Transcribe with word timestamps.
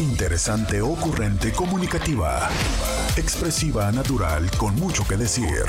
Interesante, 0.00 0.80
ocurrente, 0.80 1.52
comunicativa. 1.52 2.48
Expresiva, 3.18 3.92
natural, 3.92 4.50
con 4.56 4.74
mucho 4.76 5.06
que 5.06 5.18
decir. 5.18 5.66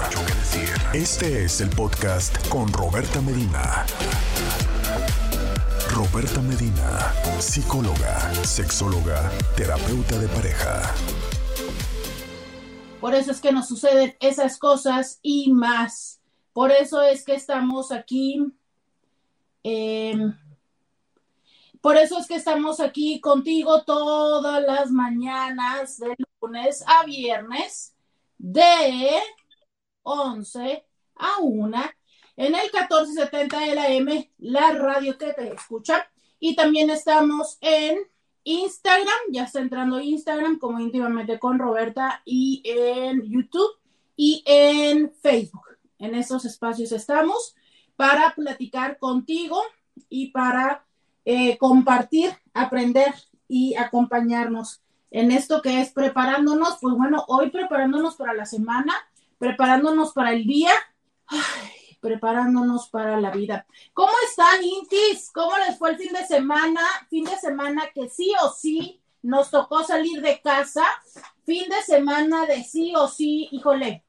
Este 0.94 1.44
es 1.44 1.60
el 1.60 1.70
podcast 1.70 2.48
con 2.48 2.72
Roberta 2.72 3.20
Medina. 3.20 3.86
Roberta 5.94 6.42
Medina, 6.42 7.14
psicóloga, 7.40 8.34
sexóloga, 8.46 9.30
terapeuta 9.58 10.18
de 10.18 10.30
pareja. 10.30 10.82
Por 13.02 13.14
eso 13.14 13.32
es 13.32 13.42
que 13.42 13.52
nos 13.52 13.68
suceden 13.68 14.16
esas 14.22 14.58
cosas 14.58 15.20
y 15.22 15.52
más. 15.52 16.22
Por 16.54 16.72
eso 16.72 17.02
es 17.02 17.26
que 17.26 17.36
estamos 17.36 17.92
aquí. 17.92 18.42
em, 19.64 20.34
por 21.82 21.98
eso 21.98 22.20
es 22.20 22.28
que 22.28 22.36
estamos 22.36 22.80
aquí 22.80 23.20
contigo 23.20 23.84
todas 23.84 24.64
las 24.64 24.92
mañanas, 24.92 25.98
de 25.98 26.16
lunes 26.40 26.84
a 26.86 27.04
viernes, 27.06 27.96
de 28.38 29.20
11 30.04 30.86
a 31.16 31.40
1, 31.42 31.82
en 32.38 32.56
el 32.56 32.62
1470 32.62 33.60
de 33.60 33.76
la 33.76 33.88
M, 33.90 34.32
la 34.38 34.72
radio 34.74 35.18
que 35.18 35.34
te 35.34 35.54
escucha. 35.54 36.08
Y 36.40 36.56
también 36.56 36.92
estamos 36.92 37.58
en 37.62 37.98
Instagram, 38.44 39.20
ya 39.32 39.44
está 39.44 39.60
entrando 39.60 40.00
Instagram 40.00 40.60
como 40.60 40.80
íntimamente 40.80 41.40
con 41.40 41.58
Roberta, 41.58 42.22
y 42.26 42.62
en 42.64 43.24
YouTube 43.24 43.80
y 44.16 44.44
en 44.46 45.12
Facebook. 45.14 45.66
En 45.98 46.14
esos 46.14 46.46
espacios 46.46 46.92
estamos 46.92 47.56
para 47.96 48.34
platicar 48.36 48.98
contigo 48.98 49.62
y 50.10 50.32
para 50.32 50.86
eh, 51.26 51.58
compartir, 51.58 52.32
aprender 52.54 53.14
y 53.48 53.76
acompañarnos 53.76 54.82
en 55.12 55.32
esto 55.32 55.62
que 55.62 55.82
es 55.82 55.92
preparándonos, 55.92 56.78
pues 56.80 56.96
bueno, 56.96 57.26
hoy 57.28 57.50
preparándonos 57.50 58.16
para 58.16 58.34
la 58.34 58.46
semana, 58.46 58.94
preparándonos 59.38 60.14
para 60.14 60.32
el 60.32 60.46
día, 60.46 60.72
preparándonos 62.00 62.88
para 62.88 63.20
la 63.20 63.30
vida. 63.32 63.66
¿Cómo 63.94 64.14
están, 64.28 64.64
Intis? 64.64 65.30
¿Cómo 65.34 65.52
les 65.58 65.78
fue 65.78 65.92
el 65.92 65.98
fin 65.98 66.14
de 66.14 66.26
semana? 66.26 66.82
Fin 67.10 67.26
de 67.26 67.36
semana 67.38 67.84
que 67.94 68.10
sí 68.10 68.32
o 68.42 68.50
sí 68.50 69.02
nos 69.22 69.52
tocó 69.52 69.84
salir 69.84 70.22
de 70.22 70.42
casa, 70.42 70.84
fin 71.46 71.70
de 71.70 71.82
semana 71.84 72.46
de 72.46 72.64
sí 72.64 72.94
o 72.96 73.08
sí, 73.08 73.50
híjole. 73.52 74.06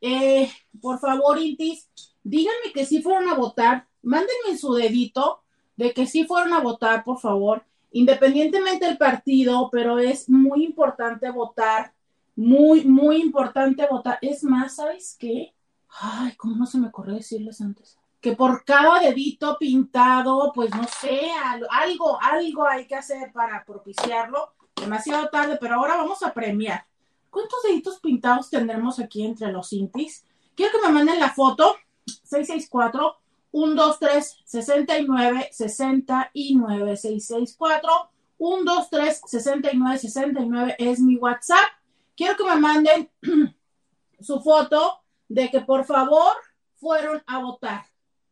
Eh, 0.00 0.50
por 0.80 0.98
favor, 0.98 1.38
Intis, 1.38 1.88
díganme 2.22 2.72
que 2.74 2.84
sí 2.84 3.00
fueron 3.00 3.28
a 3.28 3.34
votar, 3.34 3.86
mándenme 4.02 4.58
su 4.58 4.74
dedito 4.74 5.44
de 5.80 5.94
que 5.94 6.06
sí 6.06 6.24
fueron 6.24 6.52
a 6.52 6.60
votar, 6.60 7.04
por 7.04 7.18
favor, 7.18 7.64
independientemente 7.90 8.84
del 8.84 8.98
partido, 8.98 9.70
pero 9.72 9.98
es 9.98 10.28
muy 10.28 10.62
importante 10.64 11.30
votar, 11.30 11.94
muy, 12.36 12.84
muy 12.84 13.16
importante 13.16 13.86
votar. 13.90 14.18
Es 14.20 14.44
más, 14.44 14.76
¿sabes 14.76 15.16
qué? 15.18 15.54
Ay, 15.98 16.34
¿cómo 16.36 16.54
no 16.54 16.66
se 16.66 16.76
me 16.78 16.88
ocurrió 16.88 17.14
decirles 17.14 17.62
antes? 17.62 17.98
Que 18.20 18.36
por 18.36 18.62
cada 18.66 19.00
dedito 19.00 19.56
pintado, 19.58 20.52
pues 20.54 20.70
no 20.74 20.84
sé, 21.00 21.22
al- 21.44 21.66
algo, 21.70 22.18
algo 22.20 22.66
hay 22.68 22.86
que 22.86 22.96
hacer 22.96 23.32
para 23.32 23.64
propiciarlo. 23.64 24.52
Demasiado 24.76 25.30
tarde, 25.30 25.56
pero 25.58 25.76
ahora 25.76 25.96
vamos 25.96 26.22
a 26.22 26.34
premiar. 26.34 26.84
¿Cuántos 27.30 27.62
deditos 27.62 28.00
pintados 28.00 28.50
tendremos 28.50 28.98
aquí 28.98 29.24
entre 29.24 29.50
los 29.50 29.72
intis? 29.72 30.26
Quiero 30.54 30.72
que 30.78 30.86
me 30.86 30.92
manden 30.92 31.18
la 31.18 31.30
foto. 31.30 31.74
664 32.04 33.16
123 33.52 34.42
69 34.44 35.48
69 35.52 36.96
664 36.96 38.10
123 38.38 39.20
69 39.26 39.98
69 39.98 40.76
es 40.78 41.00
mi 41.00 41.16
WhatsApp. 41.16 41.68
Quiero 42.16 42.36
que 42.36 42.44
me 42.44 42.56
manden 42.56 43.10
su 44.20 44.40
foto 44.40 45.00
de 45.28 45.50
que 45.50 45.60
por 45.60 45.84
favor 45.84 46.32
fueron 46.76 47.22
a 47.26 47.38
votar. 47.38 47.84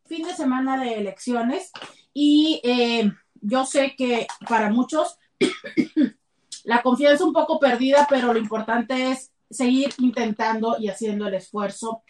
Fin 0.06 0.26
de 0.26 0.34
semana 0.34 0.82
de 0.82 0.94
elecciones 0.94 1.70
y 2.14 2.60
eh, 2.64 3.12
yo 3.40 3.64
sé 3.66 3.94
que 3.96 4.26
para 4.48 4.70
muchos 4.70 5.18
la 6.64 6.82
confianza 6.82 7.24
un 7.24 7.32
poco 7.32 7.58
perdida, 7.58 8.06
pero 8.08 8.32
lo 8.32 8.38
importante 8.38 9.10
es 9.10 9.32
seguir 9.50 9.94
intentando 9.98 10.76
y 10.78 10.88
haciendo 10.88 11.26
el 11.28 11.34
esfuerzo. 11.34 12.02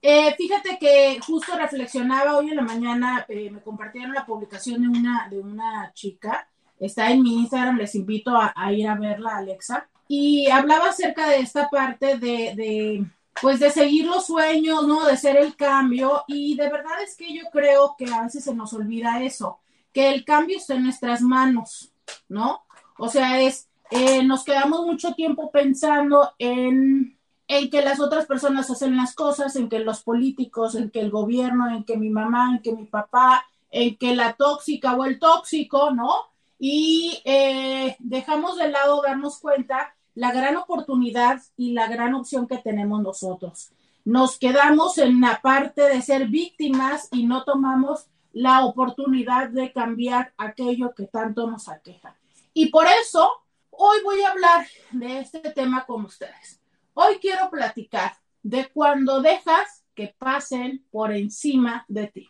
Eh, 0.00 0.32
fíjate 0.36 0.78
que 0.78 1.18
justo 1.26 1.56
reflexionaba 1.56 2.36
hoy 2.36 2.50
en 2.50 2.56
la 2.56 2.62
mañana, 2.62 3.26
eh, 3.28 3.50
me 3.50 3.60
compartieron 3.60 4.14
la 4.14 4.24
publicación 4.24 4.82
de 4.82 4.88
una, 4.98 5.28
de 5.28 5.40
una 5.40 5.92
chica, 5.92 6.48
está 6.78 7.10
en 7.10 7.22
mi 7.22 7.34
Instagram, 7.40 7.76
les 7.76 7.94
invito 7.96 8.30
a, 8.36 8.72
ir 8.72 8.86
a 8.86 8.94
verla, 8.94 9.38
Alexa, 9.38 9.88
y 10.06 10.48
hablaba 10.48 10.90
acerca 10.90 11.28
de 11.28 11.40
esta 11.40 11.68
parte 11.68 12.16
de, 12.16 12.54
de, 12.54 13.06
pues 13.42 13.58
de 13.58 13.70
seguir 13.70 14.06
los 14.06 14.26
sueños, 14.26 14.86
¿no? 14.86 15.04
De 15.04 15.16
ser 15.16 15.36
el 15.36 15.56
cambio, 15.56 16.24
y 16.28 16.56
de 16.56 16.70
verdad 16.70 17.02
es 17.02 17.16
que 17.16 17.34
yo 17.34 17.42
creo 17.52 17.96
que 17.98 18.06
a 18.06 18.22
veces 18.22 18.44
se 18.44 18.54
nos 18.54 18.72
olvida 18.72 19.22
eso, 19.22 19.58
que 19.92 20.10
el 20.10 20.24
cambio 20.24 20.58
está 20.58 20.74
en 20.74 20.84
nuestras 20.84 21.22
manos, 21.22 21.92
¿no? 22.28 22.62
O 22.98 23.08
sea, 23.08 23.40
es, 23.40 23.68
eh, 23.90 24.22
nos 24.22 24.44
quedamos 24.44 24.86
mucho 24.86 25.12
tiempo 25.14 25.50
pensando 25.50 26.32
en 26.38 27.17
en 27.48 27.70
que 27.70 27.82
las 27.82 27.98
otras 27.98 28.26
personas 28.26 28.70
hacen 28.70 28.96
las 28.96 29.14
cosas, 29.14 29.56
en 29.56 29.70
que 29.70 29.78
los 29.78 30.02
políticos, 30.02 30.74
en 30.74 30.90
que 30.90 31.00
el 31.00 31.10
gobierno, 31.10 31.68
en 31.70 31.82
que 31.84 31.96
mi 31.96 32.10
mamá, 32.10 32.50
en 32.52 32.62
que 32.62 32.72
mi 32.72 32.84
papá, 32.84 33.46
en 33.70 33.96
que 33.96 34.14
la 34.14 34.34
tóxica 34.34 34.94
o 34.94 35.04
el 35.06 35.18
tóxico, 35.18 35.90
¿no? 35.90 36.12
Y 36.58 37.20
eh, 37.24 37.96
dejamos 38.00 38.56
de 38.58 38.68
lado 38.68 39.00
darnos 39.02 39.38
cuenta 39.38 39.94
la 40.14 40.30
gran 40.32 40.56
oportunidad 40.56 41.40
y 41.56 41.72
la 41.72 41.88
gran 41.88 42.12
opción 42.14 42.46
que 42.46 42.58
tenemos 42.58 43.00
nosotros. 43.02 43.70
Nos 44.04 44.38
quedamos 44.38 44.98
en 44.98 45.20
la 45.20 45.40
parte 45.40 45.82
de 45.82 46.02
ser 46.02 46.28
víctimas 46.28 47.08
y 47.12 47.24
no 47.24 47.44
tomamos 47.44 48.06
la 48.32 48.64
oportunidad 48.64 49.48
de 49.48 49.72
cambiar 49.72 50.32
aquello 50.36 50.94
que 50.94 51.06
tanto 51.06 51.50
nos 51.50 51.68
aqueja. 51.68 52.14
Y 52.52 52.66
por 52.66 52.86
eso 52.86 53.30
hoy 53.70 53.98
voy 54.04 54.20
a 54.22 54.32
hablar 54.32 54.66
de 54.90 55.20
este 55.20 55.40
tema 55.50 55.86
con 55.86 56.04
ustedes. 56.04 56.57
Hoy 57.00 57.20
quiero 57.20 57.48
platicar 57.48 58.14
de 58.42 58.68
cuando 58.70 59.22
dejas 59.22 59.84
que 59.94 60.16
pasen 60.18 60.84
por 60.90 61.12
encima 61.12 61.84
de 61.86 62.08
ti. 62.08 62.28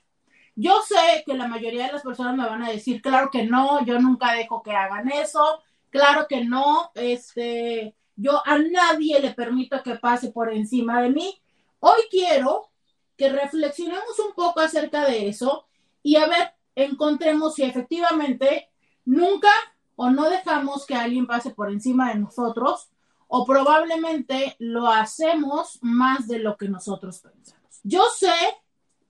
Yo 0.56 0.82
sé 0.86 1.22
que 1.24 1.32
la 1.32 1.48
mayoría 1.48 1.86
de 1.86 1.92
las 1.92 2.02
personas 2.02 2.36
me 2.36 2.44
van 2.44 2.62
a 2.62 2.68
decir, 2.68 3.00
claro 3.00 3.30
que 3.30 3.44
no, 3.44 3.82
yo 3.86 3.98
nunca 3.98 4.34
dejo 4.34 4.62
que 4.62 4.72
hagan 4.72 5.10
eso, 5.10 5.62
claro 5.88 6.26
que 6.28 6.44
no, 6.44 6.90
este, 6.96 7.96
yo 8.14 8.42
a 8.44 8.58
nadie 8.58 9.18
le 9.20 9.32
permito 9.32 9.82
que 9.82 9.94
pase 9.94 10.32
por 10.32 10.52
encima 10.52 11.00
de 11.00 11.08
mí. 11.08 11.40
Hoy 11.80 12.02
quiero 12.10 12.68
que 13.16 13.30
reflexionemos 13.30 14.18
un 14.18 14.34
poco 14.34 14.60
acerca 14.60 15.06
de 15.06 15.28
eso 15.28 15.66
y 16.02 16.16
a 16.16 16.26
ver, 16.26 16.52
encontremos 16.74 17.54
si 17.54 17.62
efectivamente 17.62 18.68
nunca 19.06 19.48
o 19.96 20.10
no 20.10 20.28
dejamos 20.28 20.84
que 20.84 20.94
alguien 20.94 21.26
pase 21.26 21.52
por 21.52 21.72
encima 21.72 22.10
de 22.10 22.18
nosotros 22.18 22.90
o 23.28 23.44
probablemente 23.44 24.56
lo 24.58 24.88
hacemos 24.88 25.78
más 25.82 26.26
de 26.26 26.40
lo 26.40 26.56
que 26.56 26.68
nosotros 26.68 27.20
pensamos. 27.20 27.80
Yo 27.84 28.02
sé 28.16 28.34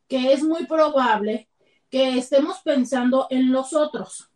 que 0.09 0.33
es 0.33 0.43
muy 0.43 0.67
probable 0.67 1.49
que 1.89 2.19
estemos 2.19 2.59
pensando 2.61 3.29
en 3.31 3.53
los 3.53 3.73
otros, 3.73 4.29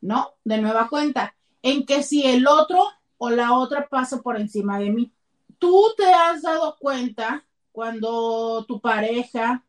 ¿no? 0.00 0.34
De 0.44 0.58
nueva 0.58 0.88
cuenta, 0.88 1.34
en 1.62 1.86
que 1.86 2.02
si 2.02 2.26
el 2.26 2.46
otro 2.46 2.86
o 3.16 3.30
la 3.30 3.54
otra 3.54 3.88
pasa 3.88 4.20
por 4.20 4.38
encima 4.38 4.78
de 4.78 4.90
mí. 4.90 5.12
Tú 5.58 5.86
te 5.96 6.12
has 6.12 6.42
dado 6.42 6.76
cuenta 6.78 7.44
cuando 7.72 8.64
tu 8.66 8.80
pareja, 8.80 9.64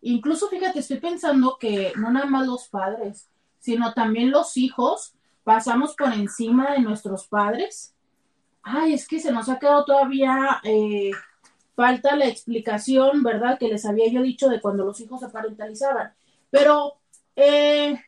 incluso 0.00 0.48
fíjate, 0.48 0.78
estoy 0.78 0.98
pensando 0.98 1.56
que 1.58 1.92
no 1.96 2.10
nada 2.10 2.26
más 2.26 2.46
los 2.46 2.68
padres, 2.68 3.28
sino 3.58 3.92
también 3.94 4.30
los 4.30 4.56
hijos, 4.56 5.14
pasamos 5.42 5.94
por 5.96 6.12
encima 6.12 6.72
de 6.72 6.80
nuestros 6.80 7.26
padres 7.26 7.94
ay, 8.62 8.94
es 8.94 9.06
que 9.06 9.20
se 9.20 9.32
nos 9.32 9.48
ha 9.48 9.58
quedado 9.58 9.84
todavía, 9.84 10.60
eh, 10.64 11.10
falta 11.74 12.16
la 12.16 12.26
explicación, 12.26 13.22
¿verdad? 13.22 13.58
Que 13.58 13.68
les 13.68 13.84
había 13.86 14.08
yo 14.10 14.22
dicho 14.22 14.48
de 14.48 14.60
cuando 14.60 14.84
los 14.84 15.00
hijos 15.00 15.20
se 15.20 15.28
parentalizaban. 15.28 16.14
Pero 16.50 17.00
eh, 17.36 17.98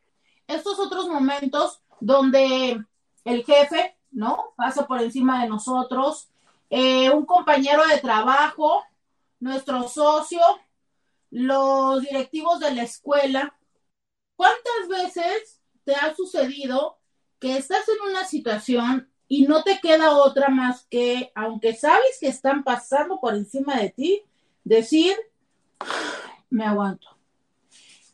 estos 0.47 0.79
otros 0.79 1.09
momentos 1.09 1.81
donde 2.01 2.85
el 3.25 3.45
jefe, 3.45 3.97
¿no? 4.11 4.53
Pasa 4.57 4.87
por 4.87 5.01
encima 5.01 5.43
de 5.43 5.49
nosotros, 5.49 6.29
eh, 6.71 7.11
un 7.11 7.25
compañero 7.25 7.87
de 7.87 7.99
trabajo, 7.99 8.83
nuestro 9.41 9.89
socio, 9.89 10.41
los 11.31 12.03
directivos 12.03 12.61
de 12.61 12.75
la 12.75 12.83
escuela. 12.83 13.57
¿Cuántas 14.37 14.89
veces 14.89 15.61
te 15.85 15.95
ha 15.95 16.15
sucedido 16.15 16.99
que 17.39 17.57
estás 17.57 17.89
en 17.89 18.11
una 18.11 18.25
situación 18.25 19.12
y 19.35 19.47
no 19.47 19.63
te 19.63 19.81
queda 19.81 20.19
otra 20.19 20.51
más 20.51 20.87
que, 20.91 21.33
aunque 21.35 21.75
sabes 21.75 22.19
que 22.21 22.29
están 22.29 22.63
pasando 22.63 23.19
por 23.19 23.35
encima 23.35 23.77
de 23.77 23.89
ti, 23.89 24.23
decir, 24.63 25.17
me 26.51 26.67
aguanto. 26.67 27.09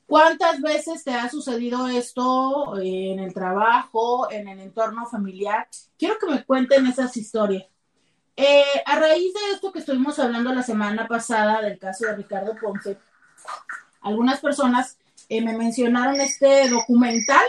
¿Cuántas 0.06 0.60
veces 0.60 1.02
te 1.02 1.12
ha 1.14 1.28
sucedido 1.28 1.88
esto 1.88 2.78
en 2.80 3.18
el 3.18 3.34
trabajo, 3.34 4.30
en 4.30 4.46
el 4.46 4.60
entorno 4.60 5.06
familiar? 5.06 5.66
Quiero 5.98 6.20
que 6.20 6.28
me 6.28 6.44
cuenten 6.44 6.86
esas 6.86 7.16
historias. 7.16 7.66
Eh, 8.36 8.62
a 8.86 9.00
raíz 9.00 9.34
de 9.34 9.54
esto 9.54 9.72
que 9.72 9.80
estuvimos 9.80 10.20
hablando 10.20 10.54
la 10.54 10.62
semana 10.62 11.08
pasada 11.08 11.60
del 11.62 11.80
caso 11.80 12.06
de 12.06 12.14
Ricardo 12.14 12.54
Ponce, 12.54 12.96
algunas 14.02 14.38
personas 14.38 14.96
eh, 15.28 15.42
me 15.42 15.58
mencionaron 15.58 16.20
este 16.20 16.70
documental 16.70 17.44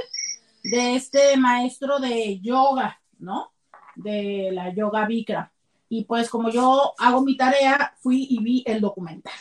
de 0.64 0.96
este 0.96 1.38
maestro 1.38 2.00
de 2.00 2.40
yoga, 2.40 3.00
¿no? 3.20 3.52
De 4.04 4.50
la 4.52 4.74
yoga 4.74 5.06
Bikra. 5.06 5.52
Y 5.90 6.06
pues 6.06 6.30
como 6.30 6.50
yo 6.50 6.94
hago 6.98 7.22
mi 7.22 7.36
tarea, 7.36 7.94
fui 8.00 8.28
y 8.30 8.42
vi 8.44 8.64
el 8.66 8.80
documental. 8.80 9.34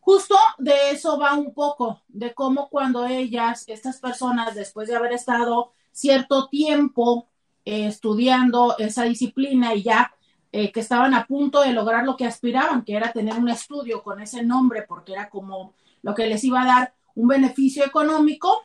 Justo 0.00 0.36
de 0.58 0.90
eso 0.92 1.18
va 1.18 1.34
un 1.34 1.52
poco, 1.52 2.02
de 2.06 2.32
cómo 2.32 2.68
cuando 2.68 3.06
ellas, 3.06 3.64
estas 3.66 3.98
personas, 3.98 4.54
después 4.54 4.88
de 4.88 4.94
haber 4.94 5.12
estado 5.12 5.72
cierto 5.90 6.48
tiempo 6.48 7.26
eh, 7.64 7.86
estudiando 7.86 8.76
esa 8.78 9.02
disciplina 9.02 9.74
y 9.74 9.82
ya 9.82 10.12
eh, 10.52 10.70
que 10.70 10.80
estaban 10.80 11.12
a 11.14 11.26
punto 11.26 11.62
de 11.62 11.72
lograr 11.72 12.04
lo 12.04 12.16
que 12.16 12.24
aspiraban, 12.24 12.84
que 12.84 12.94
era 12.94 13.12
tener 13.12 13.34
un 13.34 13.48
estudio 13.48 14.02
con 14.02 14.20
ese 14.20 14.44
nombre, 14.44 14.82
porque 14.82 15.12
era 15.12 15.28
como 15.28 15.74
lo 16.02 16.14
que 16.14 16.28
les 16.28 16.44
iba 16.44 16.62
a 16.62 16.66
dar 16.66 16.94
un 17.16 17.26
beneficio 17.26 17.84
económico, 17.84 18.62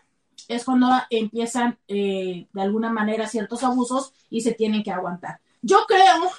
es 0.56 0.66
cuando 0.66 0.90
empiezan 1.10 1.78
eh, 1.88 2.48
de 2.52 2.62
alguna 2.62 2.92
manera 2.92 3.28
ciertos 3.28 3.64
abusos 3.64 4.14
y 4.30 4.42
se 4.42 4.54
tienen 4.54 4.84
que 4.84 4.92
aguantar. 4.92 5.40
Yo 5.62 5.86
creo 5.88 6.30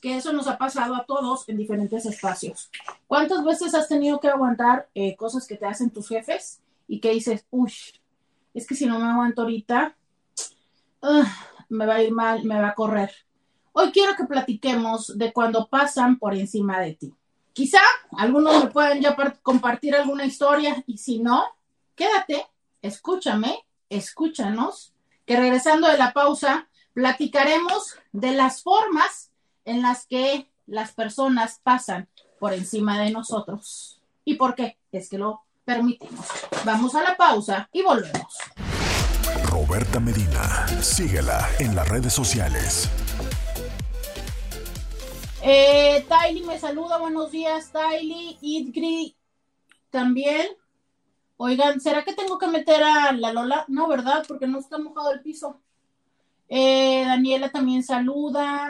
que 0.00 0.16
eso 0.16 0.32
nos 0.32 0.46
ha 0.46 0.56
pasado 0.56 0.94
a 0.94 1.04
todos 1.04 1.48
en 1.48 1.58
diferentes 1.58 2.06
espacios. 2.06 2.70
¿Cuántas 3.06 3.44
veces 3.44 3.74
has 3.74 3.88
tenido 3.88 4.20
que 4.20 4.28
aguantar 4.28 4.88
eh, 4.94 5.16
cosas 5.16 5.46
que 5.46 5.56
te 5.56 5.66
hacen 5.66 5.90
tus 5.90 6.08
jefes 6.08 6.60
y 6.88 7.00
que 7.00 7.10
dices, 7.10 7.44
uy, 7.50 7.72
es 8.54 8.66
que 8.66 8.74
si 8.74 8.86
no 8.86 8.98
me 8.98 9.06
aguanto 9.06 9.42
ahorita, 9.42 9.94
me 11.68 11.86
va 11.86 11.94
a 11.96 12.02
ir 12.02 12.12
mal, 12.12 12.44
me 12.44 12.60
va 12.60 12.68
a 12.68 12.74
correr? 12.74 13.12
Hoy 13.72 13.92
quiero 13.92 14.16
que 14.16 14.24
platiquemos 14.24 15.16
de 15.18 15.32
cuando 15.32 15.68
pasan 15.68 16.18
por 16.18 16.34
encima 16.34 16.80
de 16.80 16.94
ti. 16.94 17.14
Quizá 17.52 17.80
algunos 18.16 18.64
me 18.64 18.70
puedan 18.70 19.00
ya 19.00 19.14
compartir 19.42 19.94
alguna 19.94 20.24
historia 20.24 20.82
y 20.86 20.98
si 20.98 21.18
no, 21.18 21.44
quédate, 21.94 22.46
escúchame, 22.82 23.64
escúchanos, 23.88 24.94
que 25.26 25.36
regresando 25.36 25.88
de 25.88 25.98
la 25.98 26.12
pausa, 26.12 26.68
platicaremos 26.92 27.96
de 28.12 28.32
las 28.32 28.62
formas 28.62 29.30
en 29.64 29.82
las 29.82 30.06
que 30.06 30.50
las 30.66 30.92
personas 30.92 31.60
pasan 31.62 32.08
por 32.38 32.52
encima 32.52 33.00
de 33.00 33.10
nosotros. 33.10 34.00
¿Y 34.24 34.34
por 34.34 34.54
qué? 34.54 34.78
Es 34.92 35.08
que 35.08 35.18
lo 35.18 35.42
permitimos. 35.64 36.26
Vamos 36.64 36.94
a 36.94 37.02
la 37.02 37.16
pausa 37.16 37.68
y 37.72 37.82
volvemos. 37.82 38.36
Roberta 39.44 40.00
Medina, 40.00 40.66
síguela 40.80 41.48
en 41.58 41.74
las 41.74 41.88
redes 41.88 42.12
sociales. 42.12 42.88
Eh, 45.42 46.06
me 46.46 46.58
saluda, 46.58 46.98
buenos 46.98 47.30
días, 47.30 47.70
Tylee. 47.72 48.38
Idgri 48.40 49.16
también. 49.90 50.59
Oigan, 51.42 51.80
¿será 51.80 52.04
que 52.04 52.12
tengo 52.12 52.36
que 52.36 52.48
meter 52.48 52.82
a 52.82 53.12
la 53.12 53.32
Lola? 53.32 53.64
No, 53.66 53.88
¿verdad? 53.88 54.26
Porque 54.28 54.46
no 54.46 54.58
está 54.58 54.76
mojado 54.76 55.10
el 55.10 55.22
piso. 55.22 55.58
Eh, 56.50 57.02
Daniela 57.06 57.48
también 57.48 57.82
saluda. 57.82 58.68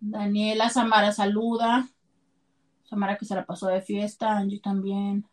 Daniela, 0.00 0.68
Samara 0.68 1.12
saluda. 1.12 1.88
Samara 2.90 3.16
que 3.16 3.24
se 3.24 3.36
la 3.36 3.46
pasó 3.46 3.68
de 3.68 3.82
fiesta, 3.82 4.36
Angie 4.36 4.58
también. 4.58 5.28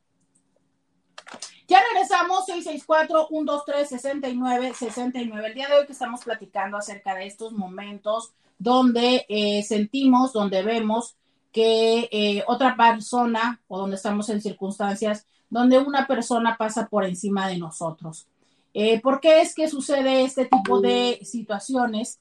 Ya 1.67 1.79
regresamos, 1.91 2.47
664-123-6969. 2.47 5.47
El 5.47 5.55
día 5.55 5.67
de 5.67 5.73
hoy 5.73 5.87
que 5.87 5.93
estamos 5.93 6.23
platicando 6.23 6.77
acerca 6.77 7.15
de 7.15 7.25
estos 7.25 7.53
momentos 7.53 8.31
donde 8.59 9.25
eh, 9.27 9.63
sentimos, 9.63 10.33
donde 10.33 10.61
vemos 10.61 11.15
que 11.51 12.09
eh, 12.11 12.43
otra 12.45 12.77
persona 12.77 13.59
o 13.67 13.79
donde 13.79 13.95
estamos 13.95 14.29
en 14.29 14.39
circunstancias 14.39 15.25
donde 15.53 15.77
una 15.77 16.07
persona 16.07 16.57
pasa 16.57 16.87
por 16.87 17.05
encima 17.05 17.47
de 17.47 17.57
nosotros. 17.57 18.27
Eh, 18.73 18.99
¿Por 19.01 19.19
qué 19.19 19.41
es 19.41 19.53
que 19.53 19.67
sucede 19.67 20.23
este 20.23 20.45
tipo 20.45 20.81
de 20.81 21.19
situaciones? 21.23 22.19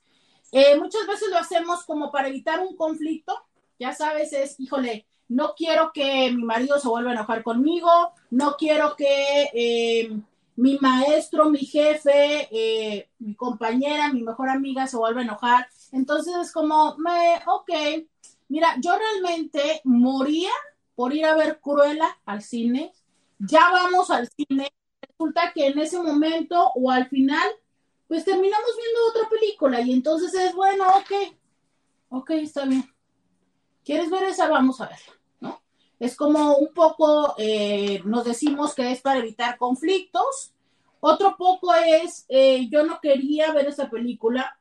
Eh, 0.53 0.79
muchas 0.79 1.07
veces 1.07 1.31
lo 1.31 1.39
hacemos 1.39 1.83
como 1.85 2.13
para 2.13 2.29
evitar 2.29 2.61
un 2.61 2.77
conflicto, 2.77 3.35
ya 3.79 3.95
sabes, 3.95 4.35
es, 4.35 4.61
híjole, 4.61 5.07
no 5.29 5.55
quiero 5.57 5.93
que 5.95 6.31
mi 6.31 6.45
marido 6.45 6.79
se 6.79 6.89
vuelva 6.89 7.11
a 7.11 7.15
enojar 7.15 7.43
conmigo, 7.43 7.89
no 8.29 8.57
quiero 8.59 8.97
que 8.97 9.49
eh, 9.55 10.15
mi 10.57 10.77
maestro, 10.79 11.49
mi 11.49 11.61
jefe, 11.61 13.09
mi 13.19 13.35
compañera, 13.35 14.13
mi 14.13 14.23
mejor 14.23 14.51
amiga 14.51 14.87
se 14.87 14.99
vuelva 14.99 15.21
a 15.21 15.25
enojar. 15.25 15.69
Entonces 15.91 16.35
es 16.37 16.53
como, 16.53 16.99
me, 16.99 17.41
ok, 17.47 18.05
mira, 18.49 18.77
yo 18.79 18.93
realmente 18.95 19.81
moría 19.85 20.51
por 20.95 21.15
ir 21.15 21.25
a 21.25 21.35
ver 21.35 21.61
Cruella 21.61 22.19
al 22.27 22.43
cine, 22.43 22.93
ya 23.47 23.71
vamos 23.71 24.11
al 24.11 24.29
cine, 24.29 24.73
resulta 25.01 25.53
que 25.53 25.67
en 25.67 25.79
ese 25.79 26.01
momento 26.01 26.73
o 26.75 26.91
al 26.91 27.09
final 27.09 27.49
pues 28.13 28.25
terminamos 28.25 28.71
viendo 28.77 29.01
otra 29.09 29.29
película 29.31 29.81
y 29.81 29.93
entonces 29.93 30.35
es, 30.35 30.55
bueno, 30.55 30.85
ok, 30.99 31.35
ok, 32.11 32.31
está 32.33 32.67
bien. 32.67 32.85
¿Quieres 33.83 34.11
ver 34.11 34.25
esa? 34.25 34.49
Vamos 34.49 34.83
a 34.83 34.89
verla, 34.89 35.19
¿no? 35.41 35.63
Es 35.99 36.15
como 36.15 36.57
un 36.57 36.75
poco, 36.75 37.35
eh, 37.39 38.03
nos 38.05 38.25
decimos 38.25 38.75
que 38.75 38.93
es 38.93 39.01
para 39.01 39.21
evitar 39.21 39.57
conflictos. 39.57 40.53
Otro 41.01 41.37
poco 41.39 41.73
es, 41.75 42.27
eh, 42.29 42.69
yo 42.71 42.85
no 42.85 43.01
quería 43.01 43.51
ver 43.53 43.69
esa 43.69 43.89
película, 43.89 44.61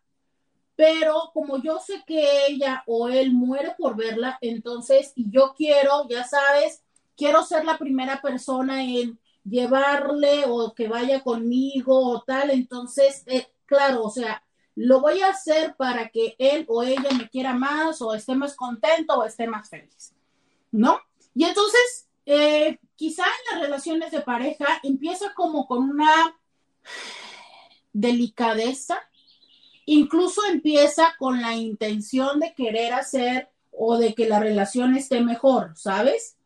pero 0.77 1.31
como 1.33 1.61
yo 1.61 1.77
sé 1.79 2.03
que 2.07 2.47
ella 2.47 2.83
o 2.87 3.09
él 3.09 3.33
muere 3.33 3.75
por 3.77 3.97
verla, 3.97 4.37
entonces, 4.39 5.11
y 5.15 5.29
yo 5.29 5.53
quiero, 5.57 6.07
ya 6.07 6.23
sabes, 6.23 6.83
quiero 7.21 7.43
ser 7.43 7.65
la 7.65 7.77
primera 7.77 8.19
persona 8.19 8.83
en 8.83 9.19
llevarle 9.43 10.45
o 10.47 10.73
que 10.73 10.87
vaya 10.87 11.21
conmigo 11.21 11.95
o 11.95 12.23
tal, 12.23 12.49
entonces, 12.49 13.21
eh, 13.27 13.45
claro, 13.67 14.01
o 14.01 14.09
sea, 14.09 14.43
lo 14.73 15.01
voy 15.01 15.21
a 15.21 15.29
hacer 15.29 15.75
para 15.75 16.09
que 16.09 16.35
él 16.39 16.65
o 16.67 16.81
ella 16.81 17.11
me 17.15 17.29
quiera 17.29 17.53
más 17.53 18.01
o 18.01 18.15
esté 18.15 18.33
más 18.33 18.55
contento 18.55 19.19
o 19.19 19.23
esté 19.23 19.45
más 19.45 19.69
feliz, 19.69 20.15
¿no? 20.71 20.99
Y 21.35 21.43
entonces, 21.43 22.09
eh, 22.25 22.79
quizá 22.95 23.23
en 23.23 23.51
las 23.51 23.61
relaciones 23.67 24.09
de 24.09 24.21
pareja 24.21 24.79
empieza 24.81 25.31
como 25.35 25.67
con 25.67 25.91
una 25.91 26.35
delicadeza, 27.93 28.97
incluso 29.85 30.41
empieza 30.49 31.13
con 31.19 31.39
la 31.39 31.53
intención 31.53 32.39
de 32.39 32.55
querer 32.55 32.93
hacer 32.93 33.51
o 33.69 33.99
de 33.99 34.15
que 34.15 34.27
la 34.27 34.39
relación 34.39 34.95
esté 34.95 35.21
mejor, 35.21 35.73
¿sabes? 35.75 36.39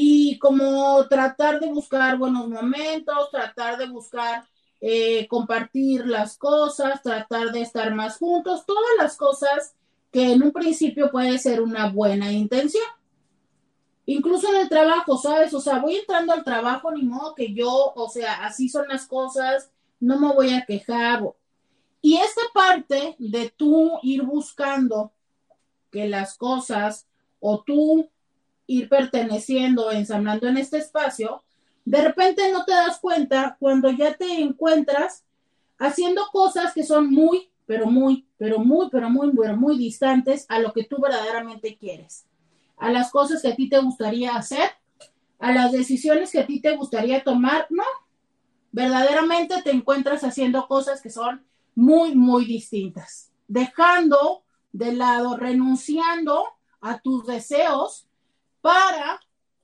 Y 0.00 0.38
como 0.38 1.04
tratar 1.08 1.58
de 1.58 1.72
buscar 1.72 2.16
buenos 2.18 2.48
momentos, 2.48 3.32
tratar 3.32 3.76
de 3.76 3.88
buscar 3.88 4.46
eh, 4.80 5.26
compartir 5.26 6.06
las 6.06 6.38
cosas, 6.38 7.02
tratar 7.02 7.50
de 7.50 7.62
estar 7.62 7.92
más 7.92 8.16
juntos, 8.18 8.64
todas 8.64 8.92
las 8.96 9.16
cosas 9.16 9.74
que 10.12 10.34
en 10.34 10.44
un 10.44 10.52
principio 10.52 11.10
puede 11.10 11.36
ser 11.38 11.60
una 11.60 11.90
buena 11.90 12.30
intención. 12.30 12.84
Incluso 14.06 14.48
en 14.50 14.60
el 14.60 14.68
trabajo, 14.68 15.18
¿sabes? 15.18 15.52
O 15.52 15.60
sea, 15.60 15.80
voy 15.80 15.96
entrando 15.96 16.32
al 16.32 16.44
trabajo, 16.44 16.92
ni 16.92 17.02
modo 17.02 17.34
que 17.34 17.52
yo, 17.52 17.92
o 17.96 18.08
sea, 18.08 18.44
así 18.44 18.68
son 18.68 18.86
las 18.86 19.04
cosas, 19.04 19.72
no 19.98 20.20
me 20.20 20.32
voy 20.32 20.54
a 20.54 20.64
quejar. 20.64 21.24
Y 22.00 22.18
esta 22.18 22.42
parte 22.54 23.16
de 23.18 23.50
tú 23.50 23.98
ir 24.04 24.22
buscando 24.22 25.12
que 25.90 26.06
las 26.06 26.36
cosas 26.38 27.08
o 27.40 27.64
tú 27.64 28.08
ir 28.68 28.88
perteneciendo, 28.88 29.90
ensamblando 29.90 30.46
en 30.46 30.58
este 30.58 30.78
espacio, 30.78 31.42
de 31.84 32.02
repente 32.02 32.52
no 32.52 32.64
te 32.64 32.72
das 32.72 33.00
cuenta 33.00 33.56
cuando 33.58 33.90
ya 33.90 34.14
te 34.14 34.40
encuentras 34.40 35.24
haciendo 35.78 36.26
cosas 36.30 36.74
que 36.74 36.84
son 36.84 37.10
muy, 37.10 37.50
pero 37.66 37.86
muy, 37.86 38.26
pero 38.36 38.58
muy, 38.58 38.88
pero 38.90 39.08
muy, 39.08 39.32
pero 39.34 39.56
muy 39.56 39.78
distantes 39.78 40.44
a 40.48 40.58
lo 40.58 40.72
que 40.72 40.84
tú 40.84 41.00
verdaderamente 41.00 41.78
quieres, 41.78 42.26
a 42.76 42.90
las 42.90 43.10
cosas 43.10 43.40
que 43.40 43.48
a 43.48 43.56
ti 43.56 43.70
te 43.70 43.78
gustaría 43.78 44.36
hacer, 44.36 44.70
a 45.38 45.52
las 45.52 45.72
decisiones 45.72 46.30
que 46.30 46.40
a 46.40 46.46
ti 46.46 46.60
te 46.60 46.76
gustaría 46.76 47.24
tomar, 47.24 47.66
no, 47.70 47.84
verdaderamente 48.70 49.62
te 49.62 49.70
encuentras 49.70 50.24
haciendo 50.24 50.66
cosas 50.68 51.00
que 51.00 51.10
son 51.10 51.42
muy, 51.74 52.14
muy 52.14 52.44
distintas, 52.44 53.32
dejando 53.46 54.42
de 54.72 54.92
lado, 54.92 55.38
renunciando 55.38 56.44
a 56.82 57.00
tus 57.00 57.24
deseos 57.26 58.07
para 58.68 59.18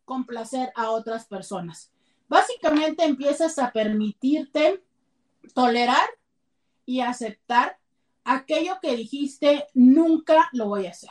complacer 0.06 0.72
a 0.74 0.90
otras 0.90 1.26
personas. 1.26 1.92
Básicamente 2.26 3.04
empiezas 3.04 3.58
a 3.58 3.70
permitirte 3.70 4.82
tolerar 5.52 6.08
y 6.86 7.00
aceptar 7.00 7.78
aquello 8.24 8.78
que 8.80 8.96
dijiste 8.96 9.66
nunca 9.74 10.48
lo 10.54 10.68
voy 10.68 10.86
a 10.86 10.92
hacer. 10.92 11.10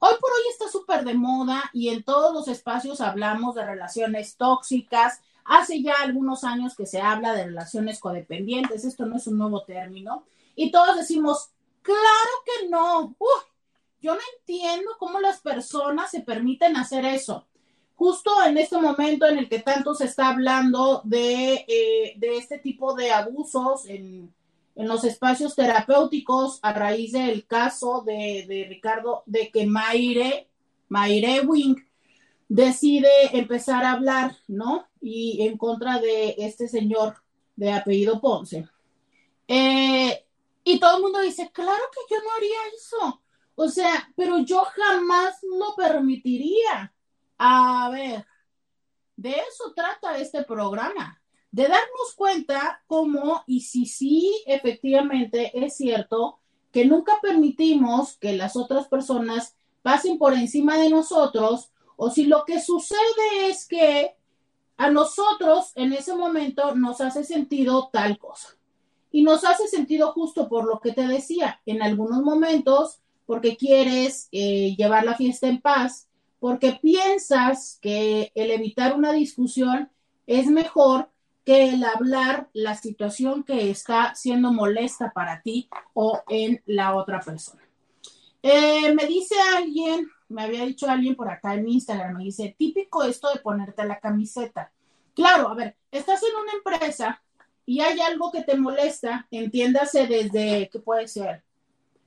Hoy 0.00 0.14
por 0.20 0.32
hoy 0.32 0.50
está 0.50 0.66
súper 0.66 1.04
de 1.04 1.14
moda 1.14 1.70
y 1.72 1.90
en 1.90 2.02
todos 2.02 2.34
los 2.34 2.48
espacios 2.48 3.00
hablamos 3.00 3.54
de 3.54 3.66
relaciones 3.66 4.36
tóxicas, 4.36 5.20
Hace 5.44 5.82
ya 5.82 5.94
algunos 6.02 6.44
años 6.44 6.76
que 6.76 6.86
se 6.86 7.00
habla 7.00 7.34
de 7.34 7.46
relaciones 7.46 7.98
codependientes, 7.98 8.84
esto 8.84 9.06
no 9.06 9.16
es 9.16 9.26
un 9.26 9.38
nuevo 9.38 9.64
término, 9.64 10.24
y 10.54 10.70
todos 10.70 10.96
decimos, 10.96 11.50
claro 11.82 12.32
que 12.46 12.68
no, 12.68 13.16
yo 14.02 14.14
no 14.14 14.20
entiendo 14.38 14.90
cómo 14.98 15.20
las 15.20 15.40
personas 15.40 16.10
se 16.10 16.20
permiten 16.20 16.76
hacer 16.76 17.04
eso. 17.04 17.46
Justo 17.94 18.32
en 18.44 18.58
este 18.58 18.78
momento 18.78 19.26
en 19.26 19.38
el 19.38 19.48
que 19.48 19.60
tanto 19.60 19.94
se 19.94 20.06
está 20.06 20.28
hablando 20.28 21.02
de, 21.04 21.64
eh, 21.68 22.18
este 22.20 22.58
tipo 22.58 22.94
de 22.94 23.12
abusos 23.12 23.86
en, 23.86 24.34
los 24.74 25.04
espacios 25.04 25.54
terapéuticos 25.54 26.58
a 26.62 26.72
raíz 26.72 27.12
del 27.12 27.46
caso 27.46 28.02
de, 28.04 28.66
Ricardo, 28.68 29.22
de 29.26 29.50
que 29.50 29.66
Maire, 29.66 30.48
Maire 30.88 31.40
Wing 31.40 31.76
decide 32.48 33.08
empezar 33.32 33.84
a 33.84 33.92
hablar, 33.92 34.34
¿no? 34.48 34.86
Y 35.00 35.42
en 35.42 35.58
contra 35.58 36.00
de 36.00 36.34
este 36.38 36.68
señor 36.68 37.16
de 37.54 37.70
apellido 37.70 38.18
Ponce. 38.20 38.66
Eh, 39.46 40.24
y 40.64 40.80
todo 40.80 40.96
el 40.96 41.02
mundo 41.02 41.20
dice, 41.20 41.50
claro 41.52 41.82
que 41.92 42.14
yo 42.14 42.20
no 42.22 42.30
haría 42.34 42.58
eso. 42.74 43.22
O 43.54 43.68
sea, 43.68 44.12
pero 44.16 44.38
yo 44.38 44.64
jamás 44.64 45.36
lo 45.42 45.74
permitiría. 45.76 46.92
A 47.38 47.90
ver, 47.90 48.26
de 49.16 49.30
eso 49.30 49.72
trata 49.74 50.18
este 50.18 50.44
programa, 50.44 51.20
de 51.50 51.64
darnos 51.64 52.14
cuenta 52.16 52.82
cómo 52.86 53.42
y 53.46 53.60
si 53.60 53.86
sí 53.86 54.42
efectivamente 54.46 55.52
es 55.54 55.76
cierto 55.76 56.40
que 56.72 56.86
nunca 56.86 57.20
permitimos 57.20 58.16
que 58.16 58.32
las 58.32 58.56
otras 58.56 58.88
personas 58.88 59.54
pasen 59.82 60.18
por 60.18 60.32
encima 60.32 60.78
de 60.78 60.88
nosotros 60.88 61.70
o 61.96 62.10
si 62.10 62.24
lo 62.24 62.44
que 62.44 62.60
sucede 62.60 63.48
es 63.48 63.68
que 63.68 64.16
a 64.76 64.90
nosotros 64.90 65.72
en 65.76 65.92
ese 65.92 66.14
momento 66.16 66.74
nos 66.74 67.00
hace 67.00 67.24
sentido 67.24 67.90
tal 67.92 68.18
cosa. 68.18 68.56
Y 69.10 69.22
nos 69.22 69.44
hace 69.44 69.68
sentido 69.68 70.12
justo 70.12 70.48
por 70.48 70.64
lo 70.64 70.80
que 70.80 70.92
te 70.92 71.06
decía, 71.06 71.60
en 71.66 71.82
algunos 71.82 72.22
momentos, 72.22 73.01
porque 73.26 73.56
quieres 73.56 74.28
eh, 74.32 74.74
llevar 74.76 75.04
la 75.04 75.16
fiesta 75.16 75.48
en 75.48 75.60
paz, 75.60 76.08
porque 76.38 76.78
piensas 76.80 77.78
que 77.80 78.32
el 78.34 78.50
evitar 78.50 78.96
una 78.96 79.12
discusión 79.12 79.90
es 80.26 80.48
mejor 80.48 81.08
que 81.44 81.70
el 81.70 81.84
hablar 81.84 82.48
la 82.52 82.76
situación 82.76 83.42
que 83.42 83.70
está 83.70 84.14
siendo 84.14 84.52
molesta 84.52 85.12
para 85.12 85.42
ti 85.42 85.68
o 85.94 86.22
en 86.28 86.62
la 86.66 86.94
otra 86.94 87.20
persona. 87.20 87.62
Eh, 88.42 88.92
me 88.94 89.06
dice 89.06 89.34
alguien, 89.56 90.08
me 90.28 90.42
había 90.42 90.64
dicho 90.64 90.88
alguien 90.88 91.14
por 91.14 91.30
acá 91.30 91.54
en 91.54 91.68
Instagram, 91.68 92.16
me 92.16 92.24
dice, 92.24 92.54
típico 92.58 93.04
esto 93.04 93.32
de 93.32 93.40
ponerte 93.40 93.84
la 93.84 94.00
camiseta. 94.00 94.72
Claro, 95.14 95.48
a 95.48 95.54
ver, 95.54 95.76
estás 95.90 96.22
en 96.22 96.40
una 96.40 96.52
empresa 96.52 97.22
y 97.66 97.80
hay 97.80 98.00
algo 98.00 98.32
que 98.32 98.42
te 98.42 98.56
molesta, 98.56 99.26
entiéndase 99.30 100.06
desde, 100.06 100.68
¿qué 100.72 100.78
puede 100.80 101.06
ser? 101.06 101.44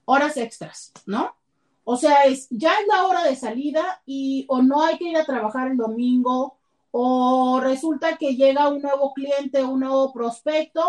Horas 0.06 0.38
extras, 0.38 0.92
¿no? 1.06 1.36
O 1.84 1.98
sea, 1.98 2.24
es, 2.24 2.48
ya 2.50 2.74
es 2.74 2.88
la 2.88 3.06
hora 3.06 3.24
de 3.24 3.36
salida 3.36 4.02
y 4.06 4.46
o 4.48 4.62
no 4.62 4.82
hay 4.82 4.98
que 4.98 5.10
ir 5.10 5.18
a 5.18 5.26
trabajar 5.26 5.68
el 5.68 5.78
domingo 5.78 6.58
o 6.92 7.60
resulta 7.62 8.18
que 8.18 8.36
llega 8.36 8.70
un 8.70 8.82
nuevo 8.82 9.14
cliente, 9.14 9.64
un 9.64 9.82
nuevo 9.82 10.12
prospecto 10.14 10.84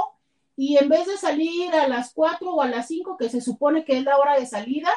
y 0.57 0.79
en 0.79 0.89
vez 0.89 1.07
de 1.07 1.19
salir 1.19 1.75
a 1.75 1.87
las 1.87 2.13
4 2.15 2.51
o 2.51 2.63
a 2.63 2.69
las 2.69 2.87
5, 2.89 3.17
que 3.19 3.29
se 3.29 3.43
supone 3.43 3.85
que 3.85 3.99
es 3.99 4.05
la 4.05 4.17
hora 4.17 4.39
de 4.39 4.47
salida, 4.47 4.89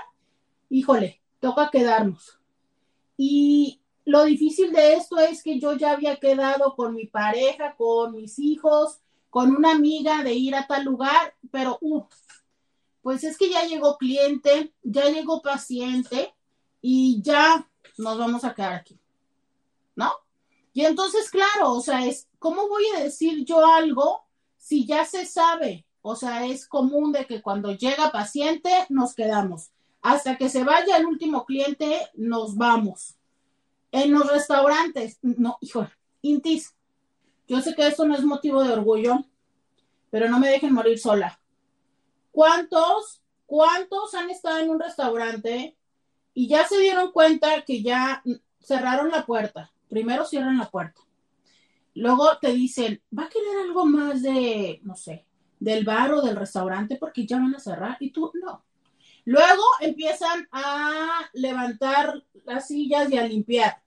híjole, 0.69 1.19
toca 1.41 1.69
quedarnos. 1.69 2.39
Y 3.17 3.81
lo 4.05 4.23
difícil 4.23 4.71
de 4.71 4.93
esto 4.93 5.17
es 5.17 5.43
que 5.43 5.59
yo 5.59 5.73
ya 5.73 5.91
había 5.91 6.15
quedado 6.15 6.75
con 6.75 6.95
mi 6.95 7.07
pareja, 7.07 7.75
con 7.75 8.15
mis 8.15 8.39
hijos, 8.39 8.99
con 9.29 9.55
una 9.55 9.71
amiga 9.71 10.23
de 10.23 10.33
ir 10.33 10.55
a 10.55 10.65
tal 10.65 10.85
lugar, 10.85 11.35
pero 11.51 11.77
uh, 11.81 12.03
pues 13.01 13.23
es 13.23 13.37
que 13.37 13.49
ya 13.49 13.63
llegó 13.65 13.97
cliente, 13.97 14.73
ya 14.83 15.05
llegó 15.09 15.41
paciente 15.41 16.33
y 16.81 17.21
ya 17.21 17.69
nos 17.97 18.17
vamos 18.17 18.43
a 18.43 18.53
quedar 18.53 18.73
aquí, 18.73 18.99
¿no? 19.95 20.11
Y 20.73 20.85
entonces, 20.85 21.29
claro, 21.29 21.73
o 21.73 21.81
sea, 21.81 22.05
es, 22.05 22.27
¿cómo 22.37 22.67
voy 22.67 22.83
a 22.95 23.03
decir 23.03 23.43
yo 23.45 23.65
algo 23.65 24.21
si 24.57 24.85
ya 24.85 25.05
se 25.05 25.25
sabe? 25.25 25.85
O 26.01 26.15
sea, 26.15 26.45
es 26.45 26.67
común 26.67 27.11
de 27.11 27.25
que 27.25 27.41
cuando 27.41 27.73
llega 27.73 28.11
paciente 28.11 28.69
nos 28.89 29.13
quedamos. 29.13 29.71
Hasta 30.01 30.37
que 30.37 30.47
se 30.47 30.63
vaya 30.63 30.97
el 30.97 31.05
último 31.05 31.45
cliente, 31.45 32.07
nos 32.15 32.55
vamos. 32.55 33.17
En 33.91 34.11
los 34.11 34.31
restaurantes, 34.31 35.17
no, 35.21 35.57
hijo, 35.61 35.87
Intis, 36.21 36.75
yo 37.47 37.61
sé 37.61 37.75
que 37.75 37.87
esto 37.87 38.05
no 38.05 38.15
es 38.15 38.23
motivo 38.23 38.63
de 38.63 38.71
orgullo, 38.71 39.25
pero 40.11 40.29
no 40.29 40.39
me 40.39 40.47
dejen 40.47 40.73
morir 40.73 40.99
sola. 40.99 41.38
¿Cuántos, 42.31 43.21
cuántos 43.45 44.13
han 44.13 44.29
estado 44.29 44.59
en 44.59 44.69
un 44.69 44.79
restaurante 44.79 45.77
y 46.33 46.47
ya 46.47 46.67
se 46.67 46.79
dieron 46.79 47.11
cuenta 47.11 47.63
que 47.63 47.81
ya 47.81 48.23
cerraron 48.61 49.09
la 49.09 49.25
puerta? 49.25 49.71
Primero 49.89 50.25
cierran 50.25 50.57
la 50.57 50.69
puerta. 50.69 51.01
Luego 51.95 52.37
te 52.39 52.53
dicen, 52.53 53.01
¿va 53.17 53.23
a 53.23 53.29
querer 53.29 53.57
algo 53.63 53.85
más 53.85 54.21
de, 54.21 54.79
no 54.83 54.95
sé, 54.95 55.25
del 55.59 55.83
bar 55.83 56.13
o 56.13 56.21
del 56.21 56.35
restaurante 56.35 56.95
porque 56.95 57.25
ya 57.25 57.37
van 57.37 57.55
a 57.55 57.59
cerrar? 57.59 57.97
Y 57.99 58.11
tú, 58.11 58.31
no. 58.41 58.63
Luego 59.25 59.63
empiezan 59.81 60.47
a 60.51 61.29
levantar 61.33 62.23
las 62.45 62.67
sillas 62.67 63.11
y 63.11 63.17
a 63.17 63.27
limpiar, 63.27 63.81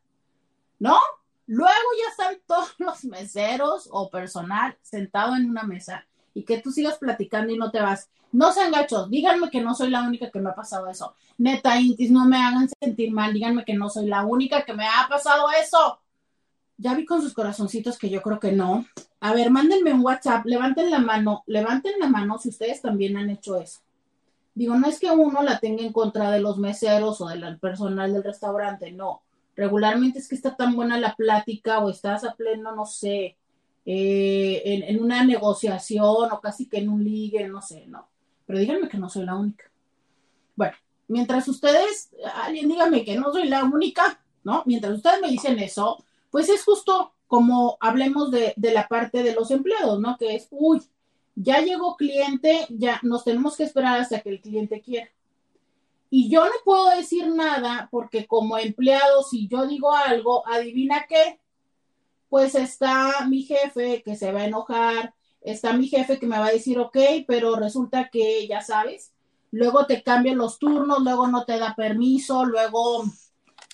¿no? 0.78 0.99
Luego 1.46 1.72
ya 2.00 2.11
están 2.11 2.40
todos 2.46 2.75
los 2.78 3.04
meseros 3.04 3.88
o 3.90 4.11
personal 4.11 4.76
sentado 4.82 5.37
en 5.37 5.49
una 5.49 5.62
mesa 5.62 6.06
y 6.35 6.45
que 6.45 6.59
tú 6.59 6.71
sigas 6.71 6.99
platicando 6.99 7.53
y 7.53 7.59
no 7.59 7.71
te 7.71 7.81
vas. 7.81 8.09
No 8.33 8.53
sean 8.53 8.73
gachos, 8.73 9.11
díganme 9.11 9.51
que 9.51 9.61
no 9.61 9.75
soy 9.75 9.91
la 9.91 10.03
única 10.03 10.31
que 10.31 10.41
me 10.41 10.51
ha 10.51 10.55
pasado 10.55 10.89
eso. 10.89 11.15
Neta, 11.39 11.79
Intis, 11.81 12.11
no 12.11 12.25
me 12.25 12.39
hagan 12.39 12.69
sentir 12.81 13.12
mal, 13.12 13.33
díganme 13.33 13.65
que 13.65 13.75
no 13.75 13.91
soy 13.91 14.07
la 14.07 14.25
única 14.25 14.65
que 14.65 14.73
me 14.73 14.87
ha 14.87 15.07
pasado 15.09 15.47
eso. 15.62 16.01
Ya 16.79 16.95
vi 16.95 17.05
con 17.05 17.21
sus 17.21 17.35
corazoncitos 17.35 17.99
que 17.99 18.09
yo 18.09 18.23
creo 18.23 18.41
que 18.41 18.53
no. 18.53 18.87
A 19.21 19.35
ver, 19.35 19.51
mándenme 19.51 19.93
un 19.93 20.05
WhatsApp, 20.05 20.47
levanten 20.47 20.91
la 20.91 20.99
mano, 20.99 21.45
levanten 21.47 21.93
la 22.01 22.09
mano 22.09 22.39
si 22.39 22.49
ustedes 22.49 22.81
también 22.81 23.17
han 23.17 23.31
hecho 23.31 23.57
eso. 23.57 23.81
Digo, 24.55 24.77
no 24.77 24.89
es 24.89 24.99
que 24.99 25.11
uno 25.11 25.43
la 25.43 25.59
tenga 25.59 25.83
en 25.83 25.93
contra 25.93 26.31
de 26.31 26.41
los 26.41 26.59
meseros 26.59 27.21
o 27.21 27.29
del 27.29 27.59
personal 27.59 28.12
del 28.12 28.25
restaurante, 28.25 28.91
no 28.93 29.23
regularmente 29.57 30.19
es 30.19 30.29
que 30.29 30.35
está 30.35 30.57
tan 30.57 30.75
buena 30.75 30.99
la 30.99 31.15
plática 31.15 31.79
o 31.81 31.91
estás 31.91 32.25
a 32.25 32.35
pleno, 32.35 32.75
no 32.75 32.87
sé, 32.87 33.37
eh, 33.85 34.62
en, 34.65 35.03
una 35.03 35.25
negociación 35.25 36.31
o 36.31 36.41
casi 36.41 36.69
que 36.69 36.79
en 36.79 36.89
un 36.89 37.03
ligue, 37.03 37.49
no 37.49 37.61
sé, 37.61 37.87
no. 37.87 38.09
Pero 38.47 38.59
díganme 38.59 38.89
que 38.89 38.99
no 38.99 39.09
soy 39.09 39.25
la 39.25 39.37
única. 39.37 39.71
Bueno, 40.57 40.75
mientras 41.09 41.49
ustedes, 41.49 42.11
alguien 42.43 42.69
dígame 42.69 43.05
que 43.05 43.17
no 43.17 43.33
soy 43.33 43.49
la 43.49 43.65
única, 43.65 44.21
¿no? 44.45 44.62
Mientras 44.67 44.95
ustedes 44.95 45.21
me 45.21 45.31
dicen 45.31 45.59
eso, 45.59 46.05
pues 46.31 46.49
es 46.49 46.65
justo 46.65 47.12
como 47.27 47.77
hablemos 47.81 48.31
de, 48.31 48.53
de 48.57 48.73
la 48.73 48.89
parte 48.89 49.23
de 49.23 49.35
los 49.35 49.51
empleados, 49.51 49.99
¿no? 50.01 50.17
Que 50.19 50.35
es, 50.37 50.49
uy, 50.51 50.83
ya 51.35 51.61
llegó 51.61 51.97
cliente, 51.97 52.67
ya 52.69 53.01
nos 53.03 53.25
tenemos 53.25 53.57
que 53.57 53.65
esperar 53.65 54.01
hasta 54.01 54.21
que 54.21 54.31
el 54.31 54.41
cliente 54.41 54.81
quiera. 54.81 55.09
Y 56.11 56.29
yo 56.29 56.45
no 56.45 56.53
puedo 56.65 56.91
decir 56.91 57.27
nada 57.29 57.89
porque 57.91 58.27
como 58.27 58.59
empleado, 58.59 59.23
si 59.23 59.49
yo 59.49 59.67
digo 59.67 59.93
algo, 59.95 60.47
adivina 60.47 61.07
qué, 61.09 61.41
pues 62.33 62.55
está 62.55 63.27
mi 63.29 63.43
jefe 63.43 64.03
que 64.03 64.17
se 64.17 64.33
va 64.33 64.41
a 64.41 64.47
enojar, 64.47 65.12
está 65.43 65.75
mi 65.75 65.87
jefe 65.87 66.19
que 66.19 66.27
me 66.27 66.39
va 66.39 66.47
a 66.47 66.53
decir, 66.53 66.79
ok, 66.79 66.97
pero 67.29 67.57
resulta 67.57 68.09
que 68.09 68.49
ya 68.49 68.62
sabes, 68.62 69.12
luego 69.51 69.85
te 69.85 70.03
cambian 70.03 70.39
los 70.39 70.59
turnos, 70.59 71.03
luego 71.03 71.27
no 71.27 71.45
te 71.45 71.59
da 71.59 71.75
permiso, 71.77 72.47
luego 72.47 73.05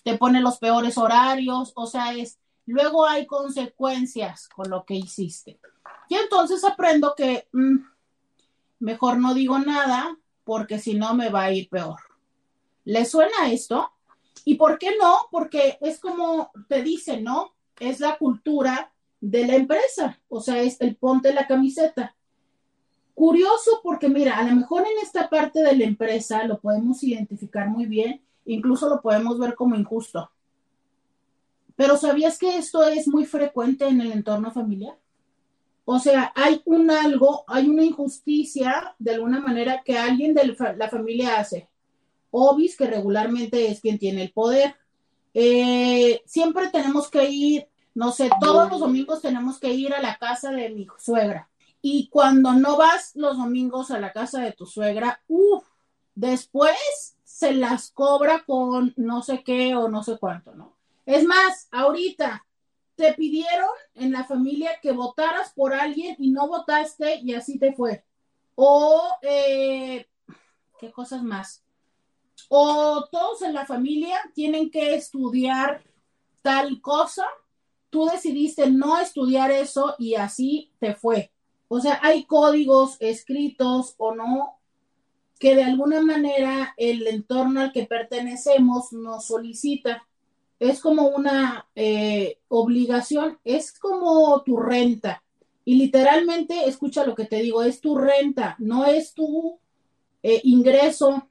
te 0.03 0.19
pone 0.19 0.41
los 0.41 0.59
peores 0.59 0.99
horarios, 0.99 1.73
o 1.77 1.87
sea, 1.87 2.15
es, 2.15 2.41
luego 2.67 3.07
hay 3.07 3.27
consecuencias 3.27 4.49
con 4.49 4.69
lo 4.71 4.85
que 4.85 4.95
hiciste. 4.95 5.61
Y 6.09 6.17
entonces 6.17 6.65
aprendo 6.65 7.15
que 7.17 7.47
mm, 7.53 7.77
mejor 8.81 9.19
no 9.19 9.35
digo 9.35 9.61
nada 9.61 10.19
porque 10.43 10.81
si 10.81 10.95
no 10.95 11.15
me 11.15 11.29
va 11.29 11.45
a 11.45 11.53
ir 11.53 11.69
peor. 11.69 12.01
¿Le 12.83 13.05
suena 13.05 13.53
esto? 13.53 13.93
¿Y 14.45 14.57
por 14.57 14.81
qué 14.81 14.97
no? 15.01 15.29
Porque 15.31 15.79
es 15.81 16.01
como 16.01 16.51
te 16.69 16.83
dice, 16.83 17.21
¿no? 17.21 17.53
Es 17.81 18.01
la 18.01 18.19
cultura 18.19 18.93
de 19.21 19.47
la 19.47 19.57
empresa, 19.57 20.21
o 20.29 20.41
sea, 20.41 20.63
es 20.63 20.81
el 20.81 20.97
ponte 20.97 21.33
la 21.33 21.47
camiseta. 21.47 22.15
Curioso 23.15 23.81
porque 23.83 24.09
mira, 24.09 24.39
a 24.39 24.45
lo 24.45 24.55
mejor 24.55 24.83
en 24.83 24.99
esta 25.03 25.29
parte 25.29 25.61
de 25.61 25.75
la 25.75 25.85
empresa 25.85 26.45
lo 26.45 26.61
podemos 26.61 27.03
identificar 27.03 27.69
muy 27.69 27.87
bien, 27.87 28.23
incluso 28.45 28.89
lo 28.89 29.01
podemos 29.01 29.39
ver 29.39 29.55
como 29.55 29.75
injusto. 29.75 30.31
Pero 31.75 31.97
¿sabías 31.97 32.39
que 32.39 32.57
esto 32.57 32.85
es 32.85 33.09
muy 33.09 33.25
frecuente 33.25 33.87
en 33.87 34.01
el 34.01 34.13
entorno 34.13 34.51
familiar? 34.51 34.97
O 35.85 35.99
sea, 35.99 36.33
hay 36.35 36.61
un 36.65 36.91
algo, 36.91 37.45
hay 37.47 37.69
una 37.69 37.83
injusticia 37.83 38.95
de 38.99 39.15
alguna 39.15 39.41
manera 39.41 39.83
que 39.83 39.97
alguien 39.97 40.35
de 40.35 40.57
la 40.77 40.89
familia 40.89 41.39
hace. 41.39 41.69
Obis, 42.31 42.77
que 42.77 42.87
regularmente 42.87 43.71
es 43.71 43.81
quien 43.81 43.99
tiene 43.99 44.23
el 44.23 44.33
poder. 44.33 44.75
Eh, 45.41 46.23
siempre 46.27 46.69
tenemos 46.69 47.09
que 47.09 47.31
ir 47.31 47.69
no 47.99 48.13
sé, 48.13 48.31
todos 48.41 48.71
los 48.71 48.79
domingos 48.79 49.21
tenemos 49.21 49.59
que 49.59 49.75
ir 49.75 49.93
a 49.93 50.01
la 50.01 50.19
casa 50.19 50.53
de 50.53 50.71
mi 50.71 50.87
suegra. 50.99 51.49
Y 51.83 52.09
cuando 52.11 52.53
no 52.53 52.77
vas 52.77 53.17
los 53.17 53.37
domingos 53.37 53.91
a 53.91 53.99
la 53.99 54.13
casa 54.13 54.41
de 54.41 54.53
tu 54.53 54.67
suegra, 54.67 55.21
uff, 55.27 55.65
después 56.15 57.17
se 57.25 57.55
las 57.55 57.91
cobra 57.91 58.45
con 58.47 58.95
no 58.97 59.21
sé 59.23 59.43
qué 59.43 59.75
o 59.75 59.89
no 59.89 60.05
sé 60.05 60.17
cuánto, 60.17 60.55
¿no? 60.55 60.75
Es 61.07 61.25
más, 61.25 61.67
ahorita 61.73 62.47
te 62.95 63.15
pidieron 63.15 63.69
en 63.97 64.13
la 64.13 64.23
familia 64.23 64.79
que 64.81 64.93
votaras 64.93 65.53
por 65.53 65.75
alguien 65.75 66.15
y 66.21 66.31
no 66.31 66.47
votaste 66.47 67.17
y 67.17 67.35
así 67.35 67.59
te 67.59 67.73
fue. 67.73 68.05
O, 68.55 69.03
eh, 69.23 70.07
¿qué 70.79 70.93
cosas 70.93 71.25
más? 71.25 71.65
O 72.49 73.07
todos 73.11 73.43
en 73.43 73.55
la 73.55 73.67
familia 73.67 74.19
tienen 74.35 74.71
que 74.71 74.95
estudiar 74.95 75.83
tal 76.43 76.81
cosa, 76.81 77.27
tú 77.91 78.07
decidiste 78.07 78.71
no 78.71 78.99
estudiar 78.99 79.51
eso 79.51 79.95
y 79.99 80.15
así 80.15 80.71
te 80.79 80.95
fue. 80.95 81.33
O 81.69 81.81
sea, 81.81 82.01
hay 82.03 82.25
códigos 82.25 82.97
escritos 83.01 83.95
o 83.99 84.15
no 84.15 84.59
que 85.39 85.55
de 85.55 85.65
alguna 85.65 86.01
manera 86.03 86.75
el 86.77 87.07
entorno 87.07 87.61
al 87.61 87.73
que 87.73 87.85
pertenecemos 87.85 88.93
nos 88.93 89.27
solicita. 89.27 90.07
Es 90.59 90.81
como 90.81 91.09
una 91.09 91.69
eh, 91.77 92.39
obligación, 92.49 93.39
es 93.45 93.79
como 93.79 94.43
tu 94.43 94.57
renta. 94.57 95.23
Y 95.65 95.77
literalmente, 95.77 96.67
escucha 96.67 97.05
lo 97.05 97.15
que 97.15 97.27
te 97.27 97.37
digo, 97.43 97.63
es 97.63 97.81
tu 97.81 97.97
renta, 97.97 98.57
no 98.59 98.87
es 98.87 99.15
tu 99.15 99.61
eh, 100.23 100.41
ingreso, 100.45 101.29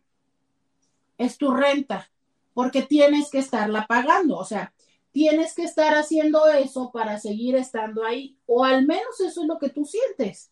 es 1.17 1.37
tu 1.37 1.51
renta, 1.51 2.09
porque 2.53 2.81
tienes 2.81 3.29
que 3.29 3.39
estarla 3.39 3.85
pagando. 3.87 4.37
O 4.37 4.45
sea, 4.45 4.73
tienes 5.11 5.55
que 5.55 5.63
estar 5.63 5.95
haciendo 5.95 6.47
eso 6.47 6.91
para 6.91 7.19
seguir 7.19 7.55
estando 7.55 8.03
ahí, 8.05 8.37
o 8.45 8.63
al 8.63 8.85
menos 8.85 9.19
eso 9.19 9.41
es 9.41 9.47
lo 9.47 9.57
que 9.57 9.69
tú 9.69 9.85
sientes. 9.85 10.51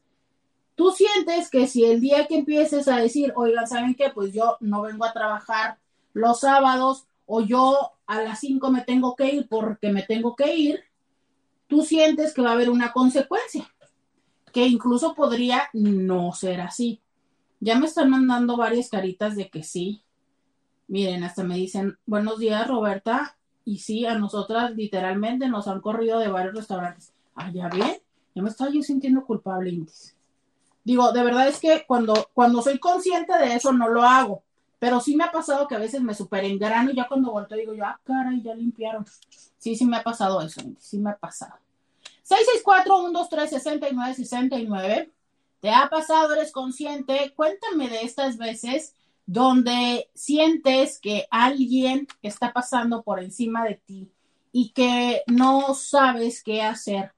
Tú 0.75 0.91
sientes 0.91 1.49
que 1.49 1.67
si 1.67 1.85
el 1.85 2.01
día 2.01 2.27
que 2.27 2.37
empieces 2.37 2.87
a 2.87 2.97
decir, 2.97 3.31
oigan, 3.35 3.67
¿saben 3.67 3.95
qué? 3.95 4.09
Pues 4.09 4.33
yo 4.33 4.57
no 4.59 4.81
vengo 4.81 5.05
a 5.05 5.13
trabajar 5.13 5.77
los 6.13 6.41
sábados 6.41 7.07
o 7.25 7.41
yo 7.41 7.91
a 8.05 8.21
las 8.21 8.39
5 8.39 8.71
me 8.71 8.81
tengo 8.81 9.15
que 9.15 9.33
ir 9.33 9.47
porque 9.47 9.91
me 9.91 10.03
tengo 10.03 10.35
que 10.35 10.55
ir, 10.55 10.83
tú 11.67 11.81
sientes 11.81 12.33
que 12.33 12.41
va 12.41 12.49
a 12.49 12.53
haber 12.53 12.69
una 12.69 12.91
consecuencia, 12.91 13.71
que 14.51 14.65
incluso 14.67 15.15
podría 15.15 15.69
no 15.73 16.33
ser 16.33 16.61
así. 16.61 17.01
Ya 17.59 17.77
me 17.77 17.87
están 17.87 18.09
mandando 18.09 18.57
varias 18.57 18.89
caritas 18.89 19.35
de 19.35 19.49
que 19.49 19.63
sí. 19.63 20.03
Miren, 20.87 21.23
hasta 21.23 21.43
me 21.43 21.55
dicen, 21.55 21.97
buenos 22.05 22.37
días 22.39 22.67
Roberta, 22.67 23.35
y 23.63 23.79
sí, 23.79 24.05
a 24.05 24.17
nosotras 24.17 24.75
literalmente 24.75 25.47
nos 25.49 25.67
han 25.67 25.81
corrido 25.81 26.19
de 26.19 26.27
varios 26.27 26.53
restaurantes. 26.53 27.11
Ah, 27.35 27.49
ya 27.51 27.69
ven, 27.69 27.97
ya 28.35 28.43
me 28.43 28.49
estoy 28.49 28.75
yo 28.75 28.83
sintiendo 28.83 29.25
culpable, 29.25 29.71
Intis. 29.71 30.15
Digo, 30.83 31.11
de 31.11 31.23
verdad 31.23 31.47
es 31.47 31.59
que 31.59 31.85
cuando, 31.87 32.29
cuando 32.35 32.61
soy 32.61 32.77
consciente 32.77 33.35
de 33.39 33.55
eso 33.55 33.73
no 33.73 33.89
lo 33.89 34.03
hago, 34.03 34.43
pero 34.77 34.99
sí 34.99 35.15
me 35.15 35.23
ha 35.23 35.31
pasado 35.31 35.67
que 35.67 35.73
a 35.73 35.79
veces 35.79 36.01
me 36.01 36.13
super 36.13 36.45
engrano 36.45 36.91
y 36.91 36.95
ya 36.95 37.07
cuando 37.07 37.31
vuelto 37.31 37.55
digo 37.55 37.73
yo, 37.73 37.83
ah, 37.83 37.99
caray, 38.03 38.43
ya 38.43 38.53
limpiaron. 38.53 39.03
Sí, 39.57 39.75
sí 39.75 39.85
me 39.85 39.97
ha 39.97 40.03
pasado 40.03 40.39
eso, 40.41 40.61
sí 40.77 40.99
me 40.99 41.09
ha 41.09 41.17
pasado. 41.17 41.55
664-123-6969. 42.27 45.09
¿Te 45.59 45.71
ha 45.71 45.89
pasado? 45.89 46.35
¿Eres 46.35 46.51
consciente? 46.51 47.33
Cuéntame 47.35 47.89
de 47.89 48.01
estas 48.01 48.37
veces 48.37 48.93
donde 49.25 50.09
sientes 50.13 50.99
que 50.99 51.27
alguien 51.31 52.07
está 52.21 52.53
pasando 52.53 53.03
por 53.03 53.21
encima 53.21 53.63
de 53.65 53.75
ti 53.75 54.11
y 54.51 54.69
que 54.69 55.23
no 55.27 55.73
sabes 55.73 56.43
qué 56.43 56.61
hacer 56.61 57.15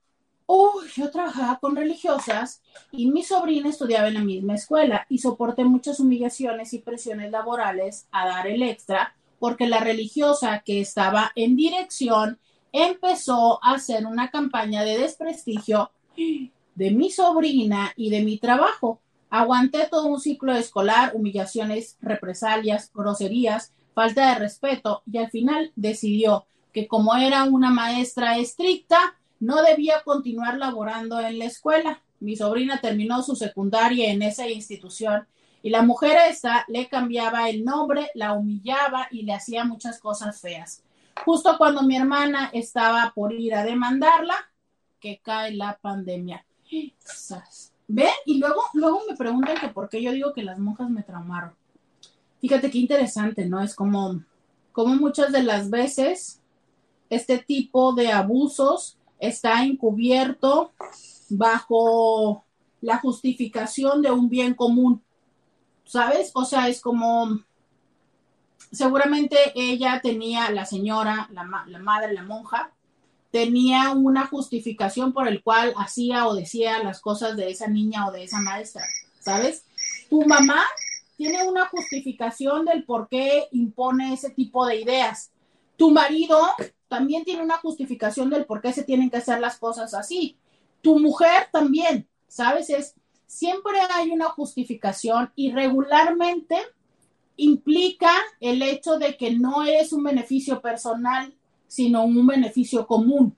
Oh, 0.50 0.80
yo 0.96 1.10
trabajaba 1.10 1.58
con 1.58 1.76
religiosas 1.76 2.62
y 2.90 3.10
mi 3.10 3.22
sobrina 3.22 3.68
estudiaba 3.68 4.08
en 4.08 4.14
la 4.14 4.24
misma 4.24 4.54
escuela 4.54 5.04
y 5.10 5.18
soporté 5.18 5.62
muchas 5.64 6.00
humillaciones 6.00 6.72
y 6.72 6.78
presiones 6.78 7.30
laborales 7.30 8.08
a 8.12 8.26
dar 8.26 8.46
el 8.46 8.62
extra 8.62 9.14
porque 9.38 9.68
la 9.68 9.80
religiosa 9.80 10.62
que 10.64 10.80
estaba 10.80 11.32
en 11.34 11.54
dirección 11.54 12.38
empezó 12.72 13.62
a 13.62 13.72
hacer 13.72 14.06
una 14.06 14.30
campaña 14.30 14.84
de 14.84 14.96
desprestigio 14.96 15.90
de 16.16 16.90
mi 16.92 17.10
sobrina 17.10 17.92
y 17.94 18.08
de 18.08 18.22
mi 18.22 18.38
trabajo. 18.38 19.02
Aguanté 19.30 19.88
todo 19.90 20.06
un 20.06 20.20
ciclo 20.20 20.54
escolar, 20.54 21.12
humillaciones, 21.14 21.96
represalias, 22.00 22.90
groserías, 22.94 23.72
falta 23.94 24.28
de 24.28 24.38
respeto 24.38 25.02
y 25.10 25.18
al 25.18 25.30
final 25.30 25.72
decidió 25.76 26.46
que 26.72 26.86
como 26.86 27.14
era 27.16 27.44
una 27.44 27.70
maestra 27.70 28.38
estricta, 28.38 28.98
no 29.40 29.62
debía 29.62 30.02
continuar 30.04 30.56
laborando 30.58 31.20
en 31.20 31.38
la 31.38 31.46
escuela. 31.46 32.02
Mi 32.20 32.36
sobrina 32.36 32.80
terminó 32.80 33.22
su 33.22 33.36
secundaria 33.36 34.10
en 34.10 34.22
esa 34.22 34.48
institución 34.48 35.26
y 35.62 35.70
la 35.70 35.82
mujer 35.82 36.16
esta 36.28 36.64
le 36.68 36.88
cambiaba 36.88 37.48
el 37.48 37.64
nombre, 37.64 38.10
la 38.14 38.32
humillaba 38.32 39.08
y 39.10 39.22
le 39.22 39.34
hacía 39.34 39.64
muchas 39.64 40.00
cosas 40.00 40.40
feas. 40.40 40.82
Justo 41.24 41.56
cuando 41.58 41.82
mi 41.82 41.96
hermana 41.96 42.50
estaba 42.52 43.12
por 43.14 43.32
ir 43.32 43.54
a 43.54 43.64
demandarla, 43.64 44.36
que 45.00 45.20
cae 45.22 45.54
la 45.54 45.78
pandemia. 45.80 46.44
¿Ve? 47.88 48.08
Y 48.26 48.38
luego, 48.38 48.62
luego 48.74 49.00
me 49.08 49.16
preguntan 49.16 49.56
que 49.58 49.68
por 49.68 49.88
qué 49.88 50.02
yo 50.02 50.12
digo 50.12 50.32
que 50.32 50.42
las 50.42 50.58
monjas 50.58 50.90
me 50.90 51.02
traumaron. 51.02 51.54
Fíjate 52.40 52.70
qué 52.70 52.78
interesante, 52.78 53.46
¿no? 53.46 53.60
Es 53.60 53.74
como, 53.74 54.22
como 54.72 54.94
muchas 54.94 55.32
de 55.32 55.42
las 55.42 55.70
veces 55.70 56.40
este 57.10 57.38
tipo 57.38 57.94
de 57.94 58.12
abusos 58.12 58.98
está 59.18 59.64
encubierto 59.64 60.72
bajo 61.30 62.44
la 62.80 62.98
justificación 62.98 64.02
de 64.02 64.10
un 64.10 64.28
bien 64.28 64.54
común, 64.54 65.02
¿sabes? 65.84 66.30
O 66.34 66.44
sea, 66.44 66.68
es 66.68 66.80
como, 66.80 67.40
seguramente 68.70 69.36
ella 69.54 70.00
tenía, 70.02 70.50
la 70.50 70.64
señora, 70.64 71.28
la, 71.32 71.44
madre, 71.44 72.12
la 72.12 72.22
monja, 72.22 72.72
tenía 73.30 73.92
una 73.92 74.26
justificación 74.26 75.12
por 75.12 75.28
el 75.28 75.42
cual 75.42 75.74
hacía 75.76 76.26
o 76.26 76.34
decía 76.34 76.82
las 76.82 77.00
cosas 77.00 77.36
de 77.36 77.50
esa 77.50 77.68
niña 77.68 78.06
o 78.06 78.12
de 78.12 78.24
esa 78.24 78.40
maestra, 78.40 78.84
¿sabes? 79.20 79.64
Tu 80.08 80.24
mamá 80.24 80.62
tiene 81.16 81.46
una 81.46 81.66
justificación 81.66 82.64
del 82.64 82.84
por 82.84 83.08
qué 83.08 83.48
impone 83.52 84.14
ese 84.14 84.30
tipo 84.30 84.64
de 84.66 84.80
ideas. 84.80 85.30
Tu 85.76 85.90
marido 85.90 86.38
también 86.88 87.24
tiene 87.24 87.42
una 87.42 87.58
justificación 87.58 88.30
del 88.30 88.46
por 88.46 88.62
qué 88.62 88.72
se 88.72 88.84
tienen 88.84 89.10
que 89.10 89.18
hacer 89.18 89.40
las 89.40 89.58
cosas 89.58 89.94
así. 89.94 90.36
Tu 90.80 90.98
mujer 90.98 91.48
también, 91.52 92.08
¿sabes? 92.28 92.70
Es, 92.70 92.94
siempre 93.26 93.78
hay 93.90 94.10
una 94.10 94.26
justificación 94.26 95.30
y 95.36 95.50
regularmente 95.50 96.56
implica 97.36 98.10
el 98.40 98.62
hecho 98.62 98.98
de 98.98 99.16
que 99.16 99.32
no 99.32 99.62
es 99.64 99.92
un 99.92 100.04
beneficio 100.04 100.60
personal, 100.60 101.34
sino 101.68 102.04
un 102.04 102.26
beneficio 102.26 102.86
común. 102.86 103.36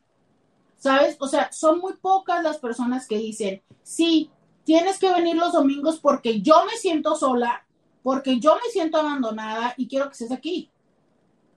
¿Sabes? 0.79 1.17
O 1.21 1.29
sea, 1.29 1.53
son 1.53 1.81
muy 1.81 1.93
pocas 1.95 2.43
las 2.43 2.57
personas 2.57 3.07
que 3.07 3.19
dicen, 3.19 3.63
sí, 3.83 4.31
tienes 4.65 4.99
que 4.99 5.13
venir 5.13 5.37
los 5.37 5.53
domingos 5.53 5.99
porque 6.01 6.41
yo 6.41 6.65
me 6.65 6.79
siento 6.79 7.17
sola, 7.17 7.67
porque 8.03 8.41
yo 8.41 8.55
me 8.55 8.71
siento 8.73 8.97
abandonada 8.97 9.75
y 9.77 9.89
quiero 9.89 10.07
que 10.07 10.13
estés 10.13 10.33
aquí. 10.33 10.71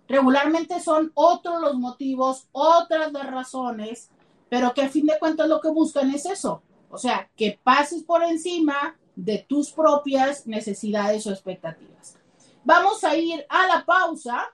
Regularmente 0.09 0.81
son 0.81 1.12
otros 1.13 1.62
los 1.62 1.75
motivos, 1.75 2.47
otras 2.51 3.13
las 3.13 3.31
razones, 3.31 4.09
pero 4.49 4.73
que 4.73 4.81
a 4.81 4.89
fin 4.89 5.05
de 5.05 5.17
cuentas 5.17 5.47
lo 5.47 5.62
que 5.62 5.69
buscan 5.69 6.12
es 6.13 6.25
eso. 6.25 6.62
O 6.89 6.97
sea, 6.97 7.29
que 7.38 7.59
pases 7.63 8.03
por 8.03 8.23
encima 8.23 8.97
de 9.15 9.45
tus 9.47 9.71
propias 9.71 10.45
necesidades 10.45 11.25
o 11.25 11.31
expectativas. 11.31 12.17
Vamos 12.63 13.03
a 13.03 13.15
ir 13.15 13.45
a 13.49 13.67
la 13.67 13.86
pausa 13.86 14.45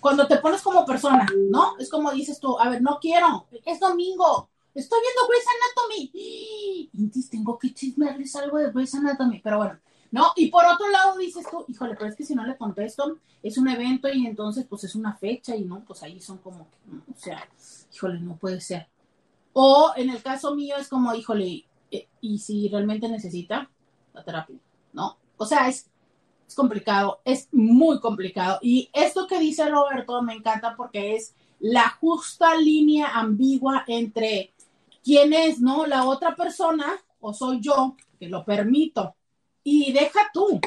cuando 0.00 0.26
te 0.26 0.38
pones 0.38 0.62
como 0.62 0.84
persona, 0.86 1.26
¿no? 1.50 1.76
Es 1.78 1.90
como 1.90 2.12
dices 2.12 2.38
tú, 2.38 2.58
a 2.58 2.68
ver, 2.68 2.80
no 2.80 2.98
quiero, 3.00 3.46
es 3.64 3.80
domingo, 3.80 4.48
estoy 4.74 5.00
viendo 5.00 5.28
Grey's 5.28 5.46
Anatomy. 5.56 6.90
Entonces 6.94 7.30
tengo 7.30 7.58
que 7.58 7.74
chismearles 7.74 8.36
algo 8.36 8.58
de 8.58 8.70
Grey's 8.70 8.94
Anatomy, 8.94 9.40
pero 9.40 9.58
bueno, 9.58 9.78
¿no? 10.12 10.32
Y 10.36 10.50
por 10.50 10.64
otro 10.64 10.88
lado 10.88 11.18
dices 11.18 11.46
tú, 11.50 11.64
híjole, 11.68 11.94
pero 11.94 12.06
es 12.06 12.16
que 12.16 12.24
si 12.24 12.34
no 12.34 12.44
le 12.44 12.56
contesto, 12.56 13.18
es 13.42 13.58
un 13.58 13.68
evento 13.68 14.08
y 14.08 14.26
entonces 14.26 14.66
pues 14.68 14.84
es 14.84 14.94
una 14.94 15.14
fecha 15.14 15.56
y 15.56 15.64
no, 15.64 15.84
pues 15.84 16.02
ahí 16.02 16.20
son 16.20 16.38
como, 16.38 16.60
o 16.60 17.18
sea, 17.18 17.46
híjole, 17.92 18.20
no 18.20 18.36
puede 18.36 18.60
ser. 18.60 18.88
O 19.52 19.92
en 19.96 20.10
el 20.10 20.22
caso 20.22 20.54
mío 20.54 20.76
es 20.76 20.88
como, 20.88 21.12
híjole, 21.14 21.67
y 22.20 22.38
si 22.38 22.68
realmente 22.68 23.08
necesita 23.08 23.70
la 24.12 24.24
terapia, 24.24 24.56
¿no? 24.92 25.18
O 25.36 25.46
sea, 25.46 25.68
es, 25.68 25.90
complicado, 26.54 27.20
es 27.24 27.48
muy 27.52 28.00
complicado. 28.00 28.58
Y 28.62 28.90
esto 28.92 29.26
que 29.26 29.38
dice 29.38 29.68
Roberto 29.68 30.22
me 30.22 30.34
encanta 30.34 30.74
porque 30.76 31.14
es 31.14 31.34
la 31.60 31.88
justa 32.00 32.56
línea 32.56 33.08
ambigua 33.08 33.84
entre 33.86 34.52
quién 35.04 35.32
es, 35.32 35.60
¿no? 35.60 35.86
La 35.86 36.04
otra 36.06 36.34
persona 36.34 37.00
o 37.20 37.32
soy 37.32 37.60
yo 37.60 37.96
que 38.18 38.28
lo 38.28 38.44
permito. 38.44 39.14
Y 39.62 39.92
deja 39.92 40.20
tú. 40.32 40.60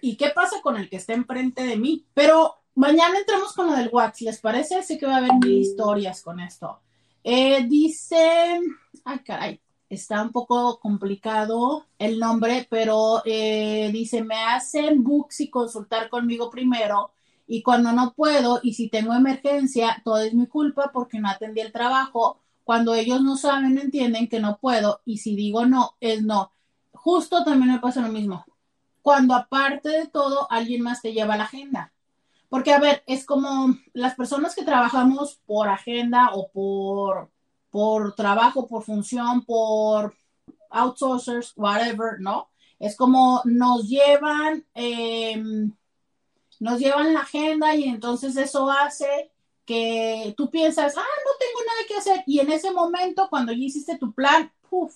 ¿Y 0.00 0.16
qué 0.16 0.30
pasa 0.30 0.60
con 0.62 0.76
el 0.76 0.90
que 0.90 0.96
está 0.96 1.14
enfrente 1.14 1.64
de 1.64 1.76
mí? 1.76 2.04
Pero 2.12 2.56
mañana 2.74 3.18
entramos 3.18 3.54
con 3.54 3.68
lo 3.68 3.72
del 3.74 3.88
WhatsApp, 3.90 4.26
¿les 4.26 4.40
parece? 4.40 4.82
Sé 4.82 4.98
que 4.98 5.06
va 5.06 5.14
a 5.14 5.18
haber 5.18 5.32
mil 5.34 5.58
historias 5.58 6.22
con 6.22 6.40
esto. 6.40 6.80
Eh, 7.22 7.66
dice, 7.66 8.60
ay 9.04 9.18
caray, 9.20 9.60
está 9.94 10.22
un 10.22 10.30
poco 10.32 10.78
complicado 10.80 11.86
el 11.98 12.18
nombre, 12.18 12.66
pero 12.70 13.22
eh, 13.24 13.90
dice, 13.92 14.22
me 14.22 14.36
hacen 14.36 15.02
books 15.02 15.40
y 15.40 15.50
consultar 15.50 16.08
conmigo 16.08 16.50
primero 16.50 17.12
y 17.46 17.62
cuando 17.62 17.92
no 17.92 18.14
puedo 18.14 18.60
y 18.62 18.74
si 18.74 18.88
tengo 18.88 19.14
emergencia, 19.14 20.00
todo 20.04 20.18
es 20.18 20.34
mi 20.34 20.46
culpa 20.46 20.90
porque 20.92 21.18
no 21.18 21.28
atendí 21.28 21.60
el 21.60 21.72
trabajo. 21.72 22.40
Cuando 22.64 22.94
ellos 22.94 23.22
no 23.22 23.36
saben, 23.36 23.78
entienden 23.78 24.28
que 24.28 24.40
no 24.40 24.58
puedo 24.58 25.02
y 25.04 25.18
si 25.18 25.36
digo 25.36 25.66
no, 25.66 25.96
es 26.00 26.22
no. 26.22 26.52
Justo 26.92 27.44
también 27.44 27.72
me 27.72 27.80
pasa 27.80 28.00
lo 28.00 28.08
mismo. 28.08 28.44
Cuando 29.02 29.34
aparte 29.34 29.90
de 29.90 30.06
todo, 30.06 30.50
alguien 30.50 30.82
más 30.82 31.02
te 31.02 31.12
lleva 31.12 31.36
la 31.36 31.44
agenda. 31.44 31.92
Porque, 32.48 32.72
a 32.72 32.78
ver, 32.78 33.02
es 33.06 33.26
como 33.26 33.76
las 33.92 34.14
personas 34.14 34.54
que 34.54 34.64
trabajamos 34.64 35.40
por 35.44 35.68
agenda 35.68 36.30
o 36.32 36.48
por, 36.50 37.30
por 37.74 38.14
trabajo, 38.14 38.68
por 38.68 38.84
función, 38.84 39.44
por 39.44 40.14
outsourcers, 40.70 41.52
whatever, 41.56 42.20
¿no? 42.20 42.48
Es 42.78 42.96
como 42.96 43.42
nos 43.46 43.88
llevan, 43.88 44.64
em, 44.74 45.72
nos 46.60 46.78
llevan 46.78 47.12
la 47.12 47.22
agenda 47.22 47.74
y 47.74 47.82
entonces 47.82 48.36
eso 48.36 48.70
hace 48.70 49.32
que 49.66 50.34
tú 50.36 50.50
piensas, 50.50 50.96
ah, 50.96 51.00
no 51.00 51.32
tengo 51.40 51.60
nada 51.66 51.88
que 51.88 51.96
hacer. 51.96 52.22
Y 52.28 52.38
en 52.38 52.52
ese 52.52 52.70
momento, 52.70 53.26
cuando 53.28 53.50
ya 53.50 53.64
hiciste 53.64 53.98
tu 53.98 54.12
plan, 54.12 54.52
puff, 54.70 54.94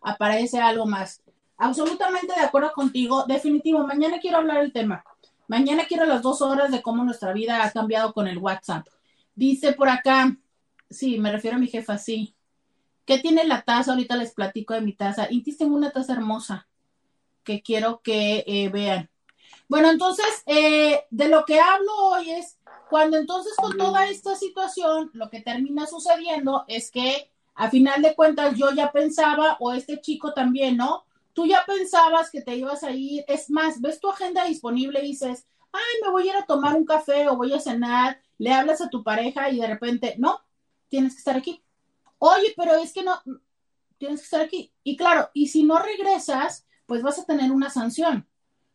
aparece 0.00 0.58
algo 0.58 0.86
más. 0.86 1.20
Absolutamente 1.58 2.32
de 2.34 2.40
acuerdo 2.40 2.72
contigo. 2.72 3.24
Definitivo, 3.24 3.86
mañana 3.86 4.18
quiero 4.18 4.38
hablar 4.38 4.62
del 4.62 4.72
tema. 4.72 5.04
Mañana 5.46 5.84
quiero 5.86 6.06
las 6.06 6.22
dos 6.22 6.40
horas 6.40 6.72
de 6.72 6.80
cómo 6.80 7.04
nuestra 7.04 7.34
vida 7.34 7.62
ha 7.62 7.70
cambiado 7.70 8.14
con 8.14 8.28
el 8.28 8.38
WhatsApp. 8.38 8.86
Dice 9.34 9.74
por 9.74 9.90
acá, 9.90 10.34
sí, 10.90 11.18
me 11.18 11.32
refiero 11.32 11.56
a 11.56 11.60
mi 11.60 11.68
jefa, 11.68 11.98
sí. 11.98 12.34
¿Qué 13.04 13.18
tiene 13.18 13.44
la 13.44 13.62
taza? 13.62 13.92
Ahorita 13.92 14.16
les 14.16 14.32
platico 14.32 14.74
de 14.74 14.80
mi 14.80 14.94
taza. 14.94 15.26
Y 15.30 15.42
tengo 15.56 15.76
una 15.76 15.90
taza 15.90 16.14
hermosa 16.14 16.66
que 17.42 17.62
quiero 17.62 18.00
que 18.02 18.44
eh, 18.46 18.68
vean. 18.70 19.10
Bueno, 19.68 19.90
entonces, 19.90 20.42
eh, 20.46 21.04
de 21.10 21.28
lo 21.28 21.44
que 21.44 21.60
hablo 21.60 21.92
hoy 21.96 22.30
es 22.30 22.58
cuando 22.88 23.16
entonces 23.16 23.54
con 23.56 23.76
toda 23.76 24.06
esta 24.08 24.34
situación, 24.36 25.10
lo 25.12 25.28
que 25.28 25.40
termina 25.40 25.86
sucediendo 25.86 26.64
es 26.68 26.90
que 26.90 27.30
a 27.54 27.70
final 27.70 28.02
de 28.02 28.14
cuentas 28.14 28.56
yo 28.56 28.72
ya 28.72 28.92
pensaba, 28.92 29.56
o 29.60 29.72
este 29.72 30.00
chico 30.00 30.32
también, 30.32 30.76
¿no? 30.76 31.04
tú 31.34 31.46
ya 31.46 31.64
pensabas 31.66 32.30
que 32.30 32.40
te 32.40 32.56
ibas 32.56 32.82
a 32.84 32.92
ir, 32.92 33.24
es 33.28 33.50
más, 33.50 33.80
ves 33.80 34.00
tu 34.00 34.08
agenda 34.08 34.44
disponible 34.44 35.00
y 35.00 35.08
dices, 35.08 35.46
ay, 35.72 35.82
me 36.02 36.10
voy 36.10 36.28
a 36.28 36.32
ir 36.32 36.36
a 36.36 36.46
tomar 36.46 36.74
un 36.76 36.86
café 36.86 37.28
o 37.28 37.36
voy 37.36 37.52
a 37.52 37.60
cenar, 37.60 38.20
le 38.38 38.52
hablas 38.52 38.80
a 38.80 38.88
tu 38.88 39.02
pareja 39.02 39.50
y 39.50 39.58
de 39.58 39.66
repente, 39.66 40.14
no, 40.16 40.40
tienes 40.94 41.14
que 41.14 41.18
estar 41.18 41.36
aquí. 41.36 41.60
Oye, 42.18 42.54
pero 42.56 42.76
es 42.76 42.92
que 42.92 43.02
no, 43.02 43.20
tienes 43.98 44.20
que 44.20 44.24
estar 44.26 44.40
aquí. 44.42 44.72
Y 44.84 44.96
claro, 44.96 45.28
y 45.34 45.48
si 45.48 45.64
no 45.64 45.80
regresas, 45.80 46.64
pues 46.86 47.02
vas 47.02 47.18
a 47.18 47.24
tener 47.24 47.50
una 47.50 47.68
sanción. 47.68 48.28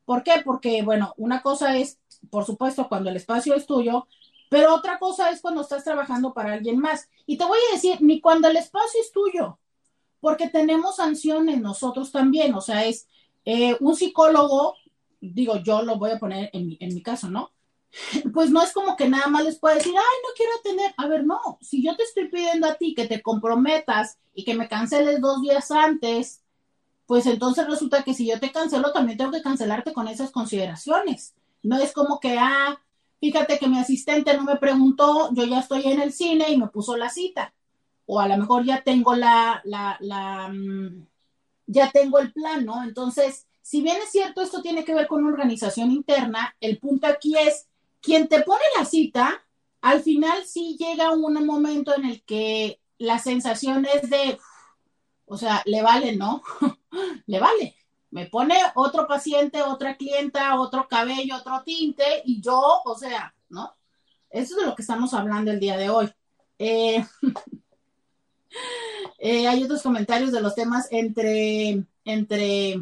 ¿Por 0.03 0.23
qué? 0.23 0.41
Porque, 0.43 0.81
bueno, 0.81 1.13
una 1.15 1.41
cosa 1.41 1.77
es, 1.77 1.97
por 2.29 2.43
supuesto, 2.43 2.89
cuando 2.89 3.09
el 3.09 3.15
espacio 3.15 3.55
es 3.55 3.65
tuyo, 3.65 4.05
pero 4.49 4.75
otra 4.75 4.99
cosa 4.99 5.29
es 5.29 5.39
cuando 5.39 5.61
estás 5.61 5.85
trabajando 5.85 6.33
para 6.33 6.51
alguien 6.51 6.77
más. 6.77 7.07
Y 7.25 7.37
te 7.37 7.45
voy 7.45 7.59
a 7.69 7.75
decir, 7.75 8.01
ni 8.01 8.19
cuando 8.19 8.49
el 8.49 8.57
espacio 8.57 8.99
es 8.99 9.13
tuyo, 9.13 9.57
porque 10.19 10.49
tenemos 10.49 10.97
sanciones 10.97 11.61
nosotros 11.61 12.11
también, 12.11 12.53
o 12.53 12.59
sea, 12.59 12.83
es 12.83 13.07
eh, 13.45 13.77
un 13.79 13.95
psicólogo, 13.95 14.75
digo, 15.21 15.55
yo 15.63 15.83
lo 15.83 15.95
voy 15.95 16.11
a 16.11 16.19
poner 16.19 16.49
en 16.51 16.67
mi, 16.67 16.77
en 16.81 16.93
mi 16.93 17.01
caso, 17.01 17.29
¿no? 17.29 17.53
Pues 18.33 18.51
no 18.51 18.61
es 18.61 18.71
como 18.71 18.95
que 18.95 19.09
nada 19.09 19.27
más 19.27 19.43
les 19.43 19.59
pueda 19.59 19.75
decir, 19.75 19.93
ay, 19.95 20.17
no 20.23 20.29
quiero 20.35 20.51
atender. 20.59 20.93
A 20.97 21.07
ver, 21.07 21.25
no, 21.25 21.57
si 21.61 21.83
yo 21.83 21.95
te 21.95 22.03
estoy 22.03 22.29
pidiendo 22.29 22.67
a 22.67 22.75
ti 22.75 22.93
que 22.93 23.07
te 23.07 23.21
comprometas 23.21 24.17
y 24.33 24.45
que 24.45 24.53
me 24.53 24.67
canceles 24.67 25.21
dos 25.21 25.41
días 25.41 25.71
antes, 25.71 26.43
pues 27.07 27.25
entonces 27.25 27.67
resulta 27.67 28.03
que 28.03 28.13
si 28.13 28.27
yo 28.27 28.39
te 28.39 28.51
cancelo, 28.51 28.93
también 28.93 29.17
tengo 29.17 29.31
que 29.31 29.41
cancelarte 29.41 29.93
con 29.93 30.07
esas 30.07 30.31
consideraciones. 30.31 31.33
No 31.63 31.77
es 31.77 31.91
como 31.91 32.19
que, 32.19 32.37
ah, 32.37 32.79
fíjate 33.19 33.57
que 33.57 33.67
mi 33.67 33.79
asistente 33.79 34.35
no 34.37 34.43
me 34.43 34.57
preguntó, 34.57 35.33
yo 35.33 35.45
ya 35.45 35.59
estoy 35.59 35.87
en 35.87 35.99
el 36.01 36.13
cine 36.13 36.51
y 36.51 36.57
me 36.57 36.67
puso 36.67 36.95
la 36.95 37.09
cita 37.09 37.53
o 38.11 38.19
a 38.19 38.27
lo 38.27 38.37
mejor 38.37 38.65
ya 38.65 38.81
tengo 38.81 39.13
la, 39.13 39.61
la, 39.65 40.49
mm, 40.51 41.05
ya 41.67 41.91
tengo 41.91 42.17
el 42.17 42.33
plan, 42.33 42.65
¿no? 42.65 42.83
Entonces, 42.83 43.45
si 43.61 43.83
bien 43.83 43.97
es 43.97 44.09
cierto, 44.09 44.41
esto 44.41 44.63
tiene 44.63 44.83
que 44.83 44.95
ver 44.95 45.05
con 45.05 45.23
organización 45.27 45.91
interna, 45.91 46.55
el 46.59 46.79
punto 46.79 47.05
aquí 47.05 47.37
es, 47.37 47.67
quien 48.01 48.27
te 48.27 48.41
pone 48.43 48.61
la 48.77 48.85
cita, 48.85 49.45
al 49.81 50.01
final 50.01 50.45
sí 50.45 50.77
llega 50.79 51.11
un 51.11 51.45
momento 51.45 51.95
en 51.95 52.05
el 52.05 52.23
que 52.23 52.81
la 52.97 53.19
sensación 53.19 53.85
es 53.85 54.09
de, 54.09 54.39
o 55.25 55.37
sea, 55.37 55.61
le 55.65 55.81
vale, 55.81 56.15
¿no? 56.15 56.41
le 57.25 57.39
vale. 57.39 57.75
Me 58.11 58.25
pone 58.25 58.55
otro 58.75 59.07
paciente, 59.07 59.61
otra 59.61 59.95
clienta, 59.95 60.59
otro 60.59 60.87
cabello, 60.87 61.35
otro 61.37 61.61
tinte 61.63 62.23
y 62.25 62.41
yo, 62.41 62.81
o 62.83 62.97
sea, 62.97 63.35
¿no? 63.49 63.75
Eso 64.29 64.55
es 64.55 64.61
de 64.61 64.65
lo 64.65 64.75
que 64.75 64.81
estamos 64.81 65.13
hablando 65.13 65.51
el 65.51 65.59
día 65.59 65.77
de 65.77 65.89
hoy. 65.89 66.11
Eh, 66.57 67.05
Eh, 69.19 69.47
hay 69.47 69.63
otros 69.63 69.81
comentarios 69.81 70.31
de 70.31 70.41
los 70.41 70.55
temas 70.55 70.87
entre, 70.91 71.83
entre 72.05 72.81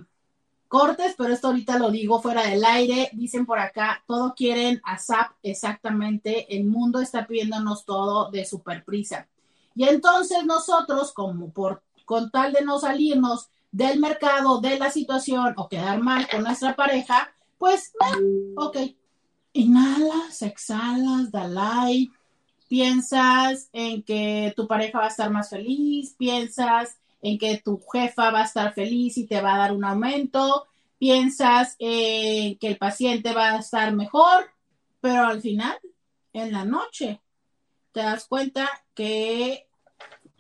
cortes, 0.68 1.16
pero 1.18 1.34
esto 1.34 1.48
ahorita 1.48 1.80
lo 1.80 1.92
digo 1.92 2.22
fuera 2.22 2.44
del 2.44 2.64
aire. 2.64 3.10
Dicen 3.14 3.46
por 3.46 3.60
acá, 3.60 4.04
todo 4.08 4.34
quieren 4.36 4.82
a 4.84 4.98
SAP 4.98 5.32
exactamente. 5.44 6.56
El 6.56 6.66
mundo 6.66 7.00
está 7.02 7.26
pidiéndonos 7.26 7.86
todo 7.86 8.32
de 8.32 8.46
super 8.46 8.84
prisa. 8.84 9.28
Y 9.76 9.84
entonces 9.88 10.46
nosotros, 10.46 11.14
como 11.14 11.52
por 11.52 11.84
con 12.06 12.32
tal 12.32 12.54
de 12.54 12.64
no 12.64 12.80
salirnos 12.80 13.50
del 13.72 14.00
mercado, 14.00 14.62
de 14.62 14.80
la 14.80 14.90
situación 14.90 15.54
o 15.58 15.68
quedar 15.68 16.02
mal 16.02 16.28
con 16.30 16.44
nuestra 16.44 16.76
pareja, 16.76 17.30
pues, 17.58 17.92
ok. 18.56 18.78
Inhalas, 19.54 20.42
exhalas, 20.42 21.32
Dalai 21.32 22.10
piensas 22.68 23.70
en 23.72 24.04
que 24.04 24.54
tu 24.56 24.68
pareja 24.68 25.00
va 25.00 25.06
a 25.06 25.10
estar 25.10 25.30
más 25.32 25.50
feliz, 25.50 26.14
piensas 26.18 26.98
en 27.22 27.38
que 27.38 27.62
tu 27.64 27.80
jefa 27.92 28.32
va 28.32 28.42
a 28.42 28.46
estar 28.46 28.74
feliz 28.74 29.18
y 29.18 29.26
te 29.26 29.42
va 29.42 29.56
a 29.56 29.58
dar 29.60 29.74
un 29.74 29.86
aumento, 29.86 30.68
piensas 30.98 31.76
en 31.80 32.58
que 32.58 32.68
el 32.68 32.78
paciente 32.78 33.34
va 33.34 33.52
a 33.52 33.60
estar 33.60 33.94
mejor, 33.94 34.50
pero 35.02 35.26
al 35.26 35.42
final, 35.42 35.78
en 36.34 36.52
la 36.52 36.66
noche, 36.66 37.22
te 37.92 38.02
das 38.02 38.28
cuenta 38.28 38.70
que 38.94 39.68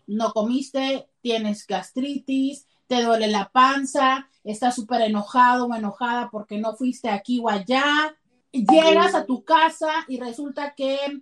no 0.07 0.31
comiste, 0.31 1.07
tienes 1.21 1.65
gastritis, 1.67 2.65
te 2.87 3.03
duele 3.03 3.27
la 3.27 3.49
panza, 3.49 4.29
estás 4.43 4.75
súper 4.75 5.01
enojado 5.01 5.67
o 5.67 5.75
enojada 5.75 6.29
porque 6.31 6.57
no 6.57 6.75
fuiste 6.75 7.09
aquí 7.09 7.39
o 7.43 7.49
allá, 7.49 8.15
llegas 8.51 9.13
a 9.13 9.25
tu 9.25 9.43
casa 9.43 9.91
y 10.07 10.19
resulta 10.19 10.73
que 10.73 11.21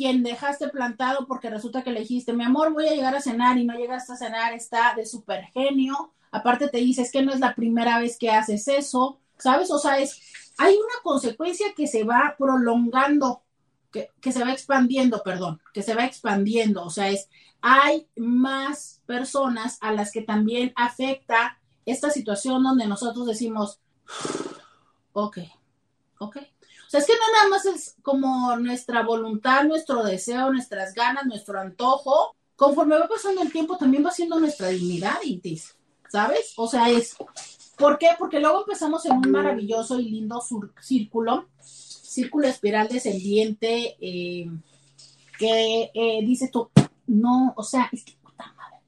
quien 0.00 0.22
dejaste 0.22 0.70
plantado 0.70 1.26
porque 1.26 1.50
resulta 1.50 1.82
que 1.82 1.90
le 1.90 2.00
dijiste, 2.00 2.32
mi 2.32 2.42
amor, 2.42 2.72
voy 2.72 2.88
a 2.88 2.94
llegar 2.94 3.14
a 3.14 3.20
cenar 3.20 3.58
y 3.58 3.66
no 3.66 3.74
llegaste 3.74 4.14
a 4.14 4.16
cenar, 4.16 4.54
está 4.54 4.94
de 4.96 5.04
súper 5.04 5.44
genio. 5.52 6.14
Aparte 6.30 6.68
te 6.68 6.78
dices 6.78 7.12
que 7.12 7.22
no 7.22 7.34
es 7.34 7.38
la 7.38 7.54
primera 7.54 7.98
vez 7.98 8.16
que 8.16 8.30
haces 8.30 8.66
eso, 8.66 9.20
¿sabes? 9.36 9.70
O 9.70 9.78
sea, 9.78 9.98
es, 9.98 10.18
hay 10.56 10.74
una 10.74 11.02
consecuencia 11.02 11.74
que 11.76 11.86
se 11.86 12.04
va 12.04 12.34
prolongando, 12.38 13.42
que, 13.92 14.08
que 14.22 14.32
se 14.32 14.42
va 14.42 14.52
expandiendo, 14.52 15.22
perdón, 15.22 15.60
que 15.74 15.82
se 15.82 15.94
va 15.94 16.06
expandiendo. 16.06 16.82
O 16.82 16.88
sea, 16.88 17.10
es, 17.10 17.28
hay 17.60 18.08
más 18.16 19.02
personas 19.04 19.76
a 19.82 19.92
las 19.92 20.12
que 20.12 20.22
también 20.22 20.72
afecta 20.76 21.58
esta 21.84 22.08
situación 22.08 22.62
donde 22.62 22.86
nosotros 22.86 23.26
decimos, 23.26 23.80
ok, 25.12 25.40
ok. 26.20 26.38
O 26.90 26.92
sea, 26.92 26.98
es 26.98 27.06
que 27.06 27.12
no 27.12 27.32
nada 27.32 27.48
más 27.50 27.66
es 27.66 27.94
como 28.02 28.56
nuestra 28.56 29.04
voluntad, 29.04 29.62
nuestro 29.62 30.02
deseo, 30.02 30.50
nuestras 30.50 30.92
ganas, 30.92 31.24
nuestro 31.24 31.60
antojo. 31.60 32.34
Conforme 32.56 32.98
va 32.98 33.06
pasando 33.06 33.42
el 33.42 33.52
tiempo, 33.52 33.76
también 33.76 34.04
va 34.04 34.10
siendo 34.10 34.40
nuestra 34.40 34.70
dignidad, 34.70 35.22
Itis, 35.22 35.76
¿sabes? 36.08 36.52
O 36.56 36.66
sea, 36.66 36.90
es, 36.90 37.14
¿por 37.78 37.96
qué? 37.96 38.08
Porque 38.18 38.40
luego 38.40 38.62
empezamos 38.62 39.06
en 39.06 39.12
un 39.12 39.30
maravilloso 39.30 40.00
y 40.00 40.10
lindo 40.10 40.42
círculo, 40.80 41.48
círculo 41.60 42.48
espiral 42.48 42.88
descendiente, 42.88 43.96
eh, 44.00 44.50
que 45.38 45.92
eh, 45.94 46.20
dice 46.24 46.48
tú, 46.48 46.70
no, 47.06 47.54
o 47.56 47.62
sea, 47.62 47.88
es 47.92 48.04
que 48.04 48.14
puta 48.20 48.52
madre, 48.56 48.78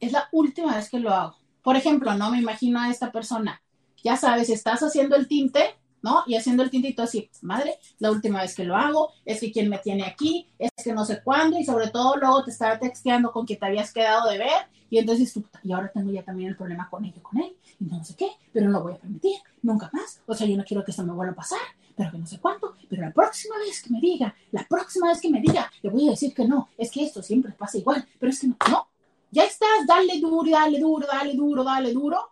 es 0.00 0.10
la 0.10 0.28
última 0.32 0.74
vez 0.74 0.90
que 0.90 0.98
lo 0.98 1.14
hago. 1.14 1.36
Por 1.62 1.76
ejemplo, 1.76 2.12
no 2.14 2.32
me 2.32 2.38
imagino 2.38 2.80
a 2.80 2.90
esta 2.90 3.12
persona, 3.12 3.62
ya 4.02 4.16
sabes, 4.16 4.50
estás 4.50 4.82
haciendo 4.82 5.14
el 5.14 5.28
tinte, 5.28 5.76
¿no? 6.02 6.24
Y 6.26 6.36
haciendo 6.36 6.62
el 6.62 6.70
tintito 6.70 7.02
así, 7.02 7.30
madre, 7.42 7.78
la 7.98 8.10
última 8.10 8.42
vez 8.42 8.54
que 8.54 8.64
lo 8.64 8.76
hago, 8.76 9.12
es 9.24 9.40
que 9.40 9.52
quien 9.52 9.68
me 9.68 9.78
tiene 9.78 10.04
aquí, 10.04 10.48
es 10.58 10.70
que 10.82 10.92
no 10.92 11.04
sé 11.04 11.22
cuándo, 11.22 11.58
y 11.58 11.64
sobre 11.64 11.88
todo 11.88 12.16
luego 12.16 12.44
te 12.44 12.50
estaba 12.50 12.78
texteando 12.78 13.32
con 13.32 13.46
quien 13.46 13.58
te 13.58 13.66
habías 13.66 13.92
quedado 13.92 14.28
de 14.28 14.38
ver, 14.38 14.68
y 14.90 14.98
entonces 14.98 15.32
tú, 15.32 15.44
y 15.62 15.72
ahora 15.72 15.90
tengo 15.92 16.10
ya 16.10 16.22
también 16.22 16.50
el 16.50 16.56
problema 16.56 16.88
con 16.88 17.04
ella, 17.04 17.22
con 17.22 17.40
él, 17.40 17.56
y 17.80 17.84
no 17.84 18.02
sé 18.04 18.14
qué, 18.16 18.30
pero 18.52 18.66
no 18.66 18.78
lo 18.78 18.82
voy 18.84 18.94
a 18.94 18.98
permitir, 18.98 19.36
nunca 19.62 19.90
más, 19.92 20.20
o 20.26 20.34
sea, 20.34 20.46
yo 20.46 20.56
no 20.56 20.64
quiero 20.64 20.84
que 20.84 20.90
esto 20.90 21.04
me 21.04 21.12
vuelva 21.12 21.32
a 21.32 21.36
pasar, 21.36 21.60
pero 21.96 22.12
que 22.12 22.18
no 22.18 22.26
sé 22.26 22.38
cuánto, 22.38 22.74
pero 22.88 23.02
la 23.02 23.12
próxima 23.12 23.58
vez 23.58 23.82
que 23.82 23.90
me 23.90 24.00
diga, 24.00 24.34
la 24.52 24.64
próxima 24.68 25.08
vez 25.08 25.20
que 25.20 25.30
me 25.30 25.40
diga, 25.40 25.70
le 25.82 25.90
voy 25.90 26.06
a 26.06 26.10
decir 26.10 26.32
que 26.32 26.46
no, 26.46 26.68
es 26.78 26.90
que 26.90 27.04
esto 27.04 27.22
siempre 27.22 27.52
pasa 27.52 27.78
igual, 27.78 28.06
pero 28.18 28.30
es 28.30 28.40
que 28.40 28.46
no, 28.46 28.56
no, 28.70 28.88
ya 29.30 29.44
estás, 29.44 29.86
dale 29.86 30.20
duro, 30.20 30.50
dale 30.50 30.78
duro, 30.78 31.06
dale 31.06 31.34
duro, 31.34 31.64
dale 31.64 31.92
duro, 31.92 32.30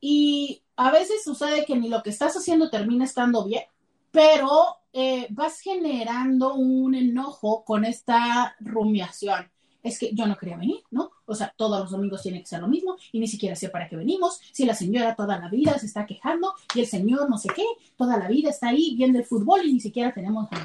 y 0.00 0.62
a 0.78 0.90
veces 0.92 1.24
sucede 1.24 1.64
que 1.64 1.76
ni 1.76 1.88
lo 1.88 2.02
que 2.02 2.10
estás 2.10 2.36
haciendo 2.36 2.70
termina 2.70 3.04
estando 3.04 3.44
bien, 3.44 3.64
pero 4.12 4.76
eh, 4.92 5.26
vas 5.30 5.60
generando 5.60 6.54
un 6.54 6.94
enojo 6.94 7.64
con 7.64 7.84
esta 7.84 8.54
rumiación 8.60 9.50
es 9.82 9.98
que 9.98 10.14
yo 10.14 10.26
no 10.26 10.36
quería 10.36 10.56
venir, 10.56 10.82
¿no? 10.90 11.10
O 11.26 11.34
sea, 11.34 11.52
todos 11.56 11.80
los 11.80 11.90
domingos 11.90 12.22
tiene 12.22 12.40
que 12.40 12.46
ser 12.46 12.60
lo 12.60 12.68
mismo 12.68 12.96
y 13.12 13.20
ni 13.20 13.26
siquiera 13.26 13.54
sé 13.54 13.68
para 13.68 13.88
qué 13.88 13.96
venimos. 13.96 14.40
Si 14.52 14.64
la 14.64 14.74
señora 14.74 15.14
toda 15.14 15.38
la 15.38 15.48
vida 15.48 15.78
se 15.78 15.86
está 15.86 16.06
quejando 16.06 16.54
y 16.74 16.80
el 16.80 16.86
señor 16.86 17.28
no 17.28 17.38
sé 17.38 17.48
qué, 17.54 17.64
toda 17.96 18.16
la 18.16 18.28
vida 18.28 18.50
está 18.50 18.68
ahí 18.68 18.94
viendo 18.96 19.18
el 19.18 19.24
fútbol 19.24 19.64
y 19.64 19.74
ni 19.74 19.80
siquiera 19.80 20.12
tenemos 20.12 20.48
que 20.48 20.58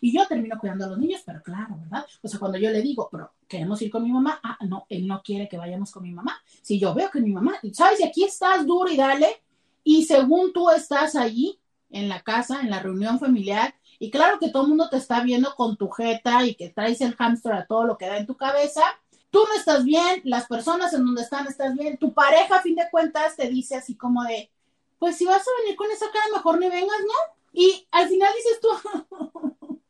y 0.00 0.12
yo 0.12 0.26
termino 0.26 0.58
cuidando 0.58 0.84
a 0.84 0.88
los 0.88 0.98
niños, 0.98 1.22
pero 1.24 1.42
claro, 1.42 1.76
¿verdad? 1.82 2.04
O 2.22 2.28
sea, 2.28 2.38
cuando 2.38 2.58
yo 2.58 2.70
le 2.70 2.80
digo, 2.82 3.08
pero 3.10 3.32
queremos 3.46 3.80
ir 3.82 3.90
con 3.90 4.02
mi 4.02 4.10
mamá, 4.10 4.40
ah, 4.42 4.58
no, 4.66 4.86
él 4.88 5.06
no 5.06 5.22
quiere 5.22 5.48
que 5.48 5.58
vayamos 5.58 5.90
con 5.90 6.02
mi 6.02 6.12
mamá. 6.12 6.40
Si 6.62 6.78
yo 6.78 6.94
veo 6.94 7.10
que 7.10 7.20
mi 7.20 7.32
mamá, 7.32 7.54
¿sabes? 7.72 8.00
Y 8.00 8.04
aquí 8.04 8.24
estás 8.24 8.66
duro 8.66 8.90
y 8.90 8.96
dale, 8.96 9.42
y 9.84 10.04
según 10.04 10.52
tú 10.52 10.70
estás 10.70 11.16
allí 11.16 11.60
en 11.90 12.08
la 12.08 12.20
casa, 12.20 12.60
en 12.60 12.70
la 12.70 12.80
reunión 12.80 13.18
familiar, 13.18 13.74
y 13.98 14.10
claro 14.10 14.38
que 14.38 14.48
todo 14.48 14.62
el 14.62 14.68
mundo 14.70 14.88
te 14.88 14.96
está 14.96 15.20
viendo 15.20 15.54
con 15.54 15.76
tu 15.76 15.90
jeta 15.90 16.44
y 16.46 16.54
que 16.54 16.70
traes 16.70 17.00
el 17.00 17.14
hamster 17.16 17.52
a 17.52 17.66
todo 17.66 17.84
lo 17.84 17.98
que 17.98 18.06
da 18.06 18.16
en 18.16 18.26
tu 18.26 18.36
cabeza. 18.36 18.82
Tú 19.30 19.40
no 19.46 19.54
estás 19.54 19.84
bien, 19.84 20.22
las 20.24 20.46
personas 20.46 20.94
en 20.94 21.04
donde 21.04 21.22
están 21.22 21.46
estás 21.46 21.74
bien, 21.74 21.98
tu 21.98 22.14
pareja 22.14 22.56
a 22.56 22.62
fin 22.62 22.76
de 22.76 22.88
cuentas 22.90 23.36
te 23.36 23.48
dice 23.48 23.76
así 23.76 23.96
como 23.96 24.24
de, 24.24 24.50
pues 24.98 25.16
si 25.16 25.26
vas 25.26 25.42
a 25.42 25.62
venir 25.62 25.76
con 25.76 25.90
esa 25.90 26.06
cara, 26.10 26.24
mejor 26.32 26.58
ni 26.58 26.68
vengas, 26.68 27.00
¿no? 27.00 27.36
Y 27.52 27.86
al 27.90 28.08
final 28.08 28.32
dices 28.36 28.60
tú, 28.60 29.78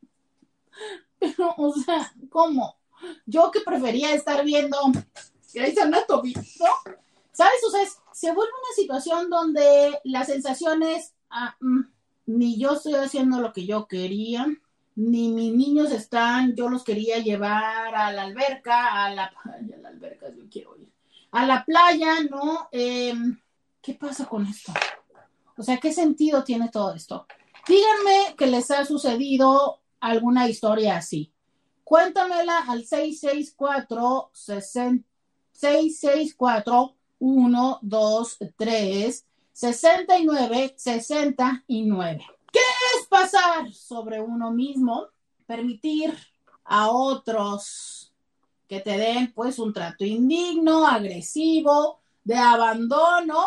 pero, 1.19 1.55
o 1.57 1.73
sea, 1.73 2.13
¿cómo? 2.31 2.77
Yo 3.27 3.51
que 3.51 3.61
prefería 3.61 4.13
estar 4.13 4.45
viendo 4.45 4.77
Grey's 5.55 5.79
Anatomy, 5.79 6.35
¿no? 6.35 6.95
¿Sabes? 7.33 7.63
O 7.67 7.71
sea, 7.71 7.81
se 8.13 8.33
vuelve 8.33 8.53
una 8.53 8.75
situación 8.75 9.31
donde 9.31 10.01
las 10.05 10.27
sensaciones, 10.27 11.15
ah, 11.31 11.57
mm, 11.61 11.81
ni 12.27 12.59
yo 12.59 12.73
estoy 12.73 12.95
haciendo 12.95 13.41
lo 13.41 13.53
que 13.53 13.67
yo 13.67 13.87
quería, 13.87 14.47
ni 14.97 15.33
mis 15.33 15.55
niños 15.55 15.93
están, 15.93 16.55
yo 16.55 16.69
los 16.69 16.85
quería 16.85 17.19
llevar 17.19 17.95
a 17.95 18.13
la 18.13 18.23
alberca, 18.23 19.05
a 19.05 19.15
la, 19.15 19.31
playa, 19.31 19.77
a 19.77 19.79
la 19.79 19.89
alberca, 19.89 20.27
yo 20.35 20.43
quiero 20.51 20.77
ir, 20.77 20.91
a 21.31 21.47
la 21.47 21.65
playa, 21.65 22.23
¿no? 22.29 22.69
Em, 22.73 23.41
¿Qué 23.81 23.95
pasa 23.95 24.27
con 24.27 24.47
esto? 24.47 24.73
O 25.57 25.63
sea, 25.63 25.79
¿qué 25.79 25.93
sentido 25.93 26.45
tiene 26.45 26.69
todo 26.69 26.95
esto? 26.95 27.27
Díganme 27.67 28.37
que 28.37 28.47
les 28.47 28.71
ha 28.71 28.85
sucedido 28.85 29.81
alguna 30.01 30.49
historia 30.49 30.97
así. 30.97 31.33
Cuéntamela 31.85 32.59
al 32.69 32.85
664 32.85 34.31
664 34.35 36.97
123 37.21 39.25
69, 39.53 40.75
69. 40.77 42.27
¿Qué 42.53 42.61
es 42.97 43.07
pasar 43.07 43.73
sobre 43.73 44.21
uno 44.21 44.51
mismo? 44.51 45.07
Permitir 45.47 46.17
a 46.65 46.91
otros 46.91 48.13
que 48.67 48.81
te 48.81 48.97
den 48.97 49.33
pues 49.33 49.59
un 49.59 49.73
trato 49.73 50.05
indigno, 50.05 50.87
agresivo, 50.87 52.01
de 52.25 52.37
abandono, 52.37 53.45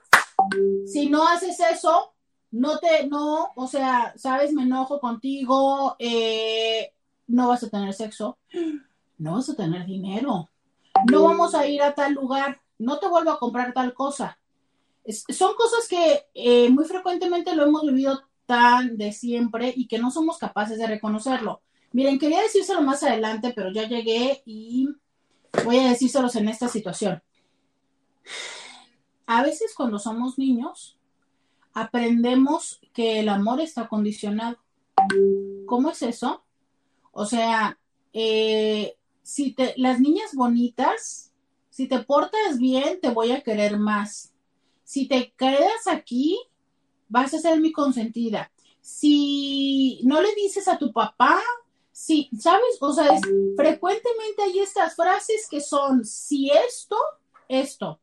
si 0.87 1.09
no 1.09 1.27
haces 1.27 1.59
eso, 1.59 2.13
no 2.51 2.77
te, 2.79 3.07
no, 3.07 3.51
o 3.55 3.67
sea, 3.67 4.13
sabes, 4.15 4.53
me 4.53 4.63
enojo 4.63 4.99
contigo, 4.99 5.95
eh, 5.99 6.93
no 7.27 7.49
vas 7.49 7.63
a 7.63 7.69
tener 7.69 7.93
sexo, 7.93 8.37
no 9.17 9.33
vas 9.33 9.49
a 9.49 9.55
tener 9.55 9.85
dinero, 9.85 10.49
no 11.11 11.23
vamos 11.23 11.53
a 11.55 11.67
ir 11.67 11.81
a 11.81 11.93
tal 11.93 12.13
lugar, 12.13 12.61
no 12.79 12.99
te 12.99 13.07
vuelvo 13.07 13.31
a 13.31 13.39
comprar 13.39 13.73
tal 13.73 13.93
cosa. 13.93 14.37
son 15.05 15.55
cosas 15.55 15.87
que 15.89 16.27
eh, 16.33 16.69
muy 16.69 16.85
frecuentemente 16.85 17.55
lo 17.55 17.63
hemos 17.65 17.83
vivido 17.83 18.21
tan 18.45 18.97
de 18.97 19.11
siempre 19.11 19.73
y 19.75 19.87
que 19.87 19.99
no 19.99 20.11
somos 20.11 20.37
capaces 20.37 20.77
de 20.77 20.87
reconocerlo. 20.87 21.61
Miren, 21.91 22.19
quería 22.19 22.41
decírselo 22.41 22.81
más 22.81 23.03
adelante, 23.03 23.53
pero 23.55 23.71
ya 23.71 23.87
llegué 23.87 24.41
y 24.45 24.89
voy 25.63 25.79
a 25.79 25.89
decírselos 25.89 26.35
en 26.35 26.47
esta 26.47 26.67
situación 26.67 27.21
a 29.25 29.43
veces 29.43 29.73
cuando 29.75 29.99
somos 29.99 30.37
niños, 30.37 30.97
aprendemos 31.73 32.79
que 32.93 33.19
el 33.19 33.29
amor 33.29 33.61
está 33.61 33.87
condicionado. 33.87 34.57
¿Cómo 35.65 35.89
es 35.91 36.01
eso? 36.01 36.43
O 37.11 37.25
sea, 37.25 37.79
eh, 38.13 38.95
si 39.21 39.53
te, 39.53 39.73
las 39.77 39.99
niñas 39.99 40.33
bonitas, 40.33 41.31
si 41.69 41.87
te 41.87 41.99
portas 41.99 42.59
bien, 42.59 42.99
te 43.01 43.09
voy 43.09 43.31
a 43.31 43.41
querer 43.41 43.79
más. 43.79 44.33
Si 44.83 45.07
te 45.07 45.33
quedas 45.37 45.87
aquí, 45.87 46.37
vas 47.07 47.33
a 47.33 47.39
ser 47.39 47.59
mi 47.59 47.71
consentida. 47.71 48.51
Si 48.81 50.01
no 50.03 50.21
le 50.21 50.35
dices 50.35 50.67
a 50.67 50.77
tu 50.77 50.91
papá, 50.91 51.39
si, 51.93 52.29
¿sabes? 52.37 52.77
O 52.81 52.91
sea, 52.91 53.17
frecuentemente 53.55 54.43
hay 54.43 54.59
estas 54.59 54.95
frases 54.95 55.47
que 55.49 55.61
son, 55.61 56.03
si 56.03 56.51
esto, 56.51 56.97
esto. 57.47 57.99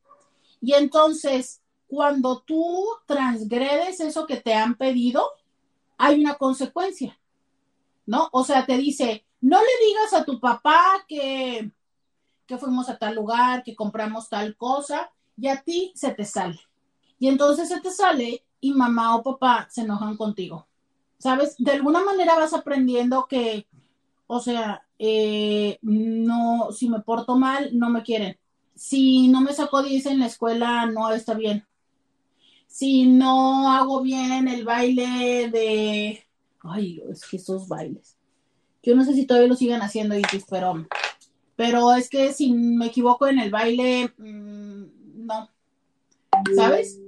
Y 0.62 0.72
entonces, 0.72 1.60
cuando 1.86 2.40
tú 2.40 2.86
transgredes 3.06 4.00
eso 4.00 4.26
que 4.26 4.36
te 4.36 4.54
han 4.54 4.76
pedido, 4.76 5.28
hay 5.98 6.20
una 6.20 6.36
consecuencia. 6.36 7.20
¿no? 8.10 8.28
O 8.32 8.42
sea, 8.42 8.66
te 8.66 8.76
dice, 8.76 9.24
no 9.40 9.60
le 9.60 9.86
digas 9.86 10.14
a 10.14 10.24
tu 10.24 10.40
papá 10.40 11.04
que, 11.06 11.70
que 12.44 12.58
fuimos 12.58 12.88
a 12.88 12.98
tal 12.98 13.14
lugar, 13.14 13.62
que 13.62 13.76
compramos 13.76 14.28
tal 14.28 14.56
cosa, 14.56 15.12
y 15.36 15.46
a 15.46 15.62
ti 15.62 15.92
se 15.94 16.10
te 16.10 16.24
sale. 16.24 16.58
Y 17.20 17.28
entonces 17.28 17.68
se 17.68 17.80
te 17.80 17.92
sale 17.92 18.44
y 18.60 18.72
mamá 18.72 19.14
o 19.14 19.22
papá 19.22 19.68
se 19.70 19.82
enojan 19.82 20.16
contigo. 20.16 20.66
¿Sabes? 21.18 21.54
De 21.58 21.70
alguna 21.70 22.02
manera 22.02 22.34
vas 22.34 22.52
aprendiendo 22.52 23.26
que, 23.28 23.68
o 24.32 24.38
sea, 24.38 24.86
eh, 24.96 25.76
no, 25.82 26.70
si 26.70 26.88
me 26.88 27.00
porto 27.00 27.36
mal, 27.36 27.76
no 27.76 27.90
me 27.90 28.04
quieren. 28.04 28.38
Si 28.76 29.26
no 29.26 29.40
me 29.40 29.52
saco 29.52 29.82
10 29.82 30.06
en 30.06 30.20
la 30.20 30.26
escuela, 30.26 30.86
no 30.86 31.10
está 31.10 31.34
bien. 31.34 31.66
Si 32.68 33.06
no 33.06 33.72
hago 33.72 34.02
bien 34.02 34.46
el 34.46 34.64
baile 34.64 35.50
de, 35.50 36.24
ay, 36.60 37.02
es 37.10 37.26
que 37.28 37.38
esos 37.38 37.66
bailes. 37.66 38.16
Yo 38.84 38.94
no 38.94 39.04
sé 39.04 39.14
si 39.14 39.26
todavía 39.26 39.48
lo 39.48 39.56
siguen 39.56 39.82
haciendo, 39.82 40.14
pero, 40.48 40.86
pero 41.56 41.92
es 41.92 42.08
que 42.08 42.32
si 42.32 42.52
me 42.52 42.86
equivoco 42.86 43.26
en 43.26 43.40
el 43.40 43.50
baile, 43.50 44.12
mm, 44.16 45.26
no. 45.26 45.50
¿Sabes? 46.54 47.00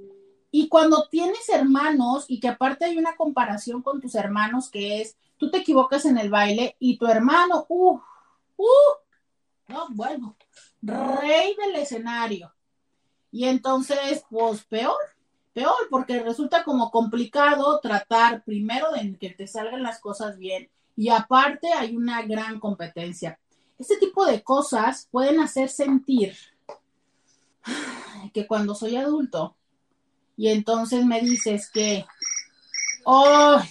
Y 0.55 0.67
cuando 0.67 1.07
tienes 1.09 1.49
hermanos 1.49 2.25
y 2.27 2.39
que 2.39 2.47
aparte 2.47 2.85
hay 2.85 2.99
una 2.99 3.15
comparación 3.15 3.81
con 3.81 3.99
tus 3.99 4.13
hermanos 4.13 4.69
que 4.69 5.01
es, 5.01 5.17
tú 5.37 5.49
te 5.49 5.57
equivocas 5.57 6.05
en 6.05 6.19
el 6.19 6.29
baile 6.29 6.75
y 6.77 6.99
tu 6.99 7.07
hermano, 7.07 7.65
uh, 7.69 7.99
uh, 8.57 8.67
no, 9.67 9.87
bueno, 9.89 10.35
rey 10.83 11.55
del 11.55 11.77
escenario. 11.77 12.53
Y 13.31 13.45
entonces, 13.45 14.23
pues 14.29 14.63
peor, 14.65 14.99
peor, 15.53 15.73
porque 15.89 16.21
resulta 16.21 16.63
como 16.63 16.91
complicado 16.91 17.79
tratar 17.79 18.43
primero 18.43 18.91
de 18.91 19.17
que 19.17 19.31
te 19.31 19.47
salgan 19.47 19.81
las 19.81 19.99
cosas 19.99 20.37
bien 20.37 20.69
y 20.95 21.09
aparte 21.09 21.73
hay 21.73 21.97
una 21.97 22.21
gran 22.21 22.59
competencia. 22.59 23.39
Este 23.79 23.97
tipo 23.97 24.23
de 24.23 24.43
cosas 24.43 25.07
pueden 25.09 25.39
hacer 25.39 25.69
sentir 25.69 26.35
que 28.35 28.45
cuando 28.45 28.75
soy 28.75 28.97
adulto 28.97 29.55
y 30.35 30.49
entonces 30.49 31.05
me 31.05 31.21
dices 31.21 31.69
que, 31.69 32.05
oh, 33.05 33.61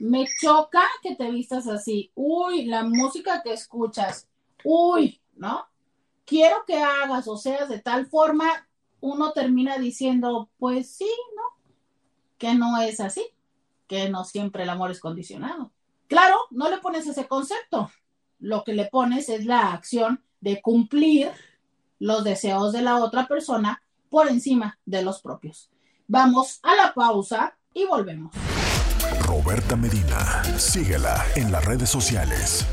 me 0.00 0.26
choca 0.40 0.82
que 1.02 1.14
te 1.14 1.30
vistas 1.30 1.66
así, 1.68 2.10
uy, 2.14 2.66
la 2.66 2.84
música 2.84 3.42
que 3.42 3.52
escuchas, 3.52 4.28
uy, 4.64 5.20
¿no? 5.34 5.66
Quiero 6.24 6.64
que 6.66 6.82
hagas 6.82 7.28
o 7.28 7.36
seas 7.36 7.68
de 7.68 7.78
tal 7.78 8.06
forma, 8.06 8.68
uno 9.00 9.32
termina 9.32 9.78
diciendo, 9.78 10.50
pues 10.58 10.90
sí, 10.90 11.10
¿no? 11.36 11.42
Que 12.38 12.54
no 12.54 12.80
es 12.80 13.00
así, 13.00 13.24
que 13.86 14.08
no 14.10 14.24
siempre 14.24 14.64
el 14.64 14.70
amor 14.70 14.90
es 14.90 15.00
condicionado. 15.00 15.72
Claro, 16.08 16.36
no 16.50 16.68
le 16.68 16.78
pones 16.78 17.06
ese 17.06 17.26
concepto. 17.26 17.90
Lo 18.38 18.64
que 18.64 18.74
le 18.74 18.86
pones 18.86 19.28
es 19.28 19.46
la 19.46 19.72
acción 19.72 20.22
de 20.40 20.60
cumplir 20.60 21.30
los 21.98 22.24
deseos 22.24 22.72
de 22.72 22.82
la 22.82 23.02
otra 23.02 23.26
persona 23.26 23.82
por 24.10 24.28
encima 24.28 24.78
de 24.84 25.02
los 25.02 25.22
propios. 25.22 25.70
Vamos 26.08 26.60
a 26.62 26.76
la 26.76 26.94
pausa 26.94 27.58
y 27.74 27.84
volvemos. 27.84 28.32
Roberta 29.22 29.74
Medina, 29.74 30.44
síguela 30.56 31.20
en 31.34 31.50
las 31.50 31.64
redes 31.64 31.90
sociales. 31.90 32.64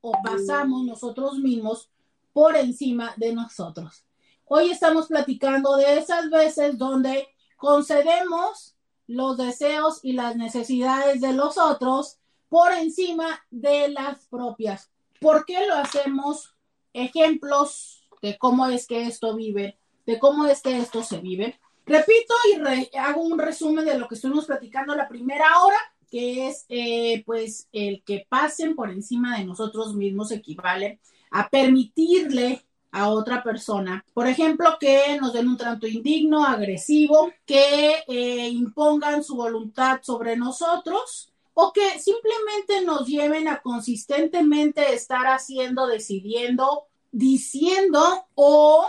o 0.00 0.12
pasamos 0.22 0.85
nosotros 0.85 1.38
mismos 1.38 1.90
por 2.33 2.57
encima 2.57 3.14
de 3.16 3.35
nosotros. 3.35 4.05
Hoy 4.44 4.70
estamos 4.70 5.07
platicando 5.07 5.76
de 5.76 5.98
esas 5.98 6.31
veces 6.31 6.76
donde 6.76 7.26
concedemos 7.62 8.75
los 9.07 9.37
deseos 9.37 10.01
y 10.03 10.14
las 10.14 10.35
necesidades 10.35 11.20
de 11.20 11.33
los 11.33 11.59
otros 11.59 12.18
por 12.48 12.72
encima 12.72 13.40
de 13.53 13.88
las 13.88 14.27
propias. 14.27 14.90
¿Por 15.20 15.46
qué 15.46 15.64
lo 15.68 15.77
hacemos? 15.77 16.57
Ejemplos 16.92 18.05
de 18.20 18.37
cómo 18.37 18.66
es 18.66 18.88
que 18.88 19.07
esto 19.07 19.37
vive, 19.37 19.79
de 20.07 20.18
cómo 20.18 20.46
es 20.46 20.61
que 20.61 20.77
esto 20.77 21.05
se 21.05 21.18
vive. 21.18 21.61
Repito 21.87 22.35
y 22.51 22.96
hago 22.96 23.22
un 23.22 23.38
resumen 23.38 23.85
de 23.85 23.96
lo 23.96 24.09
que 24.09 24.16
estuvimos 24.16 24.46
platicando 24.46 24.96
la 24.96 25.07
primera 25.07 25.61
hora, 25.62 25.79
que 26.11 26.48
es 26.48 26.66
eh, 26.68 27.22
pues 27.25 27.68
el 27.70 28.03
que 28.03 28.27
pasen 28.29 28.75
por 28.75 28.90
encima 28.90 29.38
de 29.38 29.44
nosotros 29.44 29.94
mismos 29.94 30.33
equivale 30.33 30.98
a 31.31 31.48
permitirle 31.48 32.66
a 32.92 33.09
otra 33.09 33.42
persona. 33.42 34.05
Por 34.14 34.26
ejemplo, 34.28 34.76
que 34.78 35.18
nos 35.20 35.33
den 35.33 35.48
un 35.48 35.57
trato 35.57 35.87
indigno, 35.87 36.44
agresivo, 36.44 37.33
que 37.44 38.05
eh, 38.07 38.48
impongan 38.48 39.24
su 39.24 39.35
voluntad 39.35 40.00
sobre 40.02 40.37
nosotros 40.37 41.33
o 41.55 41.72
que 41.72 41.98
simplemente 41.98 42.83
nos 42.85 43.07
lleven 43.07 43.48
a 43.48 43.61
consistentemente 43.61 44.94
estar 44.94 45.26
haciendo, 45.26 45.87
decidiendo, 45.87 46.85
diciendo 47.11 48.26
o 48.35 48.87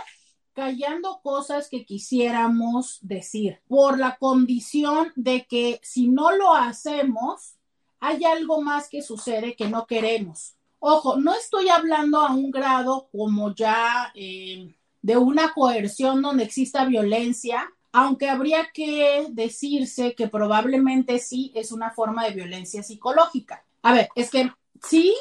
callando 0.52 1.20
cosas 1.22 1.68
que 1.68 1.84
quisiéramos 1.84 2.98
decir 3.02 3.60
por 3.66 3.98
la 3.98 4.16
condición 4.16 5.12
de 5.16 5.46
que 5.46 5.80
si 5.82 6.08
no 6.08 6.34
lo 6.36 6.54
hacemos, 6.54 7.56
hay 8.00 8.24
algo 8.24 8.60
más 8.60 8.88
que 8.88 9.02
sucede 9.02 9.56
que 9.56 9.68
no 9.68 9.86
queremos. 9.86 10.53
Ojo, 10.86 11.16
no 11.16 11.34
estoy 11.34 11.70
hablando 11.70 12.20
a 12.20 12.34
un 12.34 12.50
grado 12.50 13.08
como 13.10 13.54
ya 13.54 14.12
eh, 14.14 14.70
de 15.00 15.16
una 15.16 15.54
coerción 15.54 16.20
donde 16.20 16.44
exista 16.44 16.84
violencia, 16.84 17.72
aunque 17.90 18.28
habría 18.28 18.68
que 18.70 19.28
decirse 19.30 20.14
que 20.14 20.28
probablemente 20.28 21.18
sí 21.20 21.50
es 21.54 21.72
una 21.72 21.90
forma 21.92 22.26
de 22.26 22.32
violencia 22.32 22.82
psicológica. 22.82 23.64
A 23.80 23.94
ver, 23.94 24.10
es 24.14 24.28
que 24.28 24.52
sí, 24.86 25.14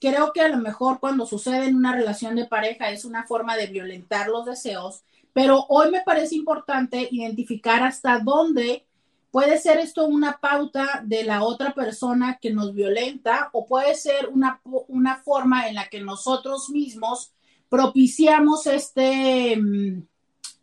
creo 0.00 0.32
que 0.32 0.42
a 0.42 0.48
lo 0.48 0.58
mejor 0.58 1.00
cuando 1.00 1.26
sucede 1.26 1.66
en 1.66 1.74
una 1.74 1.92
relación 1.92 2.36
de 2.36 2.44
pareja 2.44 2.92
es 2.92 3.04
una 3.04 3.24
forma 3.26 3.56
de 3.56 3.66
violentar 3.66 4.28
los 4.28 4.46
deseos, 4.46 5.02
pero 5.32 5.66
hoy 5.70 5.90
me 5.90 6.02
parece 6.02 6.36
importante 6.36 7.08
identificar 7.10 7.82
hasta 7.82 8.20
dónde 8.20 8.86
puede 9.30 9.58
ser 9.58 9.78
esto 9.78 10.06
una 10.06 10.38
pauta 10.38 11.02
de 11.04 11.24
la 11.24 11.42
otra 11.42 11.74
persona 11.74 12.38
que 12.40 12.52
nos 12.52 12.74
violenta 12.74 13.50
o 13.52 13.66
puede 13.66 13.94
ser 13.94 14.28
una, 14.28 14.60
una 14.64 15.16
forma 15.18 15.68
en 15.68 15.76
la 15.76 15.88
que 15.88 16.00
nosotros 16.00 16.70
mismos 16.70 17.32
propiciamos 17.68 18.66
este, 18.66 19.60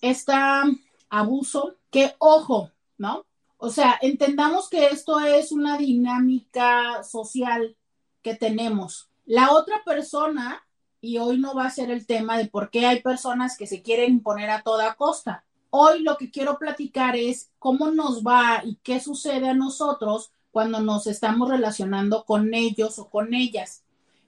esta 0.02 0.66
abuso, 1.10 1.76
que 1.90 2.16
ojo, 2.20 2.72
¿no? 2.98 3.26
O 3.58 3.70
sea, 3.70 3.98
entendamos 4.02 4.70
que 4.70 4.88
esto 4.88 5.20
es 5.20 5.52
una 5.52 5.78
dinámica 5.78 7.04
social 7.04 7.76
que 8.22 8.36
tenemos. 8.36 9.10
La 9.26 9.52
otra 9.52 9.82
persona, 9.86 10.64
y 11.02 11.18
hoy 11.18 11.40
no 11.40 11.56
va 11.56 11.66
a 11.66 11.72
ser 11.72 11.90
el 11.90 12.06
tema 12.06 12.38
de 12.38 12.48
por 12.48 12.70
qué 12.70 12.86
hay 12.86 13.02
personas 13.02 13.58
que 13.58 13.66
se 13.66 13.82
quieren 13.82 14.12
imponer 14.12 14.50
a 14.50 14.62
toda 14.62 14.96
costa. 14.96 15.44
Hoy 15.70 16.02
lo 16.02 16.18
que 16.18 16.32
quiero 16.32 16.58
platicar 16.58 17.16
es 17.16 17.50
cómo 17.60 17.92
nos 17.92 18.24
va 18.24 18.62
y 18.64 18.78
qué 18.84 19.00
sucede 19.00 19.50
a 19.50 19.54
nosotros 19.54 20.32
cuando 20.52 20.80
nos 20.80 21.08
estamos 21.08 21.50
relacionando 21.50 22.24
con 22.26 22.54
ellos 22.54 23.00
o 23.00 23.10
con 23.10 23.34
ellas. 23.34 23.84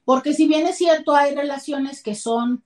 Porque 0.06 0.34
si 0.34 0.48
bien 0.48 0.68
es 0.68 0.78
cierto, 0.78 1.16
hay 1.16 1.36
relaciones 1.36 2.04
que 2.04 2.16
son, 2.16 2.64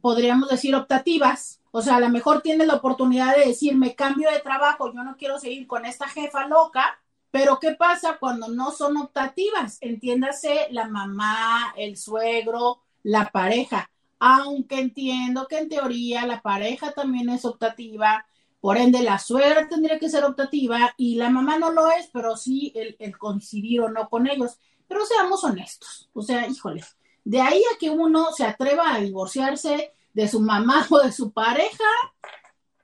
podríamos 0.00 0.48
decir, 0.48 0.74
optativas, 0.74 1.58
o 1.70 1.82
sea, 1.82 1.96
a 1.96 2.00
lo 2.00 2.08
mejor 2.08 2.40
tienes 2.40 2.66
la 2.66 2.76
oportunidad 2.76 3.36
de 3.36 3.46
decir, 3.46 3.76
me 3.76 3.94
cambio 3.94 4.30
de 4.30 4.40
trabajo, 4.40 4.92
yo 4.92 5.02
no 5.02 5.16
quiero 5.16 5.38
seguir 5.38 5.66
con 5.66 5.84
esta 5.84 6.08
jefa 6.08 6.46
loca, 6.46 6.98
pero 7.30 7.58
¿qué 7.60 7.72
pasa 7.72 8.16
cuando 8.18 8.48
no 8.48 8.72
son 8.72 8.96
optativas? 8.96 9.78
Entiéndase 9.80 10.68
la 10.70 10.88
mamá, 10.88 11.74
el 11.76 11.96
suegro, 11.96 12.80
la 13.02 13.30
pareja. 13.30 13.90
Aunque 14.18 14.80
entiendo 14.80 15.46
que 15.48 15.58
en 15.58 15.68
teoría 15.68 16.26
la 16.26 16.42
pareja 16.42 16.92
también 16.92 17.28
es 17.28 17.44
optativa, 17.44 18.26
por 18.60 18.76
ende 18.76 19.02
la 19.02 19.18
suegra 19.18 19.68
tendría 19.68 19.98
que 19.98 20.10
ser 20.10 20.24
optativa 20.24 20.92
y 20.96 21.14
la 21.14 21.30
mamá 21.30 21.58
no 21.58 21.70
lo 21.70 21.88
es, 21.88 22.08
pero 22.12 22.36
sí 22.36 22.72
el, 22.74 23.16
coincidir 23.16 23.82
o 23.82 23.88
no 23.88 24.08
con 24.08 24.28
ellos. 24.28 24.58
Pero 24.88 25.04
seamos 25.04 25.44
honestos, 25.44 26.08
o 26.14 26.22
sea, 26.22 26.46
híjole, 26.48 26.82
de 27.24 27.40
ahí 27.40 27.62
a 27.74 27.78
que 27.78 27.90
uno 27.90 28.32
se 28.32 28.44
atreva 28.44 28.94
a 28.94 29.00
divorciarse 29.00 29.92
de 30.12 30.28
su 30.28 30.40
mamá 30.40 30.86
o 30.90 30.98
de 30.98 31.12
su 31.12 31.30
pareja, 31.30 31.84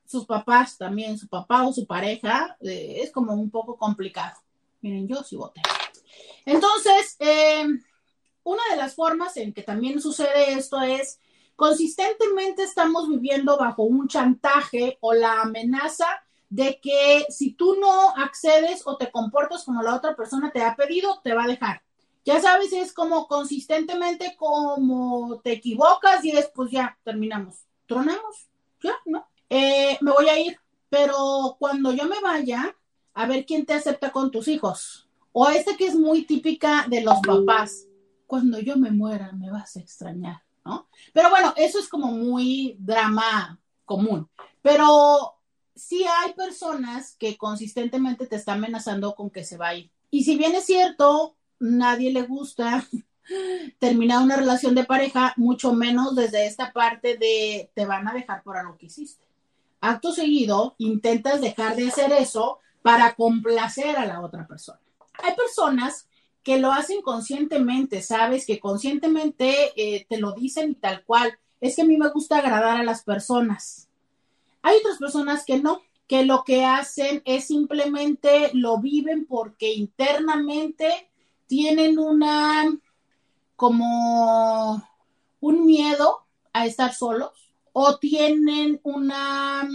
sus 0.07 0.27
papás 0.27 0.77
también, 0.79 1.19
su 1.19 1.29
papá 1.29 1.67
o 1.67 1.73
su 1.73 1.87
pareja, 1.87 2.57
eh, 2.61 3.01
es 3.03 3.11
como 3.11 3.33
un 3.33 3.51
poco 3.51 3.77
complicado. 3.77 4.39
Miren, 4.83 5.09
yo 5.09 5.23
sí 5.23 5.35
voté. 5.35 5.63
Entonces, 6.45 7.17
eh, 7.19 7.67
una 8.45 8.63
de 8.71 8.77
las 8.77 8.95
formas 8.95 9.37
en 9.37 9.53
que 9.53 9.63
también 9.63 10.01
sucede 10.01 10.53
esto 10.53 10.81
es 10.81 11.19
consistentemente 11.57 12.63
estamos 12.63 13.09
viviendo 13.09 13.57
bajo 13.57 13.83
un 13.83 14.09
chantaje 14.09 14.99
o 15.01 15.13
la 15.15 15.43
amenaza 15.43 16.07
de 16.49 16.79
que 16.81 17.27
si 17.31 17.53
tú 17.55 17.77
no 17.81 18.11
accedes 18.11 18.83
o 18.85 18.97
te 18.97 19.11
comportas 19.11 19.65
como 19.65 19.83
la 19.83 19.97
otra 19.97 20.15
persona 20.15 20.53
te 20.53 20.63
ha 20.63 20.77
pedido, 20.77 21.21
te 21.23 21.35
va 21.35 21.45
a 21.45 21.49
dejar. 21.49 21.83
Ya 22.25 22.41
sabes, 22.41 22.73
es 22.73 22.93
como 22.93 23.27
consistentemente 23.27 24.37
como 24.37 25.41
te 25.43 25.53
equivocas 25.53 26.25
y 26.25 26.33
después 26.33 26.71
ya 26.71 26.97
terminamos. 27.03 27.67
Tronamos, 27.87 28.49
ya, 28.83 28.95
¿no? 29.05 29.27
Eh, 29.51 29.99
me 30.01 30.13
voy 30.13 30.29
a 30.29 30.39
ir, 30.39 30.59
pero 30.89 31.57
cuando 31.59 31.93
yo 31.93 32.05
me 32.05 32.21
vaya, 32.21 32.75
a 33.15 33.27
ver 33.27 33.45
quién 33.45 33.67
te 33.67 33.75
acepta 33.75 34.11
con 34.11 34.31
tus 34.31 34.49
hijos. 34.49 35.09
O 35.33 35.49
esta 35.49 35.77
que 35.77 35.87
es 35.87 35.97
muy 35.97 36.25
típica 36.25 36.87
de 36.89 37.03
los 37.03 37.19
papás. 37.21 37.87
Cuando 38.35 38.59
yo 38.59 38.77
me 38.77 38.91
muera, 38.91 39.31
me 39.31 39.49
vas 39.49 39.77
a 39.77 39.79
extrañar, 39.79 40.43
¿no? 40.65 40.89
Pero 41.13 41.31
bueno, 41.31 41.55
eso 41.57 41.79
es 41.79 41.87
como 41.87 42.11
muy 42.11 42.75
drama 42.81 43.61
común. 43.85 44.29
Pero 44.61 45.37
sí 45.77 46.05
hay 46.05 46.33
personas 46.33 47.15
que 47.17 47.37
consistentemente 47.37 48.27
te 48.27 48.35
están 48.35 48.59
amenazando 48.59 49.15
con 49.15 49.31
que 49.31 49.45
se 49.45 49.57
va 49.57 49.69
a 49.69 49.77
ir. 49.77 49.93
Y 50.11 50.25
si 50.25 50.37
bien 50.37 50.53
es 50.57 50.65
cierto, 50.65 51.37
nadie 51.61 52.13
le 52.13 52.23
gusta 52.23 52.85
terminar 53.79 54.21
una 54.21 54.35
relación 54.35 54.75
de 54.75 54.83
pareja, 54.83 55.33
mucho 55.37 55.73
menos 55.73 56.17
desde 56.17 56.49
esta 56.49 56.73
parte 56.73 57.17
de 57.17 57.71
te 57.73 57.87
van 57.87 58.09
a 58.09 58.15
dejar 58.15 58.43
por 58.43 58.57
algo 58.57 58.77
que 58.77 58.87
hiciste. 58.87 59.25
Acto 59.81 60.13
seguido, 60.13 60.75
intentas 60.79 61.41
dejar 61.41 61.77
de 61.77 61.87
hacer 61.87 62.11
eso 62.11 62.59
para 62.83 63.15
complacer 63.15 63.97
a 63.97 64.07
la 64.07 64.21
otra 64.23 64.45
persona. 64.45 64.81
Hay 65.23 65.37
personas 65.37 66.09
que 66.45 66.59
lo 66.59 66.73
hacen 66.73 67.03
conscientemente, 67.03 68.03
sabes, 68.03 68.47
que 68.47 68.61
conscientemente 68.61 69.73
eh, 69.77 70.07
te 70.09 70.19
lo 70.19 70.33
dicen 70.33 70.73
y 70.73 70.75
tal 70.75 71.03
cual. 71.05 71.37
Es 71.61 71.77
que 71.77 71.83
a 71.83 71.87
mí 71.87 71.97
me 71.97 72.11
gusta 72.11 72.39
agradar 72.39 72.77
a 72.77 72.85
las 72.85 73.03
personas. 73.03 73.89
Hay 74.63 74.77
otras 74.77 74.99
personas 74.99 75.45
que 75.45 75.59
no, 75.59 75.81
que 76.07 76.25
lo 76.25 76.45
que 76.45 76.65
hacen 76.65 77.23
es 77.25 77.47
simplemente 77.47 78.51
lo 78.53 78.79
viven 78.79 79.27
porque 79.27 79.73
internamente 79.73 81.11
tienen 81.47 81.99
una 81.99 82.71
como 83.57 84.83
un 85.41 85.67
miedo 85.67 86.27
a 86.53 86.67
estar 86.67 86.95
solos 86.95 87.53
o 87.73 87.99
tienen 87.99 88.81
una 88.83 89.69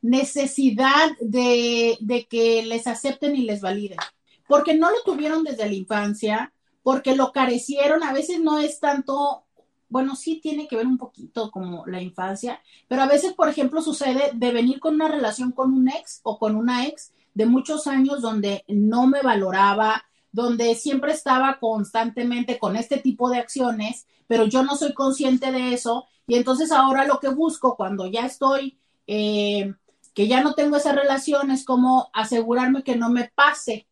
necesidad 0.00 1.10
de, 1.20 1.96
de, 2.00 2.26
que 2.26 2.64
les 2.64 2.86
acepten 2.86 3.36
y 3.36 3.42
les 3.42 3.60
validen, 3.60 3.98
porque 4.46 4.74
no 4.74 4.90
lo 4.90 5.02
tuvieron 5.04 5.44
desde 5.44 5.66
la 5.66 5.74
infancia, 5.74 6.52
porque 6.82 7.14
lo 7.16 7.32
carecieron, 7.32 8.02
a 8.02 8.12
veces 8.12 8.40
no 8.40 8.58
es 8.58 8.80
tanto, 8.80 9.44
bueno, 9.88 10.16
sí 10.16 10.40
tiene 10.42 10.66
que 10.68 10.76
ver 10.76 10.86
un 10.86 10.98
poquito 10.98 11.50
como 11.50 11.86
la 11.86 12.02
infancia, 12.02 12.60
pero 12.88 13.02
a 13.02 13.06
veces, 13.06 13.32
por 13.34 13.48
ejemplo, 13.48 13.82
sucede 13.82 14.30
de 14.34 14.52
venir 14.52 14.80
con 14.80 14.94
una 14.94 15.08
relación 15.08 15.52
con 15.52 15.72
un 15.72 15.88
ex 15.88 16.20
o 16.22 16.38
con 16.38 16.56
una 16.56 16.86
ex 16.86 17.12
de 17.34 17.46
muchos 17.46 17.86
años 17.86 18.20
donde 18.20 18.64
no 18.68 19.06
me 19.06 19.22
valoraba, 19.22 20.04
donde 20.32 20.74
siempre 20.74 21.12
estaba 21.12 21.58
constantemente 21.60 22.58
con 22.58 22.76
este 22.76 22.98
tipo 22.98 23.30
de 23.30 23.38
acciones, 23.38 24.06
pero 24.26 24.46
yo 24.46 24.62
no 24.62 24.76
soy 24.76 24.94
consciente 24.94 25.52
de 25.52 25.74
eso. 25.74 26.06
Y 26.26 26.36
entonces 26.36 26.72
ahora 26.72 27.06
lo 27.06 27.20
que 27.20 27.28
busco 27.28 27.76
cuando 27.76 28.06
ya 28.06 28.24
estoy, 28.24 28.78
eh, 29.06 29.74
que 30.14 30.28
ya 30.28 30.42
no 30.42 30.54
tengo 30.54 30.76
esa 30.76 30.92
relación, 30.92 31.50
es 31.50 31.64
como 31.64 32.10
asegurarme 32.12 32.82
que 32.82 32.96
no 32.96 33.10
me 33.10 33.30
pase. 33.34 33.86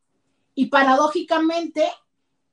Y 0.61 0.67
paradójicamente 0.67 1.91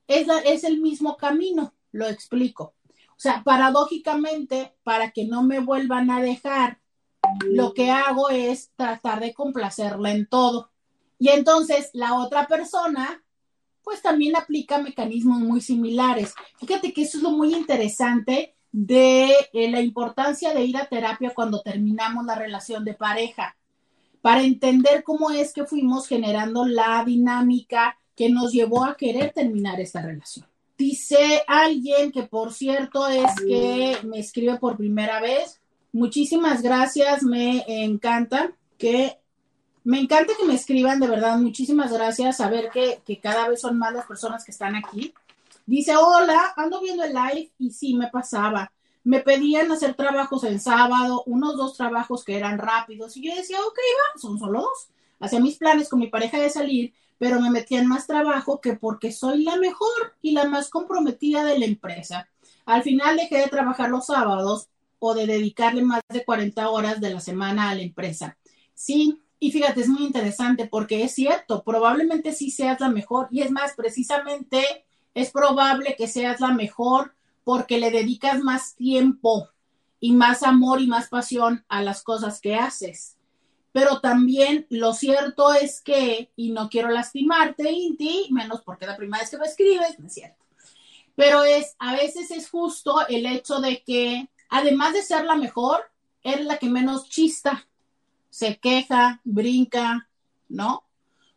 es, 0.07 0.29
es 0.45 0.63
el 0.63 0.79
mismo 0.79 1.17
camino, 1.17 1.73
lo 1.91 2.07
explico. 2.07 2.73
O 3.09 3.17
sea, 3.19 3.43
paradójicamente, 3.43 4.73
para 4.83 5.11
que 5.11 5.25
no 5.25 5.43
me 5.43 5.59
vuelvan 5.59 6.09
a 6.09 6.21
dejar, 6.21 6.79
lo 7.49 7.73
que 7.73 7.91
hago 7.91 8.29
es 8.29 8.71
tratar 8.77 9.19
de 9.19 9.33
complacerla 9.33 10.11
en 10.11 10.25
todo. 10.25 10.71
Y 11.19 11.31
entonces 11.31 11.89
la 11.91 12.13
otra 12.13 12.47
persona 12.47 13.25
pues 13.83 14.01
también 14.01 14.37
aplica 14.37 14.77
mecanismos 14.77 15.41
muy 15.41 15.59
similares. 15.59 16.33
Fíjate 16.61 16.93
que 16.93 17.01
eso 17.01 17.17
es 17.17 17.23
lo 17.23 17.31
muy 17.31 17.53
interesante 17.53 18.55
de 18.71 19.33
eh, 19.51 19.69
la 19.69 19.81
importancia 19.81 20.53
de 20.53 20.63
ir 20.63 20.77
a 20.77 20.87
terapia 20.87 21.33
cuando 21.35 21.61
terminamos 21.61 22.25
la 22.25 22.35
relación 22.35 22.85
de 22.85 22.93
pareja, 22.93 23.57
para 24.21 24.41
entender 24.41 25.03
cómo 25.03 25.31
es 25.31 25.53
que 25.53 25.65
fuimos 25.65 26.07
generando 26.07 26.65
la 26.65 27.03
dinámica 27.05 27.97
que 28.15 28.29
nos 28.29 28.51
llevó 28.51 28.83
a 28.83 28.95
querer 28.95 29.31
terminar 29.33 29.79
esta 29.79 30.01
relación. 30.01 30.45
Dice 30.77 31.43
alguien 31.47 32.11
que, 32.11 32.23
por 32.23 32.53
cierto, 32.53 33.07
es 33.07 33.31
que 33.47 33.97
me 34.03 34.19
escribe 34.19 34.57
por 34.57 34.77
primera 34.77 35.19
vez. 35.19 35.59
Muchísimas 35.91 36.61
gracias, 36.61 37.23
me 37.23 37.63
encanta 37.67 38.51
que 38.77 39.17
me 39.83 40.01
encanta 40.01 40.33
que 40.37 40.45
me 40.45 40.53
escriban, 40.53 40.99
de 40.99 41.07
verdad, 41.07 41.37
muchísimas 41.37 41.93
gracias. 41.93 42.37
Saber 42.37 42.69
que, 42.73 42.99
que 43.05 43.19
cada 43.21 43.47
vez 43.47 43.61
son 43.61 43.77
más 43.77 43.93
las 43.93 44.05
personas 44.05 44.43
que 44.43 44.51
están 44.51 44.75
aquí. 44.75 45.13
Dice, 45.65 45.95
hola, 45.95 46.53
ando 46.57 46.81
viendo 46.81 47.05
el 47.05 47.13
live 47.13 47.51
y 47.57 47.71
sí, 47.71 47.93
me 47.93 48.07
pasaba. 48.07 48.69
Me 49.07 49.21
pedían 49.21 49.71
hacer 49.71 49.93
trabajos 49.93 50.43
en 50.43 50.59
sábado, 50.59 51.23
unos 51.27 51.55
dos 51.55 51.77
trabajos 51.77 52.25
que 52.25 52.35
eran 52.35 52.57
rápidos. 52.57 53.15
Y 53.15 53.25
yo 53.25 53.33
decía, 53.33 53.57
ok, 53.65 53.77
va, 53.77 54.19
son 54.19 54.37
solo 54.37 54.63
dos. 54.63 54.89
Hacía 55.21 55.39
mis 55.39 55.57
planes 55.57 55.87
con 55.87 55.99
mi 55.99 56.07
pareja 56.07 56.37
de 56.37 56.49
salir, 56.49 56.93
pero 57.17 57.39
me 57.39 57.49
metían 57.49 57.87
más 57.87 58.05
trabajo 58.05 58.59
que 58.59 58.73
porque 58.73 59.13
soy 59.13 59.45
la 59.45 59.55
mejor 59.55 60.13
y 60.21 60.31
la 60.31 60.43
más 60.43 60.69
comprometida 60.69 61.45
de 61.45 61.57
la 61.57 61.65
empresa. 61.65 62.27
Al 62.65 62.83
final 62.83 63.15
dejé 63.15 63.37
de 63.37 63.47
trabajar 63.47 63.89
los 63.89 64.07
sábados 64.07 64.67
o 64.99 65.13
de 65.13 65.25
dedicarle 65.25 65.83
más 65.83 66.01
de 66.09 66.25
40 66.25 66.69
horas 66.69 66.99
de 66.99 67.13
la 67.13 67.21
semana 67.21 67.69
a 67.69 67.75
la 67.75 67.83
empresa. 67.83 68.37
Sí, 68.73 69.21
y 69.39 69.51
fíjate, 69.53 69.79
es 69.79 69.87
muy 69.87 70.03
interesante 70.03 70.67
porque 70.67 71.03
es 71.03 71.13
cierto, 71.13 71.63
probablemente 71.63 72.33
sí 72.33 72.51
seas 72.51 72.81
la 72.81 72.89
mejor. 72.89 73.29
Y 73.31 73.39
es 73.39 73.51
más, 73.51 73.73
precisamente 73.73 74.65
es 75.13 75.31
probable 75.31 75.95
que 75.97 76.07
seas 76.07 76.41
la 76.41 76.51
mejor 76.51 77.15
porque 77.47 77.77
le 77.77 77.91
dedicas 77.91 78.41
más 78.41 78.75
tiempo 78.75 79.47
y 80.01 80.11
más 80.11 80.43
amor 80.43 80.81
y 80.81 80.87
más 80.87 81.07
pasión 81.07 81.63
a 81.69 81.81
las 81.81 82.03
cosas 82.03 82.41
que 82.41 82.55
haces. 82.55 83.15
Pero 83.71 84.01
también 84.01 84.67
lo 84.69 84.91
cierto 84.91 85.53
es 85.53 85.79
que, 85.79 86.29
y 86.35 86.51
no 86.51 86.67
quiero 86.67 86.89
lastimarte, 86.89 87.71
Inti, 87.71 88.27
menos 88.31 88.63
porque 88.63 88.85
la 88.85 88.97
primera 88.97 89.21
vez 89.21 89.29
que 89.29 89.37
me 89.37 89.45
escribes, 89.45 89.97
no 89.97 90.07
es 90.07 90.13
cierto. 90.13 90.43
Pero 91.15 91.45
es, 91.45 91.77
a 91.79 91.95
veces 91.95 92.31
es 92.31 92.49
justo 92.49 93.07
el 93.07 93.25
hecho 93.25 93.61
de 93.61 93.81
que, 93.81 94.27
además 94.49 94.91
de 94.91 95.03
ser 95.03 95.23
la 95.23 95.37
mejor, 95.37 95.89
eres 96.23 96.45
la 96.45 96.57
que 96.57 96.69
menos 96.69 97.07
chista 97.07 97.65
se 98.29 98.57
queja, 98.57 99.21
brinca, 99.23 100.09
¿no? 100.49 100.83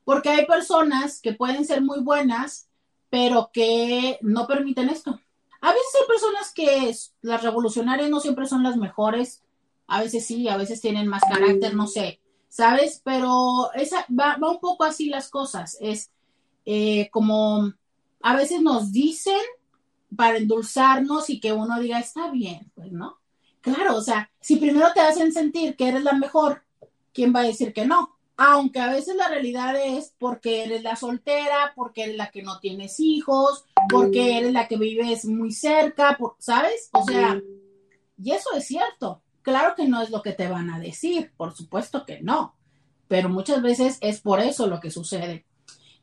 Porque 0.03 0.31
hay 0.31 0.45
personas 0.45 1.21
que 1.21 1.35
pueden 1.35 1.65
ser 1.65 1.83
muy 1.83 2.01
buenas, 2.01 2.69
pero 3.11 3.51
que 3.53 4.19
no 4.23 4.49
permiten 4.49 4.89
esto. 4.89 5.21
A 5.61 5.73
veces 5.73 5.89
hay 6.01 6.07
personas 6.07 6.53
que 6.55 6.95
las 7.23 7.43
revolucionarias 7.43 8.11
no 8.11 8.21
siempre 8.21 8.47
son 8.47 8.63
las 8.63 8.77
mejores, 8.77 9.43
a 9.87 10.01
veces 10.01 10.27
sí, 10.27 10.49
a 10.49 10.57
veces 10.57 10.81
tienen 10.81 11.09
más 11.09 11.23
carácter, 11.23 11.75
no 11.75 11.87
sé, 11.87 12.21
¿sabes? 12.49 13.03
Pero 13.05 13.73
esa, 13.75 14.07
va, 14.09 14.39
un 14.41 14.61
poco 14.61 14.85
así 14.85 15.09
las 15.09 15.29
cosas, 15.29 15.77
es 15.81 16.11
eh, 16.65 17.11
como 17.11 17.73
a 18.23 18.37
veces 18.37 18.63
nos 18.63 18.93
dicen 18.93 19.41
para 20.17 20.39
endulzarnos 20.39 21.31
y 21.31 21.41
que 21.41 21.53
uno 21.53 21.79
diga, 21.81 21.99
está 21.99 22.31
bien, 22.31 22.71
pues, 22.75 22.93
¿no? 22.93 23.19
Claro, 23.61 23.97
o 23.97 24.01
sea, 24.01 24.31
si 24.41 24.57
primero 24.57 24.89
te 24.95 25.01
hacen 25.01 25.33
sentir 25.33 25.77
que 25.77 25.89
eres 25.89 26.03
la 26.03 26.13
mejor, 26.13 26.65
¿quién 27.13 27.35
va 27.35 27.41
a 27.41 27.45
decir 27.45 27.73
que 27.73 27.87
no? 27.87 28.10
Aunque 28.43 28.81
a 28.81 28.91
veces 28.91 29.17
la 29.17 29.29
realidad 29.29 29.77
es 29.77 30.15
porque 30.19 30.65
eres 30.65 30.83
la 30.83 30.97
soltera, 30.97 31.75
porque 31.77 32.05
eres 32.05 32.17
la 32.17 32.31
que 32.31 32.43
no 32.43 32.59
tienes 32.59 32.99
hijos, 32.99 33.67
porque 33.91 34.39
eres 34.39 34.55
la 34.55 34.67
que 34.67 34.79
vives 34.79 35.27
muy 35.27 35.53
cerca, 35.53 36.17
¿sabes? 36.39 36.89
O 36.95 37.05
sea, 37.05 37.39
y 38.17 38.31
eso 38.31 38.49
es 38.57 38.67
cierto. 38.67 39.21
Claro 39.43 39.75
que 39.77 39.87
no 39.87 40.01
es 40.01 40.09
lo 40.09 40.23
que 40.23 40.33
te 40.33 40.49
van 40.49 40.71
a 40.71 40.79
decir, 40.79 41.35
por 41.37 41.55
supuesto 41.55 42.07
que 42.07 42.23
no, 42.23 42.57
pero 43.09 43.29
muchas 43.29 43.61
veces 43.61 43.99
es 44.01 44.23
por 44.23 44.41
eso 44.41 44.69
lo 44.69 44.81
que 44.81 44.91
sucede. 44.91 45.45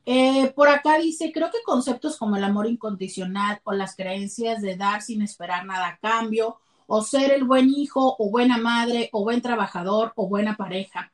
Eh, 0.05 0.53
por 0.55 0.69
acá 0.69 0.99
dice, 0.99 1.31
creo 1.33 1.49
que 1.49 1.63
conceptos 1.65 2.17
como 2.17 2.35
el 2.35 2.43
amor 2.43 2.67
incondicional 2.67 3.61
o 3.63 3.73
las 3.73 3.95
creencias 3.95 4.61
de 4.61 4.77
dar 4.77 5.01
sin 5.01 5.23
esperar 5.23 5.65
nada 5.65 5.87
a 5.87 5.97
cambio 5.97 6.59
o 6.85 7.01
ser 7.01 7.31
el 7.31 7.45
buen 7.45 7.67
hijo 7.71 8.15
o 8.19 8.29
buena 8.29 8.59
madre 8.59 9.09
o 9.11 9.23
buen 9.23 9.41
trabajador 9.41 10.13
o 10.15 10.29
buena 10.29 10.55
pareja. 10.55 11.11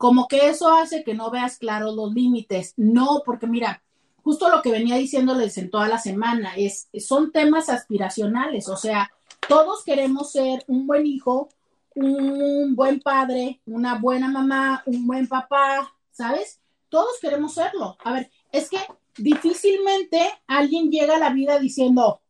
Como 0.00 0.28
que 0.28 0.48
eso 0.48 0.70
hace 0.70 1.04
que 1.04 1.12
no 1.12 1.30
veas 1.30 1.58
claros 1.58 1.94
los 1.94 2.14
límites. 2.14 2.72
No, 2.78 3.20
porque 3.22 3.46
mira, 3.46 3.82
justo 4.22 4.48
lo 4.48 4.62
que 4.62 4.70
venía 4.70 4.96
diciéndoles 4.96 5.58
en 5.58 5.70
toda 5.70 5.88
la 5.88 5.98
semana, 5.98 6.54
es, 6.56 6.88
son 6.98 7.30
temas 7.32 7.68
aspiracionales, 7.68 8.70
o 8.70 8.78
sea, 8.78 9.12
todos 9.46 9.84
queremos 9.84 10.32
ser 10.32 10.64
un 10.68 10.86
buen 10.86 11.04
hijo, 11.04 11.50
un 11.94 12.74
buen 12.74 13.00
padre, 13.00 13.60
una 13.66 13.98
buena 13.98 14.28
mamá, 14.28 14.82
un 14.86 15.06
buen 15.06 15.28
papá, 15.28 15.92
¿sabes? 16.12 16.60
Todos 16.88 17.18
queremos 17.20 17.52
serlo. 17.52 17.98
A 18.02 18.14
ver, 18.14 18.30
es 18.52 18.70
que 18.70 18.78
difícilmente 19.18 20.18
alguien 20.46 20.90
llega 20.90 21.16
a 21.16 21.20
la 21.20 21.28
vida 21.28 21.58
diciendo, 21.58 22.22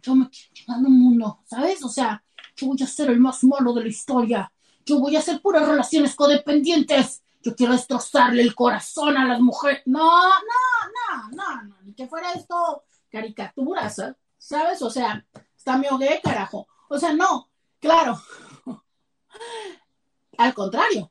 yo 0.00 0.14
me 0.14 0.30
quiero 0.30 0.54
llevar 0.54 0.78
un 0.78 0.98
mundo, 0.98 1.40
¿sabes? 1.44 1.84
O 1.84 1.90
sea, 1.90 2.24
yo 2.56 2.68
voy 2.68 2.82
a 2.82 2.86
ser 2.86 3.10
el 3.10 3.20
más 3.20 3.44
malo 3.44 3.74
de 3.74 3.82
la 3.82 3.88
historia, 3.88 4.50
yo 4.84 4.98
voy 4.98 5.16
a 5.16 5.20
hacer 5.20 5.40
puras 5.40 5.66
relaciones 5.66 6.14
codependientes, 6.14 7.22
yo 7.42 7.54
quiero 7.56 7.72
destrozarle 7.72 8.42
el 8.42 8.54
corazón 8.54 9.16
a 9.16 9.26
las 9.26 9.40
mujeres. 9.40 9.82
No, 9.86 10.22
no, 10.22 11.30
no, 11.30 11.36
no, 11.36 11.62
no, 11.62 11.82
ni 11.82 11.94
que 11.94 12.06
fuera 12.06 12.32
esto 12.32 12.84
caricaturas, 13.10 13.98
¿eh? 13.98 14.14
¿sabes? 14.38 14.80
O 14.82 14.90
sea, 14.90 15.24
está 15.56 15.76
me 15.76 15.88
hogué, 15.90 16.20
carajo. 16.22 16.66
O 16.88 16.98
sea, 16.98 17.12
no, 17.12 17.50
claro. 17.80 18.20
Al 20.38 20.54
contrario, 20.54 21.10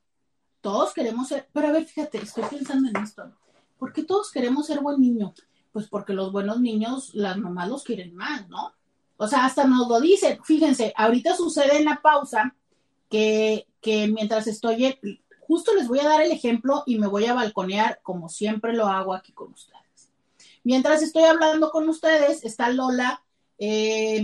todos 0.61 0.93
queremos 0.93 1.28
ser, 1.28 1.49
pero 1.53 1.67
a 1.67 1.72
ver, 1.72 1.86
fíjate, 1.86 2.19
estoy 2.19 2.43
pensando 2.43 2.89
en 2.89 2.97
esto. 2.97 3.32
¿Por 3.78 3.93
qué 3.93 4.03
todos 4.03 4.32
queremos 4.32 4.67
ser 4.67 4.80
buen 4.80 4.99
niño? 4.99 5.34
Pues 5.72 5.88
porque 5.88 6.13
los 6.13 6.32
buenos 6.32 6.59
niños, 6.59 7.13
las 7.13 7.38
mamás 7.38 7.69
los 7.69 7.84
quieren 7.84 8.15
más, 8.15 8.47
¿no? 8.49 8.74
O 9.17 9.28
sea, 9.28 9.45
hasta 9.45 9.65
nos 9.65 9.88
lo 9.88 9.99
dicen. 9.99 10.43
Fíjense, 10.43 10.93
ahorita 10.95 11.36
sucede 11.36 11.78
en 11.78 11.86
la 11.86 12.01
pausa 12.01 12.55
que, 13.12 13.68
que 13.82 14.07
mientras 14.07 14.47
estoy, 14.47 14.97
justo 15.41 15.76
les 15.76 15.88
voy 15.88 15.99
a 15.99 16.07
dar 16.07 16.22
el 16.22 16.32
ejemplo 16.32 16.84
y 16.86 16.97
me 16.97 17.07
voy 17.07 17.26
a 17.26 17.34
balconear 17.34 17.99
como 18.01 18.30
siempre 18.30 18.74
lo 18.74 18.88
hago 18.88 19.14
aquí 19.14 19.34
con 19.34 19.51
ustedes. 19.51 20.09
Mientras 20.64 21.03
estoy 21.03 21.24
hablando 21.24 21.72
con 21.72 21.89
ustedes, 21.89 22.45
está 22.45 22.70
Lola 22.70 23.22
eh, 23.59 24.24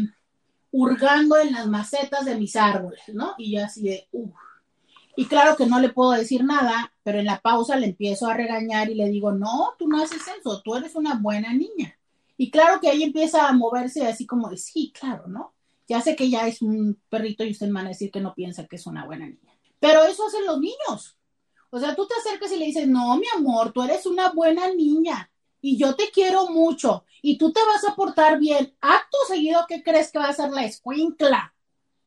hurgando 0.71 1.37
en 1.37 1.51
las 1.51 1.67
macetas 1.67 2.23
de 2.23 2.35
mis 2.35 2.55
árboles, 2.55 3.01
¿no? 3.13 3.35
Y 3.37 3.55
yo 3.55 3.65
así 3.65 3.83
de, 3.83 4.07
uff. 4.13 4.33
Y 5.17 5.25
claro 5.25 5.57
que 5.57 5.65
no 5.65 5.79
le 5.79 5.89
puedo 5.89 6.11
decir 6.11 6.43
nada, 6.45 6.93
pero 7.03 7.19
en 7.19 7.25
la 7.25 7.41
pausa 7.41 7.75
le 7.75 7.87
empiezo 7.87 8.27
a 8.27 8.35
regañar 8.35 8.89
y 8.89 8.95
le 8.95 9.09
digo, 9.09 9.31
no, 9.31 9.73
tú 9.77 9.87
no 9.87 10.01
haces 10.01 10.21
eso, 10.39 10.61
tú 10.61 10.75
eres 10.75 10.95
una 10.95 11.15
buena 11.15 11.53
niña. 11.53 11.97
Y 12.37 12.51
claro 12.51 12.79
que 12.79 12.89
ahí 12.89 13.03
empieza 13.03 13.49
a 13.49 13.53
moverse 13.53 14.07
así 14.07 14.25
como 14.25 14.47
de, 14.49 14.57
sí, 14.57 14.93
claro, 14.97 15.27
¿no? 15.27 15.53
Ya 15.87 16.01
sé 16.01 16.15
que 16.15 16.29
ya 16.29 16.47
es 16.47 16.61
un 16.61 16.99
perrito 17.09 17.43
y 17.43 17.51
usted 17.51 17.67
me 17.67 17.73
van 17.73 17.85
a 17.87 17.89
decir 17.89 18.11
que 18.11 18.19
no 18.19 18.33
piensa 18.33 18.65
que 18.65 18.75
es 18.75 18.85
una 18.87 19.05
buena 19.05 19.25
niña. 19.25 19.53
Pero 19.79 20.03
eso 20.03 20.27
hacen 20.27 20.45
los 20.45 20.59
niños. 20.59 21.17
O 21.69 21.79
sea, 21.79 21.95
tú 21.95 22.07
te 22.07 22.15
acercas 22.15 22.51
y 22.51 22.57
le 22.57 22.65
dices, 22.65 22.87
no, 22.87 23.17
mi 23.17 23.27
amor, 23.35 23.71
tú 23.71 23.83
eres 23.83 24.05
una 24.05 24.31
buena 24.31 24.73
niña 24.73 25.29
y 25.61 25.77
yo 25.77 25.95
te 25.95 26.11
quiero 26.11 26.49
mucho 26.49 27.03
y 27.21 27.37
tú 27.37 27.51
te 27.51 27.59
vas 27.65 27.83
a 27.85 27.95
portar 27.95 28.39
bien. 28.39 28.75
Acto 28.79 29.17
seguido, 29.27 29.65
¿qué 29.67 29.83
crees 29.83 30.11
que 30.11 30.19
va 30.19 30.29
a 30.29 30.33
ser 30.33 30.51
la 30.51 30.65
escuincla 30.65 31.53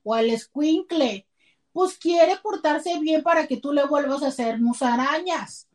o 0.03 0.16
el 0.16 0.31
escuincle? 0.31 1.26
Pues 1.72 1.99
quiere 1.99 2.37
portarse 2.43 2.99
bien 3.01 3.22
para 3.22 3.47
que 3.47 3.59
tú 3.59 3.72
le 3.72 3.87
vuelvas 3.87 4.22
a 4.22 4.28
hacer 4.28 4.61
musarañas, 4.61 5.68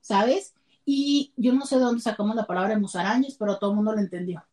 ¿sabes? 0.00 0.54
Y 0.84 1.32
yo 1.36 1.52
no 1.52 1.66
sé 1.66 1.76
de 1.76 1.82
dónde 1.82 2.02
sacamos 2.02 2.36
la 2.36 2.46
palabra 2.46 2.78
musarañas, 2.78 3.36
pero 3.38 3.58
todo 3.58 3.70
el 3.70 3.76
mundo 3.76 3.92
lo 3.92 4.00
entendió. 4.00 4.44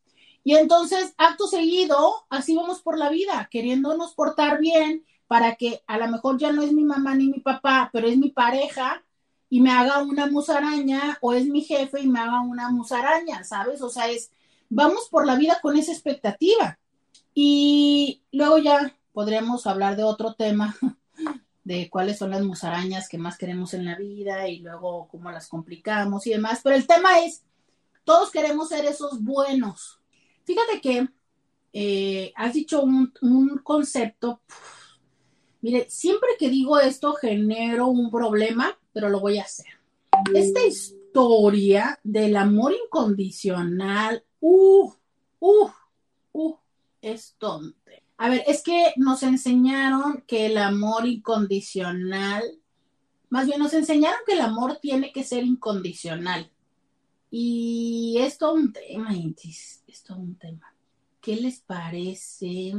Y 0.43 0.55
entonces, 0.55 1.13
acto 1.17 1.47
seguido, 1.47 2.25
así 2.29 2.55
vamos 2.55 2.81
por 2.81 2.97
la 2.97 3.09
vida, 3.09 3.47
queriéndonos 3.51 4.13
portar 4.13 4.59
bien 4.59 5.05
para 5.31 5.55
que 5.55 5.81
a 5.87 5.97
lo 5.97 6.09
mejor 6.09 6.37
ya 6.37 6.51
no 6.51 6.61
es 6.61 6.73
mi 6.73 6.83
mamá 6.83 7.15
ni 7.15 7.27
mi 7.27 7.39
papá, 7.39 7.89
pero 7.93 8.07
es 8.07 8.17
mi 8.17 8.31
pareja 8.31 9.01
y 9.49 9.61
me 9.61 9.71
haga 9.71 10.01
una 10.01 10.27
musaraña 10.27 11.17
o 11.21 11.31
es 11.33 11.45
mi 11.45 11.61
jefe 11.61 12.01
y 12.01 12.07
me 12.07 12.19
haga 12.19 12.41
una 12.41 12.69
musaraña, 12.69 13.43
¿sabes? 13.45 13.81
O 13.81 13.89
sea, 13.89 14.09
es, 14.09 14.31
vamos 14.69 15.07
por 15.09 15.25
la 15.25 15.35
vida 15.35 15.59
con 15.61 15.77
esa 15.77 15.93
expectativa. 15.93 16.79
Y 17.33 18.21
luego 18.33 18.57
ya 18.57 18.93
podríamos 19.13 19.67
hablar 19.67 19.95
de 19.95 20.03
otro 20.03 20.33
tema, 20.33 20.75
de 21.63 21.89
cuáles 21.89 22.17
son 22.17 22.31
las 22.31 22.41
musarañas 22.41 23.07
que 23.07 23.17
más 23.17 23.37
queremos 23.37 23.73
en 23.73 23.85
la 23.85 23.95
vida 23.95 24.49
y 24.49 24.59
luego 24.59 25.07
cómo 25.09 25.31
las 25.31 25.47
complicamos 25.47 26.27
y 26.27 26.31
demás. 26.31 26.59
Pero 26.61 26.75
el 26.75 26.87
tema 26.87 27.19
es, 27.19 27.43
todos 28.03 28.31
queremos 28.31 28.67
ser 28.67 28.83
esos 28.83 29.23
buenos. 29.23 30.00
Fíjate 30.51 30.81
que 30.81 31.07
eh, 31.71 32.33
has 32.35 32.53
dicho 32.53 32.83
un, 32.83 33.61
concepto 33.63 34.41
Mire, 35.61 35.89
siempre 35.89 36.31
que 36.37 36.49
digo 36.49 36.77
esto 36.77 37.13
genero 37.13 37.87
un 37.87 38.11
problema, 38.11 38.77
pero 38.91 39.07
lo 39.07 39.21
voy 39.21 39.37
a 39.37 39.43
hacer. 39.43 39.67
Esta 40.33 40.65
historia 40.65 41.97
del 42.03 42.35
amor 42.35 42.73
incondicional, 42.73 44.25
uh, 44.41 44.91
uh, 45.39 45.69
uh, 46.33 46.55
es 47.01 47.35
tonto. 47.37 47.77
A 48.17 48.27
ver, 48.27 48.43
es 48.45 48.61
que 48.61 48.91
nos 48.97 49.23
enseñaron 49.23 50.25
que 50.27 50.47
el 50.47 50.57
amor 50.57 51.07
incondicional, 51.07 52.43
más 53.29 53.45
bien 53.45 53.59
nos 53.59 53.73
enseñaron 53.73 54.19
que 54.25 54.33
el 54.33 54.41
amor 54.41 54.79
tiene 54.81 55.13
que 55.13 55.23
ser 55.23 55.45
incondicional. 55.45 56.51
Y 57.33 58.17
es 58.19 58.37
todo 58.37 58.55
un 58.55 58.73
tema, 58.73 59.09
es 59.15 60.03
todo 60.03 60.17
un 60.17 60.35
tema. 60.35 60.75
¿Qué 61.21 61.37
les 61.37 61.61
parece? 61.61 62.73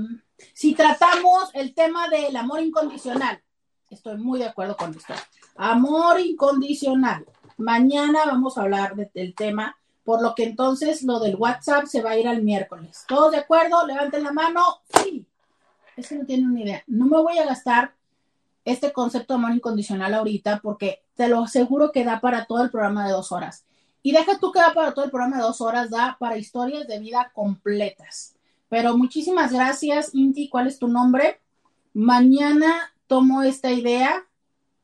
Si 0.52 0.74
tratamos 0.74 1.48
el 1.54 1.72
tema 1.74 2.08
del 2.10 2.36
amor 2.36 2.60
incondicional, 2.60 3.40
estoy 3.88 4.18
muy 4.18 4.38
de 4.38 4.46
acuerdo 4.46 4.76
con 4.76 4.90
esto. 4.94 5.14
Amor 5.56 6.20
incondicional. 6.20 7.24
Mañana 7.56 8.26
vamos 8.26 8.58
a 8.58 8.62
hablar 8.62 8.94
del 8.94 9.34
tema, 9.34 9.78
por 10.04 10.20
lo 10.20 10.34
que 10.34 10.44
entonces 10.44 11.02
lo 11.02 11.18
del 11.18 11.36
WhatsApp 11.36 11.86
se 11.86 12.02
va 12.02 12.10
a 12.10 12.18
ir 12.18 12.28
al 12.28 12.42
miércoles. 12.42 13.04
¿Todos 13.08 13.32
de 13.32 13.38
acuerdo? 13.38 13.86
Levanten 13.86 14.22
la 14.22 14.32
mano. 14.32 14.62
Sí. 15.00 15.24
Es 15.96 16.08
que 16.08 16.16
no 16.16 16.26
tienen 16.26 16.50
una 16.50 16.60
idea. 16.60 16.84
No 16.88 17.06
me 17.06 17.22
voy 17.22 17.38
a 17.38 17.46
gastar 17.46 17.94
este 18.66 18.92
concepto 18.92 19.32
de 19.32 19.38
amor 19.38 19.54
incondicional 19.54 20.12
ahorita 20.12 20.60
porque 20.62 21.02
te 21.14 21.28
lo 21.28 21.42
aseguro 21.42 21.90
que 21.90 22.04
da 22.04 22.20
para 22.20 22.44
todo 22.44 22.62
el 22.62 22.70
programa 22.70 23.06
de 23.06 23.12
dos 23.12 23.32
horas. 23.32 23.64
Y 24.02 24.12
deja 24.12 24.38
tú 24.38 24.50
que 24.52 24.60
da 24.60 24.74
para 24.74 24.92
todo 24.92 25.04
el 25.04 25.10
programa 25.10 25.36
de 25.36 25.42
dos 25.42 25.60
horas, 25.60 25.90
da 25.90 26.16
para 26.18 26.36
historias 26.36 26.86
de 26.88 26.98
vida 26.98 27.30
completas. 27.34 28.34
Pero 28.68 28.96
muchísimas 28.96 29.52
gracias, 29.52 30.14
Inti. 30.14 30.48
¿Cuál 30.48 30.66
es 30.66 30.78
tu 30.78 30.88
nombre? 30.88 31.40
Mañana 31.92 32.92
tomo 33.06 33.42
esta 33.42 33.70
idea. 33.70 34.26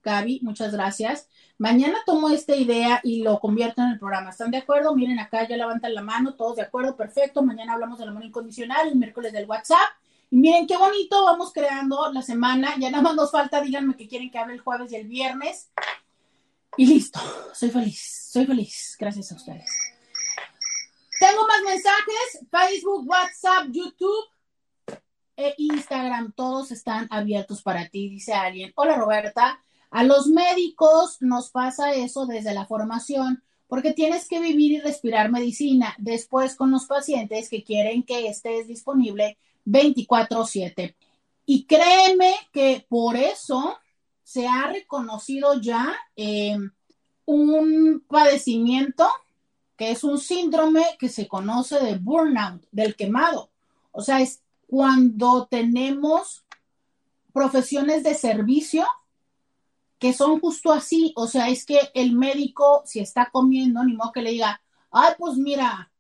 Gaby, 0.05 0.41
muchas 0.43 0.73
gracias. 0.73 1.29
Mañana 1.57 1.99
tomo 2.07 2.29
esta 2.29 2.55
idea 2.55 3.01
y 3.03 3.23
lo 3.23 3.41
convierto 3.41 3.83
en 3.83 3.89
el 3.89 3.99
programa. 3.99 4.31
¿Están 4.31 4.53
de 4.53 4.59
acuerdo? 4.59 4.95
Miren 4.95 5.19
acá, 5.19 5.49
ya 5.49 5.57
levantan 5.57 5.93
la 5.93 6.03
mano, 6.03 6.35
todos 6.35 6.57
de 6.57 6.63
acuerdo, 6.63 6.95
perfecto. 6.95 7.43
Mañana 7.43 7.73
hablamos 7.73 7.99
del 7.99 8.11
amor 8.11 8.25
incondicional, 8.25 8.89
el 8.89 8.97
miércoles 8.97 9.33
del 9.33 9.49
WhatsApp. 9.49 9.89
Y 10.31 10.37
miren 10.37 10.67
qué 10.67 10.77
bonito, 10.77 11.25
vamos 11.25 11.53
creando 11.53 12.13
la 12.13 12.23
semana. 12.23 12.75
Ya 12.79 12.91
nada 12.91 13.03
más 13.03 13.17
nos 13.17 13.33
falta, 13.33 13.61
díganme 13.61 13.97
que 13.97 14.07
quieren 14.07 14.31
que 14.31 14.39
hable 14.39 14.55
el 14.55 14.61
jueves 14.61 14.93
y 14.93 14.97
el 14.97 15.09
viernes. 15.09 15.71
Y 16.79 16.87
listo, 16.87 17.19
soy 17.55 17.71
feliz, 17.71 18.31
soy 18.33 18.47
feliz, 18.47 18.97
gracias 19.01 19.33
a 19.33 19.35
ustedes. 19.35 19.69
Tengo 21.19 21.45
más 21.49 21.61
mensajes, 21.65 22.47
Facebook, 22.49 23.05
WhatsApp, 23.05 23.67
YouTube 23.73 24.25
e 25.37 25.55
Instagram, 25.59 26.33
todos 26.37 26.71
están 26.71 27.09
abiertos 27.11 27.63
para 27.63 27.89
ti, 27.89 28.09
dice 28.09 28.33
alguien. 28.33 28.73
Hola 28.77 28.95
Roberta, 28.95 29.61
a 29.91 30.05
los 30.05 30.29
médicos 30.29 31.17
nos 31.21 31.51
pasa 31.51 31.95
eso 31.95 32.27
desde 32.27 32.55
la 32.55 32.65
formación 32.65 33.43
porque 33.67 33.93
tienes 33.93 34.29
que 34.29 34.39
vivir 34.39 34.71
y 34.71 34.79
respirar 34.81 35.33
medicina. 35.33 35.97
Después 35.99 36.55
con 36.55 36.71
los 36.71 36.87
pacientes 36.87 37.49
que 37.49 37.65
quieren 37.65 38.05
que 38.05 38.29
estés 38.29 38.69
disponible 38.69 39.37
24/7. 39.65 40.95
Y 41.45 41.65
créeme 41.65 42.35
que 42.53 42.87
por 42.89 43.17
eso 43.17 43.81
se 44.29 44.47
ha 44.47 44.67
reconocido 44.67 45.59
ya 45.59 45.97
eh, 46.15 46.59
un 47.25 48.05
padecimiento 48.07 49.09
que 49.75 49.91
es 49.91 50.05
un 50.05 50.19
síndrome 50.19 50.85
que 50.99 51.09
se 51.09 51.27
conoce 51.27 51.81
de 51.81 51.97
burnout, 51.97 52.63
del 52.71 52.95
quemado. 52.95 53.49
O 53.91 54.03
sea, 54.03 54.21
es 54.21 54.43
cuando 54.67 55.47
tenemos 55.47 56.45
profesiones 57.33 58.03
de 58.03 58.15
servicio 58.15 58.87
que 59.99 60.13
son 60.13 60.41
justo 60.41 60.75
así. 60.75 61.15
O 61.17 61.27
sea, 61.27 61.49
es 61.49 61.65
que 61.65 61.91
el 61.95 62.15
médico, 62.15 62.83
si 62.85 63.01
está 63.01 63.31
comiendo, 63.33 63.83
ni 63.83 63.95
modo 63.95 64.13
que 64.13 64.21
le 64.21 64.33
diga, 64.33 64.61
ay, 64.91 65.15
pues 65.17 65.39
mira, 65.39 65.91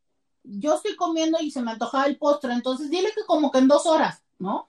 yo 0.44 0.74
estoy 0.74 0.96
comiendo 0.96 1.38
y 1.40 1.50
se 1.50 1.62
me 1.62 1.70
antojaba 1.70 2.04
el 2.04 2.18
postre, 2.18 2.52
entonces 2.52 2.90
dile 2.90 3.08
que 3.14 3.24
como 3.24 3.50
que 3.50 3.60
en 3.60 3.68
dos 3.68 3.86
horas, 3.86 4.22
¿no? 4.38 4.68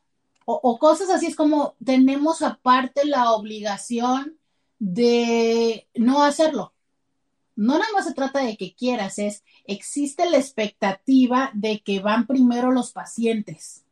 O, 0.52 0.80
cosas 0.80 1.10
así, 1.12 1.28
es 1.28 1.36
como 1.36 1.76
tenemos 1.84 2.42
aparte 2.42 3.06
la 3.06 3.34
obligación 3.34 4.40
de 4.80 5.88
no 5.94 6.24
hacerlo. 6.24 6.74
No 7.56 7.74
nada 7.74 7.92
más 7.94 8.06
se 8.06 8.14
trata 8.14 8.40
de 8.40 8.58
que 8.58 8.74
quieras, 8.74 9.20
es 9.20 9.44
existe 9.66 10.28
la 10.30 10.38
expectativa 10.38 11.52
de 11.54 11.82
que 11.82 12.00
van 12.00 12.26
primero 12.26 12.72
los 12.72 12.92
pacientes. 12.92 13.84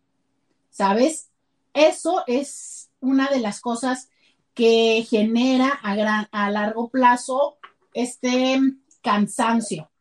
¿Sabes? 0.72 1.30
Eso 1.74 2.24
es 2.26 2.90
una 3.02 3.28
de 3.28 3.40
las 3.40 3.60
cosas 3.60 4.10
que 4.56 5.06
genera 5.08 5.70
a, 5.70 5.96
gran, 5.96 6.28
a 6.32 6.50
largo 6.50 6.90
plazo 6.90 7.58
este 7.94 8.60
cansancio. 9.02 9.92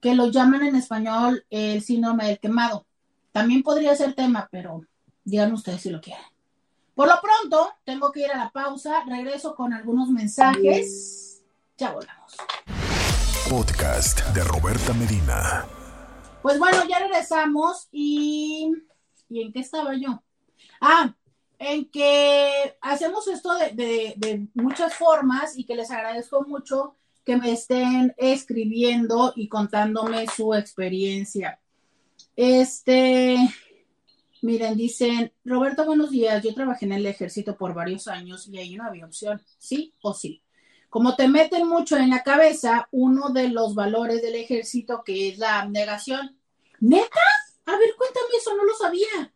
que 0.00 0.14
lo 0.14 0.28
llaman 0.30 0.62
en 0.62 0.76
español 0.76 1.44
el 1.50 1.82
síndrome 1.82 2.28
del 2.28 2.38
quemado. 2.38 2.86
También 3.32 3.62
podría 3.62 3.94
ser 3.96 4.14
tema, 4.14 4.48
pero 4.50 4.86
digan 5.28 5.52
ustedes 5.52 5.82
si 5.82 5.90
lo 5.90 6.00
quieren. 6.00 6.24
Por 6.94 7.06
lo 7.06 7.14
pronto, 7.20 7.74
tengo 7.84 8.10
que 8.10 8.20
ir 8.20 8.30
a 8.32 8.38
la 8.38 8.50
pausa. 8.50 9.04
Regreso 9.06 9.54
con 9.54 9.72
algunos 9.72 10.08
mensajes. 10.08 11.42
Ya 11.76 11.92
volvemos. 11.92 12.36
Podcast 13.48 14.20
de 14.34 14.42
Roberta 14.42 14.92
Medina. 14.94 15.66
Pues 16.42 16.58
bueno, 16.58 16.78
ya 16.88 16.98
regresamos 16.98 17.88
y... 17.92 18.72
¿Y 19.28 19.42
en 19.42 19.52
qué 19.52 19.60
estaba 19.60 19.94
yo? 19.94 20.22
Ah, 20.80 21.14
en 21.58 21.90
que 21.90 22.76
hacemos 22.80 23.28
esto 23.28 23.54
de, 23.54 24.14
de, 24.16 24.48
muchas 24.54 24.94
formas 24.94 25.58
y 25.58 25.64
que 25.64 25.76
les 25.76 25.90
agradezco 25.90 26.42
mucho 26.44 26.94
que 27.24 27.36
me 27.36 27.52
estén 27.52 28.14
escribiendo 28.16 29.34
y 29.36 29.48
contándome 29.48 30.26
su 30.28 30.54
experiencia. 30.54 31.60
Este, 32.36 33.36
miren, 34.42 34.76
dicen, 34.76 35.32
Roberto, 35.44 35.84
buenos 35.84 36.10
días. 36.10 36.42
Yo 36.42 36.54
trabajé 36.54 36.86
en 36.86 36.92
el 36.92 37.06
ejército 37.06 37.56
por 37.56 37.74
varios 37.74 38.08
años 38.08 38.46
y 38.48 38.58
ahí 38.58 38.76
no 38.76 38.84
había 38.84 39.06
opción, 39.06 39.42
sí 39.58 39.94
o 40.02 40.14
sí. 40.14 40.42
Como 40.90 41.16
te 41.16 41.28
meten 41.28 41.68
mucho 41.68 41.96
en 41.96 42.10
la 42.10 42.22
cabeza, 42.22 42.88
uno 42.90 43.30
de 43.30 43.48
los 43.48 43.74
valores 43.74 44.22
del 44.22 44.36
ejército 44.36 45.02
que 45.04 45.28
es 45.28 45.38
la 45.38 45.60
abnegación. 45.60 46.38
¿Neta? 46.80 47.20
A 47.66 47.72
ver, 47.72 47.94
cuéntame 47.96 48.28
eso, 48.38 48.56
no 48.56 48.64
lo 48.64 48.74
sabía. 48.74 49.32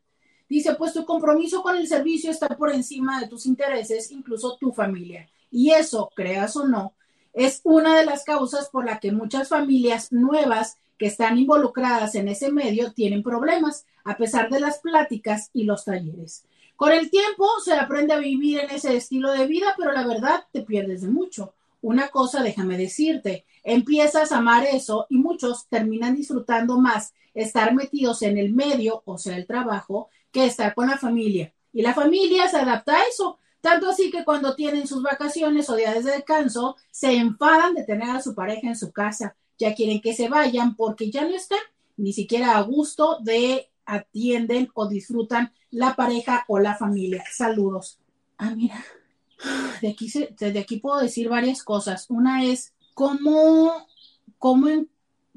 Dice, 0.49 0.75
pues 0.75 0.93
tu 0.93 1.05
compromiso 1.05 1.63
con 1.63 1.77
el 1.77 1.87
servicio 1.87 2.31
está 2.31 2.49
por 2.49 2.73
encima 2.73 3.21
de 3.21 3.29
tus 3.29 3.47
intereses, 3.47 4.11
incluso 4.11 4.57
tu 4.57 4.73
familia. 4.73 5.29
Y 5.51 5.71
eso, 5.71 6.11
creas 6.15 6.57
o 6.57 6.67
no, 6.67 6.95
es 7.33 7.61
una 7.65 7.97
de 7.97 8.05
las 8.05 8.25
causas 8.25 8.69
por 8.69 8.85
la 8.85 9.01
que 9.01 9.13
muchas 9.13 9.49
familias 9.49 10.13
nuevas 10.13 10.77
que 11.03 11.09
están 11.09 11.37
involucradas 11.37 12.15
en 12.15 12.29
ese 12.29 12.53
medio 12.53 12.93
tienen 12.93 13.25
problemas, 13.25 13.87
a 14.05 14.17
pesar 14.17 14.49
de 14.51 14.61
las 14.61 14.79
pláticas 14.79 15.51
y 15.53 15.65
los 15.65 15.85
talleres. 15.85 16.45
Con 16.77 16.93
el 16.93 17.11
tiempo 17.11 17.45
se 17.65 17.73
aprende 17.73 18.13
a 18.13 18.19
vivir 18.19 18.61
en 18.61 18.71
ese 18.71 18.95
estilo 18.95 19.33
de 19.33 19.49
vida, 19.49 19.75
pero 19.77 19.91
la 19.91 20.07
verdad 20.07 20.45
te 20.53 20.63
pierdes 20.63 21.03
de 21.03 21.09
mucho. 21.09 21.55
Una 21.81 22.07
cosa, 22.07 22.45
déjame 22.45 22.79
decirte, 22.79 23.45
empiezas 23.65 24.31
a 24.31 24.37
amar 24.37 24.65
eso 24.65 25.07
y 25.11 25.19
muchos 25.19 25.67
terminan 25.67 26.15
disfrutando 26.15 26.79
más 26.79 27.15
estar 27.35 27.75
metidos 27.75 28.23
en 28.23 28.39
el 28.39 28.53
medio, 28.53 29.03
o 29.05 29.19
sea, 29.19 29.37
el 29.37 29.49
trabajo, 29.49 30.09
que 30.31 30.45
estar 30.45 30.73
con 30.73 30.89
la 30.89 30.99
familia. 30.99 31.53
Y 31.73 31.83
la 31.83 31.95
familia 31.95 32.47
se 32.47 32.59
adapta 32.59 32.95
a 32.95 33.03
eso, 33.11 33.41
tanto 33.61 33.91
así 33.91 34.09
que 34.13 34.25
cuando 34.25 34.55
tienen 34.55 34.87
sus 34.87 35.03
vacaciones 35.03 35.69
o 35.69 35.75
días 35.75 36.05
de 36.05 36.13
descanso, 36.13 36.77
se 36.93 37.17
enfadan 37.17 37.75
de 37.75 37.83
tener 37.83 38.11
a 38.11 38.23
su 38.23 38.37
pareja 38.37 38.69
en 38.69 38.77
su 38.77 38.93
casa. 38.93 39.35
Ya 39.63 39.77
quieren 39.77 40.01
que 40.01 40.13
se 40.13 40.29
vayan 40.29 40.75
porque 40.75 41.09
ya 41.09 41.23
no 41.23 41.37
están 41.37 41.61
ni 41.97 42.13
siquiera 42.13 42.57
a 42.57 42.63
gusto 42.63 43.19
de 43.21 43.71
atienden 43.87 44.69
o 44.75 44.89
disfrutan 44.89 45.53
la 45.71 45.95
pareja 45.95 46.45
o 46.49 46.59
la 46.59 46.75
familia. 46.75 47.23
Saludos. 47.33 48.01
Ah, 48.39 48.57
mira, 48.57 48.85
de 49.81 49.91
aquí, 49.91 50.11
de 50.37 50.59
aquí 50.59 50.79
puedo 50.79 50.99
decir 50.99 51.29
varias 51.29 51.63
cosas. 51.63 52.07
Una 52.11 52.45
es 52.45 52.75
cómo, 52.93 53.87
cómo, 54.37 54.67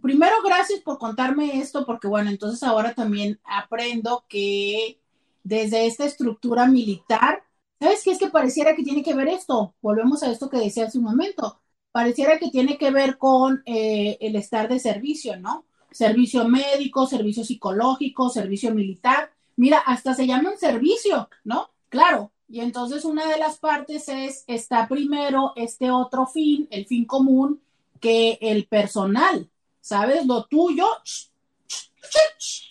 primero 0.01 0.37
gracias 0.43 0.79
por 0.79 0.97
contarme 0.97 1.59
esto, 1.59 1.85
porque 1.85 2.07
bueno, 2.07 2.31
entonces 2.31 2.63
ahora 2.63 2.95
también 2.95 3.39
aprendo 3.43 4.25
que 4.27 4.99
desde 5.43 5.85
esta 5.85 6.05
estructura 6.05 6.65
militar 6.65 7.43
¿Sabes 7.79 8.03
qué 8.03 8.11
es 8.11 8.19
que 8.19 8.29
pareciera 8.29 8.75
que 8.75 8.83
tiene 8.83 9.03
que 9.03 9.13
ver 9.13 9.27
esto? 9.27 9.75
Volvemos 9.81 10.23
a 10.23 10.31
esto 10.31 10.49
que 10.49 10.57
decía 10.57 10.85
hace 10.85 10.97
un 10.97 11.03
momento. 11.03 11.59
Pareciera 11.95 12.37
que 12.39 12.49
tiene 12.49 12.77
que 12.77 12.91
ver 12.91 13.17
con 13.17 13.63
eh, 13.65 14.17
el 14.19 14.35
estar 14.35 14.67
de 14.67 14.79
servicio, 14.79 15.37
¿no? 15.37 15.63
Servicio 15.91 16.45
médico, 16.45 17.07
servicio 17.07 17.45
psicológico, 17.45 18.29
servicio 18.29 18.75
militar. 18.75 19.31
Mira, 19.55 19.77
hasta 19.77 20.13
se 20.13 20.27
llama 20.27 20.49
un 20.49 20.57
servicio, 20.57 21.29
¿no? 21.45 21.69
Claro. 21.87 22.33
Y 22.49 22.59
entonces 22.59 23.05
una 23.05 23.25
de 23.29 23.39
las 23.39 23.59
partes 23.59 24.09
es, 24.09 24.43
está 24.45 24.89
primero 24.89 25.53
este 25.55 25.89
otro 25.89 26.27
fin, 26.27 26.67
el 26.69 26.85
fin 26.85 27.05
común, 27.05 27.61
que 28.01 28.39
el 28.41 28.67
personal, 28.67 29.49
¿sabes? 29.79 30.25
Lo 30.25 30.47
tuyo, 30.47 30.85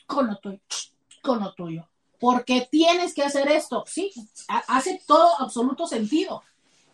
con 0.06 0.26
lo 0.26 0.36
tuyo, 0.36 0.60
con 1.22 1.40
lo 1.40 1.54
tuyo 1.54 1.88
porque 2.20 2.66
tienes 2.70 3.12
que 3.12 3.22
hacer 3.22 3.48
esto, 3.48 3.84
sí, 3.86 4.10
hace 4.48 5.02
todo 5.06 5.28
absoluto 5.40 5.86
sentido. 5.86 6.42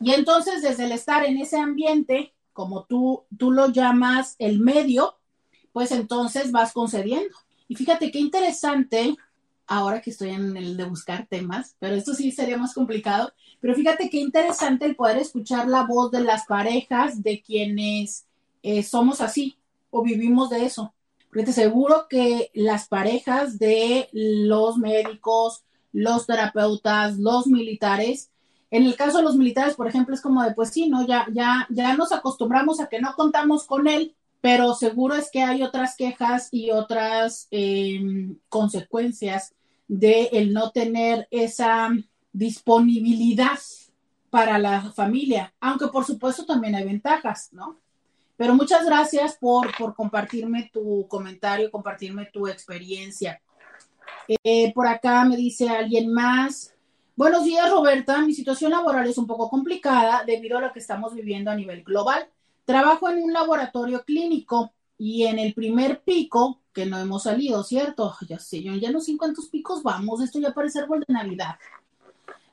Y 0.01 0.13
entonces 0.13 0.63
desde 0.63 0.87
el 0.87 0.93
estar 0.93 1.25
en 1.25 1.39
ese 1.39 1.59
ambiente, 1.59 2.33
como 2.53 2.85
tú, 2.85 3.25
tú 3.39 3.51
lo 3.53 3.69
llamas 3.69 4.35
el 4.39 4.61
medio, 4.61 5.17
pues 5.73 5.93
entonces 5.93 6.53
vas 6.53 6.73
concediendo. 6.73 7.37
Y 7.69 7.75
fíjate 7.75 8.11
qué 8.11 8.19
interesante, 8.19 9.17
ahora 9.67 10.01
que 10.01 10.11
estoy 10.11 10.31
en 10.31 10.57
el 10.57 10.77
de 10.77 10.85
buscar 10.85 11.27
temas, 11.27 11.77
pero 11.79 11.95
esto 11.95 12.15
sí 12.15 12.33
sería 12.33 12.57
más 12.57 12.75
complicado, 12.75 13.33
pero 13.61 13.75
fíjate 13.75 14.11
qué 14.11 14.19
interesante 14.19 14.87
el 14.87 14.97
poder 14.97 15.19
escuchar 15.19 15.69
la 15.69 15.85
voz 15.85 16.11
de 16.11 16.23
las 16.23 16.47
parejas 16.47 17.23
de 17.23 17.43
quienes 17.43 18.27
eh, 18.63 18.83
somos 18.83 19.21
así 19.21 19.59
o 19.91 20.03
vivimos 20.03 20.51
de 20.51 20.65
eso. 20.65 20.95
Porque 21.29 21.45
te 21.45 21.51
aseguro 21.51 22.07
que 22.09 22.51
las 22.55 22.89
parejas 22.89 23.59
de 23.59 24.09
los 24.13 24.79
médicos, 24.79 25.63
los 25.93 26.27
terapeutas, 26.27 27.19
los 27.19 27.47
militares, 27.47 28.31
en 28.71 28.85
el 28.85 28.97
caso 28.97 29.19
de 29.19 29.25
los 29.25 29.37
militares, 29.37 29.75
por 29.75 29.89
ejemplo, 29.89 30.15
es 30.15 30.21
como 30.21 30.43
de, 30.43 30.53
pues 30.55 30.71
sí, 30.71 30.89
¿no? 30.89 31.07
Ya, 31.07 31.27
ya, 31.33 31.67
ya 31.71 31.97
nos 31.97 32.13
acostumbramos 32.13 32.81
a 32.81 32.89
que 32.89 33.01
no 33.01 33.15
contamos 33.15 33.65
con 33.65 33.89
él, 33.89 34.15
pero 34.41 34.75
seguro 34.75 35.15
es 35.15 35.31
que 35.31 35.43
hay 35.43 35.63
otras 35.63 35.97
quejas 35.97 36.49
y 36.51 36.71
otras 36.71 37.49
em, 37.51 38.37
consecuencias 38.49 39.55
de 39.89 40.31
el 40.33 40.53
no 40.53 40.71
tener 40.71 41.27
esa 41.31 41.91
disponibilidad 42.33 43.59
para 44.31 44.59
la 44.59 44.93
familia, 44.93 45.53
aunque 45.61 45.89
por 45.89 46.05
supuesto 46.05 46.47
también 46.47 46.77
hay 46.77 46.85
ventajas, 46.85 47.53
¿no? 47.53 47.77
Pero 48.37 48.55
muchas 48.55 48.87
gracias 48.87 49.37
por, 49.37 49.75
compartirme 49.95 50.71
tu 50.73 51.07
comentario, 51.09 51.71
compartirme 51.71 52.25
tu 52.33 52.47
experiencia. 52.47 53.43
Eh, 54.43 54.73
por 54.73 54.87
acá 54.87 55.27
me 55.27 55.37
dice 55.37 55.69
alguien 55.69 56.11
más. 56.11 56.73
Buenos 57.21 57.45
días, 57.45 57.71
Roberta. 57.71 58.23
Mi 58.23 58.33
situación 58.33 58.71
laboral 58.71 59.07
es 59.07 59.19
un 59.19 59.27
poco 59.27 59.51
complicada 59.51 60.25
debido 60.25 60.57
a 60.57 60.63
lo 60.63 60.73
que 60.73 60.79
estamos 60.79 61.15
viviendo 61.15 61.51
a 61.51 61.55
nivel 61.55 61.85
global. 61.85 62.27
Trabajo 62.65 63.11
en 63.11 63.23
un 63.23 63.31
laboratorio 63.31 64.03
clínico 64.07 64.73
y 64.97 65.25
en 65.25 65.39
el 65.39 65.53
primer 65.53 66.01
pico, 66.01 66.63
que 66.73 66.87
no 66.87 66.99
hemos 66.99 67.25
salido, 67.25 67.63
¿cierto? 67.63 68.17
Ya 68.27 68.39
sé, 68.39 68.63
yo 68.63 68.73
ya 68.73 68.91
no 68.91 69.03
sé 69.03 69.11
en 69.11 69.19
cuántos 69.19 69.49
picos 69.51 69.83
vamos. 69.83 70.23
Esto 70.23 70.41
ya 70.41 70.55
parece 70.55 70.79
árbol 70.79 71.05
de 71.07 71.13
Navidad. 71.13 71.57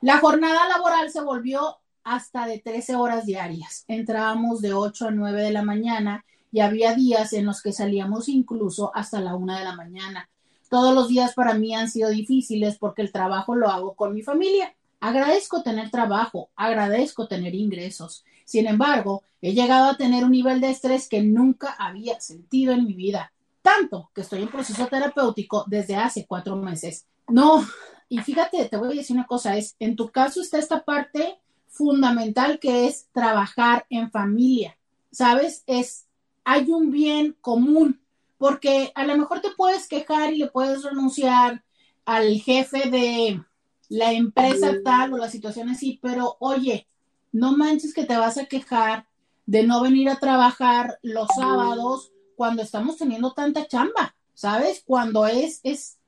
La 0.02 0.18
jornada 0.18 0.68
laboral 0.68 1.10
se 1.10 1.22
volvió 1.22 1.78
hasta 2.04 2.44
de 2.44 2.58
13 2.58 2.94
horas 2.96 3.24
diarias. 3.24 3.86
Entrábamos 3.88 4.60
de 4.60 4.74
8 4.74 5.08
a 5.08 5.10
9 5.10 5.44
de 5.44 5.50
la 5.50 5.62
mañana 5.62 6.26
y 6.52 6.60
había 6.60 6.94
días 6.94 7.32
en 7.32 7.46
los 7.46 7.62
que 7.62 7.72
salíamos 7.72 8.28
incluso 8.28 8.94
hasta 8.94 9.18
la 9.18 9.34
1 9.34 9.60
de 9.60 9.64
la 9.64 9.74
mañana. 9.74 10.28
Todos 10.68 10.94
los 10.94 11.08
días 11.08 11.34
para 11.34 11.54
mí 11.54 11.74
han 11.74 11.90
sido 11.90 12.10
difíciles 12.10 12.76
porque 12.78 13.02
el 13.02 13.12
trabajo 13.12 13.54
lo 13.54 13.68
hago 13.68 13.94
con 13.94 14.14
mi 14.14 14.22
familia. 14.22 14.74
Agradezco 15.00 15.62
tener 15.62 15.90
trabajo, 15.90 16.50
agradezco 16.56 17.28
tener 17.28 17.54
ingresos. 17.54 18.24
Sin 18.44 18.66
embargo, 18.66 19.22
he 19.40 19.54
llegado 19.54 19.90
a 19.90 19.96
tener 19.96 20.24
un 20.24 20.32
nivel 20.32 20.60
de 20.60 20.70
estrés 20.70 21.08
que 21.08 21.22
nunca 21.22 21.76
había 21.78 22.20
sentido 22.20 22.72
en 22.72 22.84
mi 22.84 22.94
vida. 22.94 23.32
Tanto 23.62 24.10
que 24.14 24.22
estoy 24.22 24.42
en 24.42 24.48
proceso 24.48 24.86
terapéutico 24.86 25.64
desde 25.68 25.96
hace 25.96 26.26
cuatro 26.26 26.56
meses. 26.56 27.06
No, 27.28 27.64
y 28.08 28.18
fíjate, 28.18 28.64
te 28.64 28.76
voy 28.76 28.88
a 28.88 28.96
decir 28.96 29.16
una 29.16 29.26
cosa, 29.26 29.56
es, 29.56 29.76
en 29.78 29.94
tu 29.94 30.08
caso 30.10 30.40
está 30.40 30.58
esta 30.58 30.82
parte 30.82 31.38
fundamental 31.68 32.58
que 32.58 32.86
es 32.86 33.06
trabajar 33.12 33.86
en 33.90 34.10
familia. 34.10 34.76
¿Sabes? 35.10 35.62
Es, 35.66 36.06
hay 36.44 36.70
un 36.70 36.90
bien 36.90 37.36
común, 37.40 38.00
porque 38.38 38.92
a 38.94 39.04
lo 39.04 39.16
mejor 39.16 39.40
te 39.40 39.50
puedes 39.50 39.88
quejar 39.88 40.32
y 40.32 40.38
le 40.38 40.46
puedes 40.46 40.82
renunciar 40.84 41.64
al 42.04 42.40
jefe 42.40 42.88
de 42.88 43.42
la 43.88 44.12
empresa 44.12 44.72
tal 44.84 45.12
o 45.12 45.18
la 45.18 45.30
situación 45.30 45.68
así, 45.68 45.98
pero 46.00 46.36
oye, 46.40 46.86
no 47.32 47.56
manches 47.56 47.92
que 47.92 48.04
te 48.04 48.16
vas 48.16 48.38
a 48.38 48.46
quejar 48.46 49.06
de 49.46 49.64
no 49.64 49.82
venir 49.82 50.08
a 50.08 50.18
trabajar 50.18 50.98
los 51.02 51.28
sábados 51.34 52.12
cuando 52.36 52.62
estamos 52.62 52.96
teniendo 52.96 53.32
tanta 53.32 53.66
chamba, 53.66 54.14
¿sabes? 54.34 54.82
Cuando 54.86 55.26
es, 55.26 55.60
es, 55.64 55.98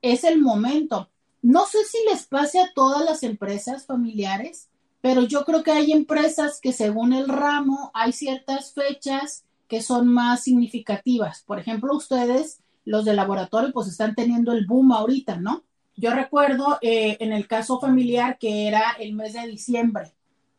es 0.00 0.24
el 0.24 0.40
momento. 0.40 1.10
No 1.40 1.66
sé 1.66 1.84
si 1.84 1.98
les 2.08 2.26
pase 2.26 2.60
a 2.60 2.72
todas 2.72 3.04
las 3.04 3.22
empresas 3.22 3.86
familiares, 3.86 4.68
pero 5.00 5.22
yo 5.22 5.44
creo 5.44 5.62
que 5.62 5.72
hay 5.72 5.90
empresas 5.90 6.60
que 6.60 6.72
según 6.72 7.12
el 7.12 7.28
ramo 7.28 7.90
hay 7.94 8.12
ciertas 8.12 8.72
fechas 8.72 9.44
que 9.72 9.80
son 9.80 10.06
más 10.06 10.42
significativas. 10.42 11.44
Por 11.46 11.58
ejemplo, 11.58 11.96
ustedes, 11.96 12.60
los 12.84 13.06
de 13.06 13.14
laboratorio, 13.14 13.72
pues 13.72 13.88
están 13.88 14.14
teniendo 14.14 14.52
el 14.52 14.66
boom 14.66 14.92
ahorita, 14.92 15.36
¿no? 15.36 15.62
Yo 15.96 16.10
recuerdo 16.10 16.78
eh, 16.82 17.16
en 17.20 17.32
el 17.32 17.48
caso 17.48 17.80
familiar 17.80 18.36
que 18.36 18.68
era 18.68 18.82
el 19.00 19.14
mes 19.14 19.32
de 19.32 19.46
diciembre, 19.46 20.12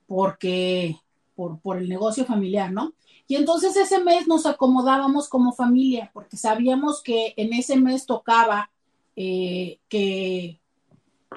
porque 0.08 0.98
por, 1.36 1.60
por 1.60 1.78
el 1.78 1.90
negocio 1.90 2.26
familiar, 2.26 2.72
¿no? 2.72 2.96
Y 3.28 3.36
entonces 3.36 3.76
ese 3.76 4.04
mes 4.04 4.28
nos 4.28 4.48
acomodábamos 4.48 5.30
como 5.30 5.54
familia, 5.54 6.10
porque 6.12 6.36
sabíamos 6.36 7.04
que 7.04 7.36
en 7.38 7.54
ese 7.54 7.78
mes 7.78 8.08
tocaba 8.08 8.72
eh, 9.16 9.78
que, 9.90 10.60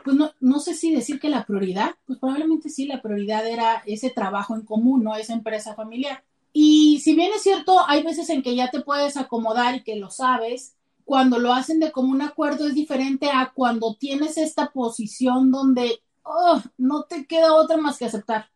pues 0.03 0.17
no, 0.17 0.31
no, 0.41 0.61
sé 0.61 0.73
si 0.73 0.95
decir 0.95 1.21
que 1.21 1.29
la 1.29 1.45
prioridad, 1.45 1.91
pues 2.07 2.19
probablemente 2.19 2.71
sí, 2.71 2.87
la 2.87 3.03
prioridad 3.03 3.47
era 3.47 3.83
ese 3.85 4.09
trabajo 4.09 4.55
en 4.55 4.63
común, 4.63 5.05
no 5.05 5.15
esa 5.15 5.35
empresa 5.35 5.75
familiar. 5.75 6.25
Y 6.59 7.01
si 7.01 7.15
bien 7.15 7.33
es 7.35 7.43
cierto, 7.43 7.87
hay 7.87 8.03
veces 8.03 8.31
en 8.31 8.43
que 8.43 8.57
ya 8.57 8.71
te 8.71 8.81
puedes 8.81 9.19
acomodar 9.19 9.75
y 9.75 9.83
que 9.83 9.97
lo 9.97 10.09
sabes, 10.09 10.75
cuando 11.05 11.39
lo 11.39 11.53
hacen 11.53 11.81
de 11.81 11.93
común 11.93 12.23
acuerdo 12.23 12.67
es 12.67 12.75
diferente 12.75 13.29
a 13.31 13.53
cuando 13.55 13.95
tienes 13.95 14.39
esta 14.39 14.73
posición 14.73 15.51
donde 15.51 16.01
oh, 16.23 16.63
no 16.79 17.03
te 17.03 17.27
queda 17.27 17.53
otra 17.53 17.77
más 17.77 17.99
que 17.99 18.07
aceptar, 18.07 18.49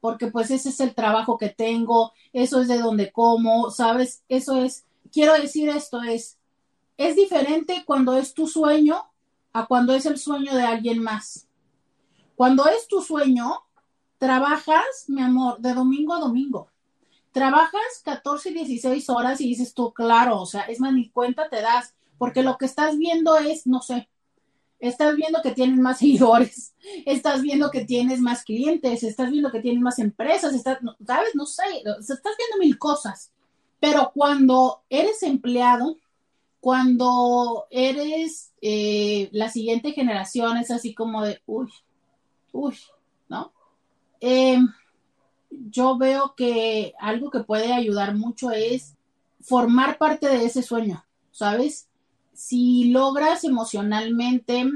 porque 0.00 0.28
pues 0.28 0.52
ese 0.52 0.68
es 0.68 0.78
el 0.78 0.94
trabajo 0.94 1.36
que 1.36 1.48
tengo, 1.48 2.12
eso 2.32 2.60
es 2.60 2.68
de 2.68 2.78
donde 2.78 3.10
como, 3.10 3.72
¿sabes? 3.72 4.22
Eso 4.28 4.62
es, 4.62 4.84
quiero 5.10 5.32
decir 5.32 5.68
esto, 5.68 6.00
es, 6.04 6.38
es 6.96 7.16
diferente 7.16 7.82
cuando 7.84 8.16
es 8.16 8.34
tu 8.34 8.46
sueño 8.46 9.02
a 9.52 9.66
cuando 9.66 9.94
es 9.94 10.06
el 10.06 10.18
sueño 10.18 10.54
de 10.54 10.62
alguien 10.62 11.02
más. 11.02 11.48
Cuando 12.36 12.68
es 12.68 12.86
tu 12.86 13.02
sueño, 13.02 13.64
trabajas, 14.18 15.06
mi 15.08 15.22
amor, 15.22 15.58
de 15.58 15.74
domingo 15.74 16.14
a 16.14 16.20
domingo 16.20 16.70
trabajas 17.38 18.02
14 18.04 18.50
y 18.50 18.54
16 18.54 19.08
horas 19.10 19.40
y 19.40 19.48
dices 19.48 19.72
tú, 19.72 19.92
claro, 19.92 20.40
o 20.40 20.46
sea, 20.46 20.62
es 20.62 20.80
más, 20.80 20.92
ni 20.92 21.08
cuenta 21.08 21.48
te 21.48 21.62
das, 21.62 21.94
porque 22.18 22.42
lo 22.42 22.58
que 22.58 22.66
estás 22.66 22.98
viendo 22.98 23.36
es, 23.36 23.64
no 23.64 23.80
sé, 23.80 24.08
estás 24.80 25.14
viendo 25.14 25.40
que 25.40 25.52
tienes 25.52 25.78
más 25.78 25.98
seguidores, 26.00 26.74
estás 27.06 27.42
viendo 27.42 27.70
que 27.70 27.84
tienes 27.84 28.18
más 28.20 28.42
clientes, 28.42 29.04
estás 29.04 29.30
viendo 29.30 29.52
que 29.52 29.60
tienes 29.60 29.80
más 29.80 30.00
empresas, 30.00 30.52
estás, 30.52 30.78
¿sabes? 31.06 31.36
No 31.36 31.46
sé, 31.46 31.62
estás 32.00 32.34
viendo 32.36 32.58
mil 32.58 32.76
cosas. 32.76 33.30
Pero 33.78 34.10
cuando 34.12 34.82
eres 34.90 35.22
empleado, 35.22 35.96
cuando 36.58 37.68
eres 37.70 38.52
eh, 38.60 39.28
la 39.30 39.48
siguiente 39.48 39.92
generación, 39.92 40.56
es 40.56 40.72
así 40.72 40.92
como 40.92 41.22
de, 41.22 41.40
uy, 41.46 41.70
uy, 42.50 42.76
¿no? 43.28 43.52
Eh, 44.20 44.58
yo 45.50 45.96
veo 45.96 46.34
que 46.36 46.94
algo 46.98 47.30
que 47.30 47.40
puede 47.40 47.72
ayudar 47.72 48.14
mucho 48.14 48.50
es 48.50 48.96
formar 49.40 49.98
parte 49.98 50.28
de 50.28 50.44
ese 50.44 50.62
sueño, 50.62 51.04
¿sabes? 51.30 51.88
Si 52.32 52.90
logras 52.90 53.44
emocionalmente 53.44 54.70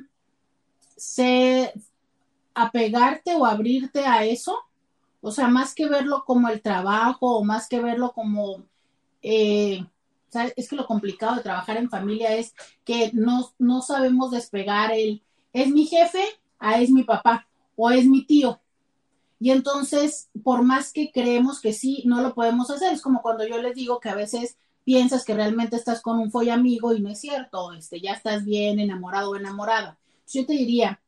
se, 0.96 1.72
apegarte 2.54 3.34
o 3.34 3.44
abrirte 3.44 4.06
a 4.06 4.24
eso, 4.24 4.58
o 5.20 5.30
sea, 5.30 5.48
más 5.48 5.74
que 5.74 5.88
verlo 5.88 6.24
como 6.24 6.48
el 6.48 6.60
trabajo 6.60 7.36
o 7.36 7.44
más 7.44 7.68
que 7.68 7.80
verlo 7.80 8.12
como, 8.12 8.64
eh, 9.22 9.84
es 10.56 10.68
que 10.68 10.76
lo 10.76 10.86
complicado 10.86 11.36
de 11.36 11.42
trabajar 11.42 11.76
en 11.76 11.90
familia 11.90 12.34
es 12.34 12.54
que 12.84 13.10
no, 13.12 13.52
no 13.58 13.82
sabemos 13.82 14.30
despegar 14.30 14.92
el, 14.92 15.22
es 15.52 15.68
mi 15.68 15.86
jefe, 15.86 16.24
a 16.58 16.80
es 16.80 16.90
mi 16.90 17.04
papá 17.04 17.46
o 17.76 17.90
es 17.90 18.06
mi 18.06 18.24
tío, 18.24 18.60
y 19.42 19.50
entonces, 19.50 20.30
por 20.44 20.62
más 20.62 20.92
que 20.92 21.10
creemos 21.10 21.60
que 21.60 21.72
sí, 21.72 22.04
no 22.06 22.22
lo 22.22 22.32
podemos 22.32 22.70
hacer. 22.70 22.92
Es 22.92 23.02
como 23.02 23.22
cuando 23.22 23.44
yo 23.44 23.60
les 23.60 23.74
digo 23.74 23.98
que 23.98 24.08
a 24.08 24.14
veces 24.14 24.56
piensas 24.84 25.24
que 25.24 25.34
realmente 25.34 25.74
estás 25.74 26.00
con 26.00 26.20
un 26.20 26.30
foy 26.30 26.48
amigo 26.48 26.94
y 26.94 27.00
no 27.00 27.08
es 27.08 27.20
cierto, 27.20 27.72
este, 27.72 28.00
ya 28.00 28.12
estás 28.12 28.44
bien 28.44 28.78
enamorado 28.78 29.32
o 29.32 29.36
enamorada. 29.36 29.98
Yo 30.28 30.46
te 30.46 30.52
diría, 30.52 31.00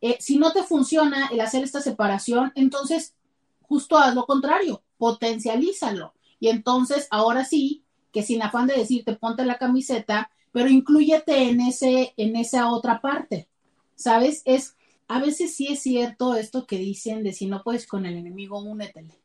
eh, 0.00 0.16
si 0.20 0.38
no 0.38 0.52
te 0.52 0.62
funciona 0.62 1.26
el 1.32 1.40
hacer 1.40 1.64
esta 1.64 1.80
separación, 1.80 2.52
entonces 2.54 3.14
justo 3.62 3.98
haz 3.98 4.14
lo 4.14 4.26
contrario, 4.26 4.80
potencialízalo. 4.96 6.14
Y 6.38 6.50
entonces, 6.50 7.08
ahora 7.10 7.44
sí, 7.44 7.82
que 8.12 8.22
sin 8.22 8.42
afán 8.42 8.68
de 8.68 8.74
decirte 8.74 9.16
ponte 9.16 9.44
la 9.44 9.58
camiseta, 9.58 10.30
pero 10.52 10.68
incluyete 10.68 11.48
en 11.48 11.60
ese, 11.60 12.14
en 12.16 12.36
esa 12.36 12.70
otra 12.70 13.00
parte. 13.00 13.48
¿Sabes? 13.96 14.42
Es 14.44 14.76
a 15.12 15.20
veces 15.20 15.54
sí 15.54 15.66
es 15.68 15.82
cierto 15.82 16.34
esto 16.36 16.66
que 16.66 16.78
dicen 16.78 17.22
de 17.22 17.34
si 17.34 17.44
no 17.44 17.62
puedes 17.62 17.86
con 17.86 18.06
el 18.06 18.16
enemigo, 18.16 18.62
únetele. 18.62 19.20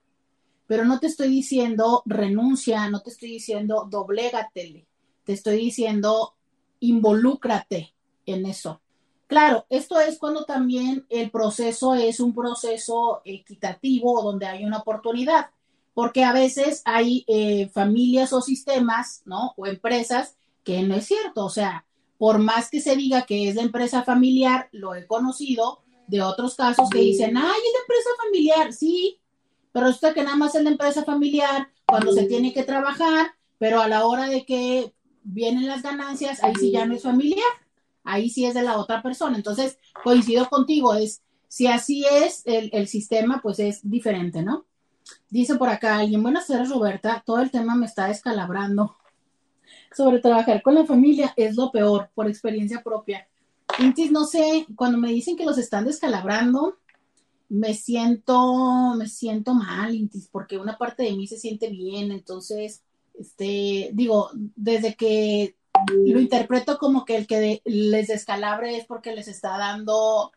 Pero 0.68 0.84
no 0.84 1.00
te 1.00 1.08
estoy 1.08 1.30
diciendo 1.30 2.04
renuncia, 2.06 2.90
no 2.90 3.00
te 3.00 3.10
estoy 3.10 3.30
diciendo 3.30 3.88
doblégatele, 3.90 4.86
te 5.24 5.32
estoy 5.32 5.56
diciendo 5.56 6.34
involúcrate 6.82 7.94
en 8.26 8.46
eso. 8.48 8.82
Claro, 9.28 9.66
esto 9.70 9.98
es 10.02 10.20
cuando 10.20 10.44
también 10.44 11.06
el 11.10 11.32
proceso 11.32 11.96
es 11.96 12.20
un 12.20 12.36
proceso 12.36 13.22
equitativo 13.24 14.22
donde 14.22 14.46
hay 14.46 14.66
una 14.66 14.80
oportunidad, 14.80 15.52
porque 15.94 16.26
a 16.26 16.34
veces 16.34 16.82
hay 16.84 17.24
eh, 17.30 17.70
familias 17.70 18.34
o 18.34 18.42
sistemas, 18.42 19.22
¿no? 19.24 19.54
O 19.56 19.66
empresas 19.66 20.36
que 20.66 20.84
no 20.84 20.96
es 20.96 21.06
cierto, 21.06 21.46
o 21.46 21.50
sea, 21.50 21.86
por 22.18 22.40
más 22.40 22.70
que 22.70 22.82
se 22.82 22.96
diga 22.96 23.26
que 23.26 23.50
es 23.50 23.56
de 23.56 23.62
empresa 23.62 24.04
familiar, 24.04 24.70
lo 24.72 24.96
he 24.96 25.06
conocido 25.06 25.84
de 26.08 26.22
otros 26.22 26.56
casos 26.56 26.90
que 26.90 27.00
dicen, 27.00 27.38
ay, 27.38 27.44
es 27.44 27.74
de 27.74 27.80
empresa 27.80 28.10
familiar, 28.24 28.74
sí, 28.74 29.20
pero 29.72 29.90
esto 29.90 30.14
que 30.14 30.24
nada 30.24 30.38
más 30.38 30.56
es 30.56 30.64
de 30.64 30.72
empresa 30.72 31.04
familiar 31.04 31.70
cuando 31.86 32.14
se 32.14 32.24
tiene 32.24 32.54
que 32.54 32.64
trabajar, 32.64 33.28
pero 33.60 33.82
a 33.82 33.88
la 33.88 34.06
hora 34.06 34.28
de 34.28 34.46
que 34.46 34.94
vienen 35.24 35.68
las 35.68 35.84
ganancias, 35.84 36.44
ahí 36.44 36.54
sí 36.56 36.72
ya 36.72 36.86
no 36.86 36.96
es 36.96 37.04
familiar, 37.04 37.44
ahí 38.04 38.30
sí 38.30 38.46
es 38.46 38.54
de 38.54 38.64
la 38.64 38.78
otra 38.78 39.02
persona. 39.04 39.36
Entonces, 39.36 39.78
coincido 40.04 40.50
contigo, 40.50 40.96
es, 40.96 41.22
si 41.48 41.68
así 41.68 42.06
es 42.10 42.42
el, 42.46 42.70
el 42.74 42.88
sistema, 42.88 43.42
pues 43.42 43.60
es 43.60 43.88
diferente, 43.88 44.42
¿no? 44.42 44.66
Dice 45.30 45.56
por 45.56 45.70
acá 45.70 45.98
alguien, 45.98 46.24
buenas 46.24 46.48
tardes 46.48 46.70
Roberta, 46.70 47.24
todo 47.26 47.40
el 47.40 47.52
tema 47.52 47.76
me 47.76 47.86
está 47.86 48.08
descalabrando 48.08 48.96
sobre 49.98 50.20
trabajar 50.20 50.62
con 50.62 50.76
la 50.76 50.86
familia 50.86 51.34
es 51.36 51.56
lo 51.56 51.72
peor, 51.72 52.10
por 52.14 52.28
experiencia 52.28 52.84
propia. 52.84 53.28
Intis, 53.80 54.12
no 54.12 54.26
sé, 54.26 54.66
cuando 54.76 54.98
me 54.98 55.12
dicen 55.12 55.36
que 55.36 55.46
los 55.46 55.58
están 55.58 55.86
descalabrando, 55.86 56.78
me 57.50 57.74
siento, 57.74 58.94
me 58.96 59.08
siento 59.08 59.54
mal, 59.56 59.96
Intis, 59.96 60.30
porque 60.32 60.58
una 60.58 60.78
parte 60.78 61.04
de 61.04 61.14
mí 61.14 61.28
se 61.28 61.38
siente 61.38 61.70
bien, 61.70 62.12
entonces, 62.12 62.84
este, 63.20 63.90
digo, 63.94 64.30
desde 64.56 64.96
que 64.96 65.56
lo 66.06 66.20
interpreto 66.20 66.78
como 66.78 67.06
que 67.06 67.16
el 67.16 67.28
que 67.28 67.62
les 67.66 68.08
descalabre 68.08 68.78
es 68.78 68.86
porque 68.86 69.16
les 69.16 69.28
está 69.28 69.58
dando 69.58 70.32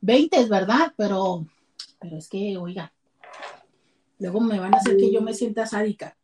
20, 0.00 0.44
¿verdad? 0.46 0.92
Pero, 0.96 1.46
pero 2.00 2.16
es 2.16 2.28
que, 2.28 2.56
oiga, 2.56 2.92
luego 4.18 4.40
me 4.40 4.58
van 4.58 4.74
a 4.74 4.78
hacer 4.78 4.96
que 4.96 5.12
yo 5.12 5.20
me 5.20 5.34
sienta 5.34 5.66
sádica. 5.66 6.16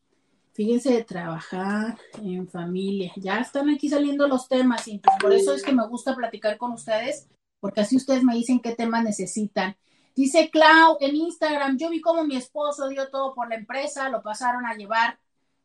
Fíjense 0.52 0.92
de 0.92 1.04
trabajar 1.04 1.98
en 2.22 2.48
familia. 2.48 3.12
Ya 3.16 3.38
están 3.38 3.68
aquí 3.70 3.88
saliendo 3.88 4.26
los 4.26 4.48
temas 4.48 4.86
y 4.88 5.00
por 5.20 5.32
eso 5.32 5.54
es 5.54 5.62
que 5.62 5.72
me 5.72 5.86
gusta 5.86 6.14
platicar 6.14 6.58
con 6.58 6.72
ustedes, 6.72 7.28
porque 7.60 7.82
así 7.82 7.96
ustedes 7.96 8.24
me 8.24 8.34
dicen 8.34 8.60
qué 8.60 8.74
temas 8.74 9.04
necesitan. 9.04 9.76
Dice 10.16 10.50
Clau 10.50 10.98
en 11.00 11.16
Instagram, 11.16 11.78
yo 11.78 11.88
vi 11.88 12.00
cómo 12.00 12.24
mi 12.24 12.36
esposo 12.36 12.88
dio 12.88 13.08
todo 13.10 13.32
por 13.32 13.48
la 13.48 13.54
empresa, 13.54 14.08
lo 14.08 14.22
pasaron 14.22 14.66
a 14.66 14.74
llevar 14.74 15.18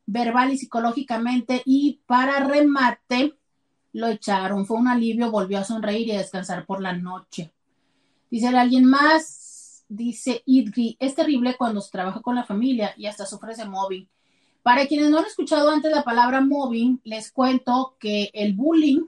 verbal 0.05 0.53
y 0.53 0.57
psicológicamente 0.57 1.61
y 1.65 2.01
para 2.05 2.39
remate 2.39 3.33
lo 3.93 4.07
echaron. 4.07 4.65
Fue 4.65 4.77
un 4.77 4.88
alivio, 4.88 5.31
volvió 5.31 5.59
a 5.59 5.63
sonreír 5.63 6.07
y 6.07 6.11
a 6.11 6.19
descansar 6.19 6.65
por 6.65 6.81
la 6.81 6.93
noche. 6.93 7.53
Dice 8.29 8.47
alguien 8.47 8.86
más, 8.86 9.83
dice 9.88 10.43
Idri, 10.45 10.95
es 10.99 11.15
terrible 11.15 11.55
cuando 11.57 11.81
se 11.81 11.91
trabaja 11.91 12.21
con 12.21 12.36
la 12.36 12.43
familia 12.43 12.93
y 12.97 13.07
hasta 13.07 13.25
sufre 13.25 13.55
de 13.55 13.65
móvil. 13.65 14.09
Para 14.66 14.88
quienes 14.88 15.11
no 15.11 15.20
han 15.20 15.26
escuchado 15.26 15.70
antes 15.70 15.91
la 15.91 16.03
palabra 16.03 16.41
mobbing, 16.41 16.99
les 17.03 17.32
cuento 17.32 17.97
que 17.99 18.32
el 18.34 18.55
bullying 18.55 19.03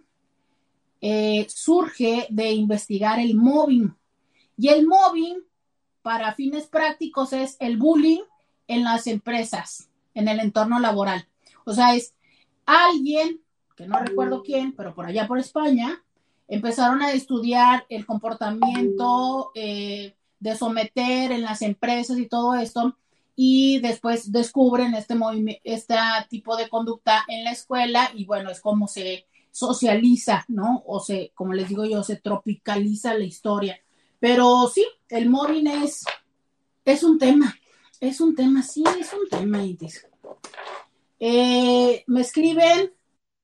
eh, 1.02 1.48
surge 1.50 2.28
de 2.30 2.52
investigar 2.52 3.20
el 3.20 3.36
mobbing. 3.36 3.92
Y 4.56 4.68
el 4.68 4.86
mobbing, 4.86 5.40
para 6.04 6.36
fines 6.36 6.68
prácticos, 6.68 7.34
es 7.34 7.58
el 7.60 7.78
bullying 7.78 8.22
en 8.68 8.84
las 8.84 9.08
empresas, 9.08 9.90
en 10.14 10.28
el 10.28 10.42
entorno 10.42 10.80
laboral. 10.80 11.28
O 11.66 11.74
sea, 11.74 11.96
es 11.96 12.14
alguien, 12.68 13.42
que 13.76 13.88
no 13.88 13.98
recuerdo 13.98 14.44
quién, 14.44 14.74
pero 14.74 14.94
por 14.94 15.08
allá 15.08 15.28
por 15.28 15.40
España, 15.40 16.04
empezaron 16.48 17.02
a 17.02 17.14
estudiar 17.14 17.84
el 17.90 18.06
comportamiento 18.06 19.50
eh, 19.56 20.14
de 20.40 20.56
someter 20.56 21.32
en 21.32 21.42
las 21.42 21.64
empresas 21.64 22.20
y 22.20 22.28
todo 22.28 22.54
esto 22.54 22.96
y 23.40 23.80
después 23.82 24.32
descubren 24.32 24.96
este 24.96 25.14
movimiento, 25.14 25.62
este 25.64 25.96
tipo 26.28 26.58
de 26.58 26.68
conducta 26.68 27.24
en 27.28 27.44
la 27.44 27.52
escuela 27.52 28.10
y 28.16 28.26
bueno, 28.26 28.50
es 28.50 28.60
como 28.60 28.88
se 28.88 29.28
socializa, 29.52 30.44
¿no? 30.48 30.84
O 30.88 31.00
se, 31.00 31.32
como 31.36 31.54
les 31.54 31.70
digo 31.70 31.86
yo, 31.86 32.02
se 32.02 32.16
tropicaliza 32.16 33.14
la 33.14 33.26
historia. 33.26 33.80
Pero 34.20 34.68
sí, 34.74 34.84
el 35.10 35.30
mobbing 35.30 35.68
es, 35.68 36.04
es 36.84 37.04
un 37.04 37.20
tema, 37.20 37.56
es 38.02 38.22
un 38.22 38.34
tema, 38.36 38.64
sí, 38.64 38.84
es 39.00 39.14
un 39.14 39.30
tema. 39.30 39.64
Eh, 41.20 42.04
me 42.08 42.22
escriben, 42.22 42.92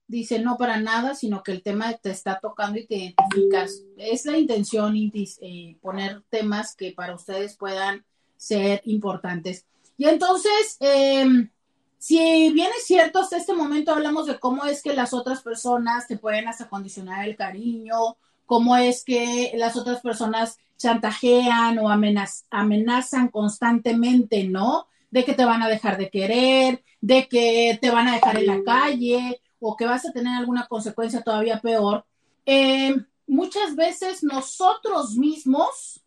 dice, 0.07 0.39
no 0.39 0.57
para 0.57 0.79
nada, 0.79 1.13
sino 1.13 1.43
que 1.43 1.51
el 1.51 1.61
tema 1.61 1.93
te 1.93 2.09
está 2.09 2.39
tocando 2.41 2.79
y 2.79 2.87
te 2.87 2.95
identificas. 2.95 3.83
Es 3.97 4.25
la 4.25 4.39
intención, 4.39 4.97
Intis, 4.97 5.37
eh, 5.39 5.77
poner 5.81 6.23
temas 6.31 6.75
que 6.75 6.93
para 6.93 7.13
ustedes 7.13 7.55
puedan 7.57 8.03
ser 8.37 8.81
importantes. 8.85 9.67
Y 9.97 10.05
entonces, 10.07 10.77
em, 10.79 11.49
si 11.97 12.17
bien 12.51 12.71
es 12.77 12.85
cierto, 12.85 13.19
hasta 13.19 13.37
este 13.37 13.53
momento 13.53 13.91
hablamos 13.91 14.27
de 14.27 14.39
cómo 14.39 14.65
es 14.65 14.81
que 14.81 14.93
las 14.93 15.13
otras 15.13 15.41
personas 15.41 16.07
te 16.07 16.17
pueden 16.17 16.47
hasta 16.47 16.67
condicionar 16.67 17.27
el 17.27 17.35
cariño, 17.35 18.17
cómo 18.45 18.75
es 18.75 19.03
que 19.03 19.53
las 19.55 19.75
otras 19.77 20.01
personas 20.01 20.57
chantajean 20.77 21.79
o 21.79 21.89
amenazan 21.89 23.29
constantemente, 23.29 24.43
¿no? 24.43 24.87
De 25.11 25.23
que 25.23 25.33
te 25.33 25.45
van 25.45 25.61
a 25.61 25.69
dejar 25.69 25.97
de 25.97 26.09
querer, 26.09 26.83
de 26.99 27.27
que 27.27 27.77
te 27.81 27.89
van 27.89 28.07
a 28.07 28.15
dejar 28.15 28.37
en 28.37 28.47
la 28.47 28.63
calle 28.63 29.41
o 29.59 29.77
que 29.77 29.85
vas 29.85 30.05
a 30.05 30.11
tener 30.11 30.35
alguna 30.35 30.67
consecuencia 30.67 31.21
todavía 31.21 31.61
peor. 31.61 32.05
Eh, 32.45 32.95
muchas 33.27 33.75
veces 33.75 34.23
nosotros 34.23 35.15
mismos 35.15 36.01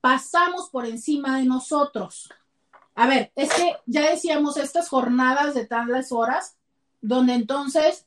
pasamos 0.00 0.70
por 0.70 0.86
encima 0.86 1.38
de 1.38 1.44
nosotros. 1.44 2.28
A 2.96 3.06
ver, 3.06 3.30
es 3.36 3.52
que 3.52 3.76
ya 3.84 4.10
decíamos 4.10 4.56
estas 4.56 4.88
jornadas 4.88 5.54
de 5.54 5.66
tales 5.66 6.12
horas, 6.12 6.56
donde 7.02 7.34
entonces, 7.34 8.06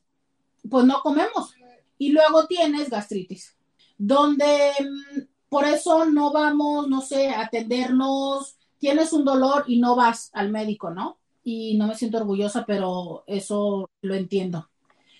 pues 0.68 0.84
no 0.84 1.00
comemos 1.00 1.54
y 1.96 2.10
luego 2.10 2.46
tienes 2.48 2.90
gastritis, 2.90 3.56
donde 3.96 4.72
mm, 4.80 5.20
por 5.48 5.64
eso 5.64 6.06
no 6.06 6.32
vamos, 6.32 6.88
no 6.88 7.02
sé, 7.02 7.30
a 7.30 7.42
atendernos, 7.42 8.56
tienes 8.78 9.12
un 9.12 9.24
dolor 9.24 9.64
y 9.68 9.78
no 9.78 9.94
vas 9.94 10.30
al 10.32 10.50
médico, 10.50 10.90
¿no? 10.90 11.18
Y 11.44 11.78
no 11.78 11.86
me 11.86 11.94
siento 11.94 12.18
orgullosa, 12.18 12.64
pero 12.66 13.22
eso 13.28 13.88
lo 14.02 14.14
entiendo. 14.14 14.70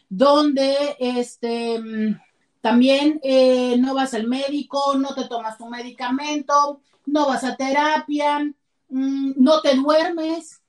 Donde, 0.08 0.96
este, 0.98 1.78
mm, 1.78 2.20
también 2.60 3.20
eh, 3.22 3.76
no 3.78 3.94
vas 3.94 4.14
al 4.14 4.26
médico, 4.26 4.96
no 4.96 5.14
te 5.14 5.28
tomas 5.28 5.58
tu 5.58 5.66
medicamento, 5.68 6.80
no 7.06 7.26
vas 7.26 7.44
a 7.44 7.56
terapia, 7.56 8.52
mm, 8.90 9.32
no 9.36 9.60
te 9.60 9.74
duermes. 9.74 10.60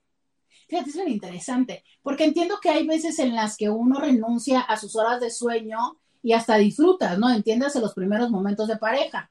Fíjate, 0.68 0.90
es 0.90 0.96
muy 0.96 1.12
interesante, 1.12 1.84
porque 2.02 2.24
entiendo 2.24 2.58
que 2.60 2.70
hay 2.70 2.86
veces 2.86 3.18
en 3.18 3.34
las 3.34 3.56
que 3.56 3.68
uno 3.68 4.00
renuncia 4.00 4.60
a 4.60 4.76
sus 4.78 4.96
horas 4.96 5.20
de 5.20 5.30
sueño 5.30 5.98
y 6.22 6.32
hasta 6.32 6.56
disfrutas, 6.56 7.18
¿no? 7.18 7.30
Entiendes 7.30 7.74
los 7.76 7.94
primeros 7.94 8.30
momentos 8.30 8.68
de 8.68 8.76
pareja. 8.76 9.30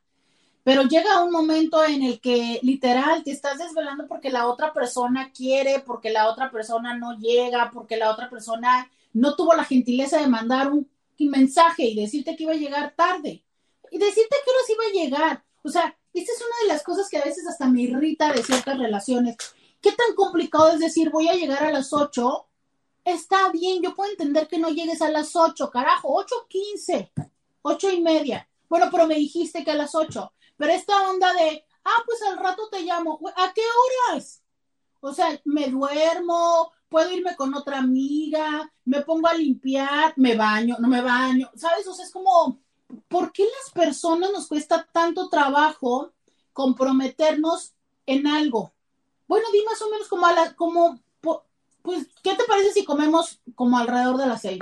Pero 0.64 0.84
llega 0.84 1.24
un 1.24 1.32
momento 1.32 1.84
en 1.84 2.04
el 2.04 2.22
que 2.22 2.60
literal 2.62 3.24
te 3.24 3.32
estás 3.32 3.58
desvelando 3.58 4.08
porque 4.08 4.30
la 4.30 4.48
otra 4.48 4.72
persona 4.74 5.32
quiere, 5.32 5.80
porque 5.80 6.12
la 6.12 6.28
otra 6.28 6.52
persona 6.52 6.96
no 6.96 7.18
llega, 7.18 7.72
porque 7.72 7.98
la 7.98 8.12
otra 8.12 8.30
persona 8.30 8.92
no 9.14 9.36
tuvo 9.36 9.56
la 9.56 9.64
gentileza 9.64 10.20
de 10.20 10.28
mandar 10.28 10.72
un 10.72 10.88
mensaje 11.18 11.84
y 11.84 11.96
decirte 11.96 12.36
que 12.36 12.44
iba 12.44 12.54
a 12.54 12.58
llegar 12.58 12.94
tarde 12.96 13.44
y 13.92 13.98
decirte 13.98 14.36
que 14.46 14.52
no 14.52 14.74
iba 14.74 14.84
a 14.84 15.04
llegar. 15.04 15.44
O 15.64 15.70
sea, 15.70 15.96
esta 16.20 16.32
es 16.34 16.40
una 16.40 16.56
de 16.64 16.74
las 16.74 16.84
cosas 16.84 17.10
que 17.10 17.18
a 17.18 17.24
veces 17.24 17.48
hasta 17.48 17.68
me 17.68 17.82
irrita 17.82 18.32
de 18.34 18.44
ciertas 18.44 18.78
relaciones. 18.78 19.38
¿Qué 19.82 19.92
tan 19.92 20.16
complicado 20.16 20.70
es 20.70 20.80
decir 20.80 21.10
voy 21.10 21.28
a 21.30 21.34
llegar 21.34 21.64
a 21.64 21.72
las 21.72 21.94
8? 21.94 22.48
Está 23.04 23.50
bien, 23.52 23.82
yo 23.82 23.96
puedo 23.96 24.12
entender 24.12 24.48
que 24.48 24.60
no 24.60 24.70
llegues 24.70 25.02
a 25.02 25.10
las 25.10 25.36
8, 25.36 25.72
carajo, 25.72 26.24
8.15, 26.24 27.12
8 27.64 27.92
y 27.92 28.02
media. 28.02 28.48
Bueno, 28.70 28.90
pero 28.92 29.08
me 29.08 29.16
dijiste 29.16 29.64
que 29.64 29.72
a 29.72 29.76
las 29.76 29.96
8. 29.96 30.34
Pero 30.58 30.72
esta 30.72 31.10
onda 31.10 31.34
de, 31.34 31.66
ah, 31.84 32.04
pues 32.06 32.22
al 32.22 32.38
rato 32.38 32.70
te 32.70 32.84
llamo, 32.84 33.20
¿a 33.36 33.54
qué 33.54 33.64
horas? 34.12 34.44
O 35.00 35.14
sea, 35.14 35.42
me 35.46 35.68
duermo, 35.68 36.72
puedo 36.88 37.12
irme 37.12 37.36
con 37.36 37.56
otra 37.56 37.80
amiga, 37.80 38.72
me 38.86 39.02
pongo 39.02 39.28
a 39.28 39.34
limpiar, 39.34 40.14
me 40.18 40.36
baño, 40.36 40.76
no 40.80 40.88
me 40.88 41.02
baño, 41.02 41.50
¿sabes? 41.56 41.88
O 41.88 41.94
sea, 41.94 42.06
es 42.06 42.12
como, 42.12 42.60
¿por 43.08 43.32
qué 43.32 43.44
las 43.44 43.74
personas 43.74 44.32
nos 44.32 44.48
cuesta 44.48 44.88
tanto 44.92 45.30
trabajo 45.30 46.12
comprometernos 46.54 47.74
en 48.06 48.28
algo? 48.28 48.74
Bueno, 49.28 49.46
di 49.54 49.64
más 49.64 49.82
o 49.82 49.90
menos 49.90 50.08
como 50.08 50.26
a 50.26 50.34
la, 50.34 50.56
como, 50.56 51.00
pues, 51.82 52.08
¿qué 52.24 52.36
te 52.36 52.44
parece 52.46 52.74
si 52.74 52.86
comemos 52.86 53.40
como 53.56 53.78
alrededor 53.78 54.18
de 54.18 54.28
las 54.28 54.42
seis? 54.42 54.60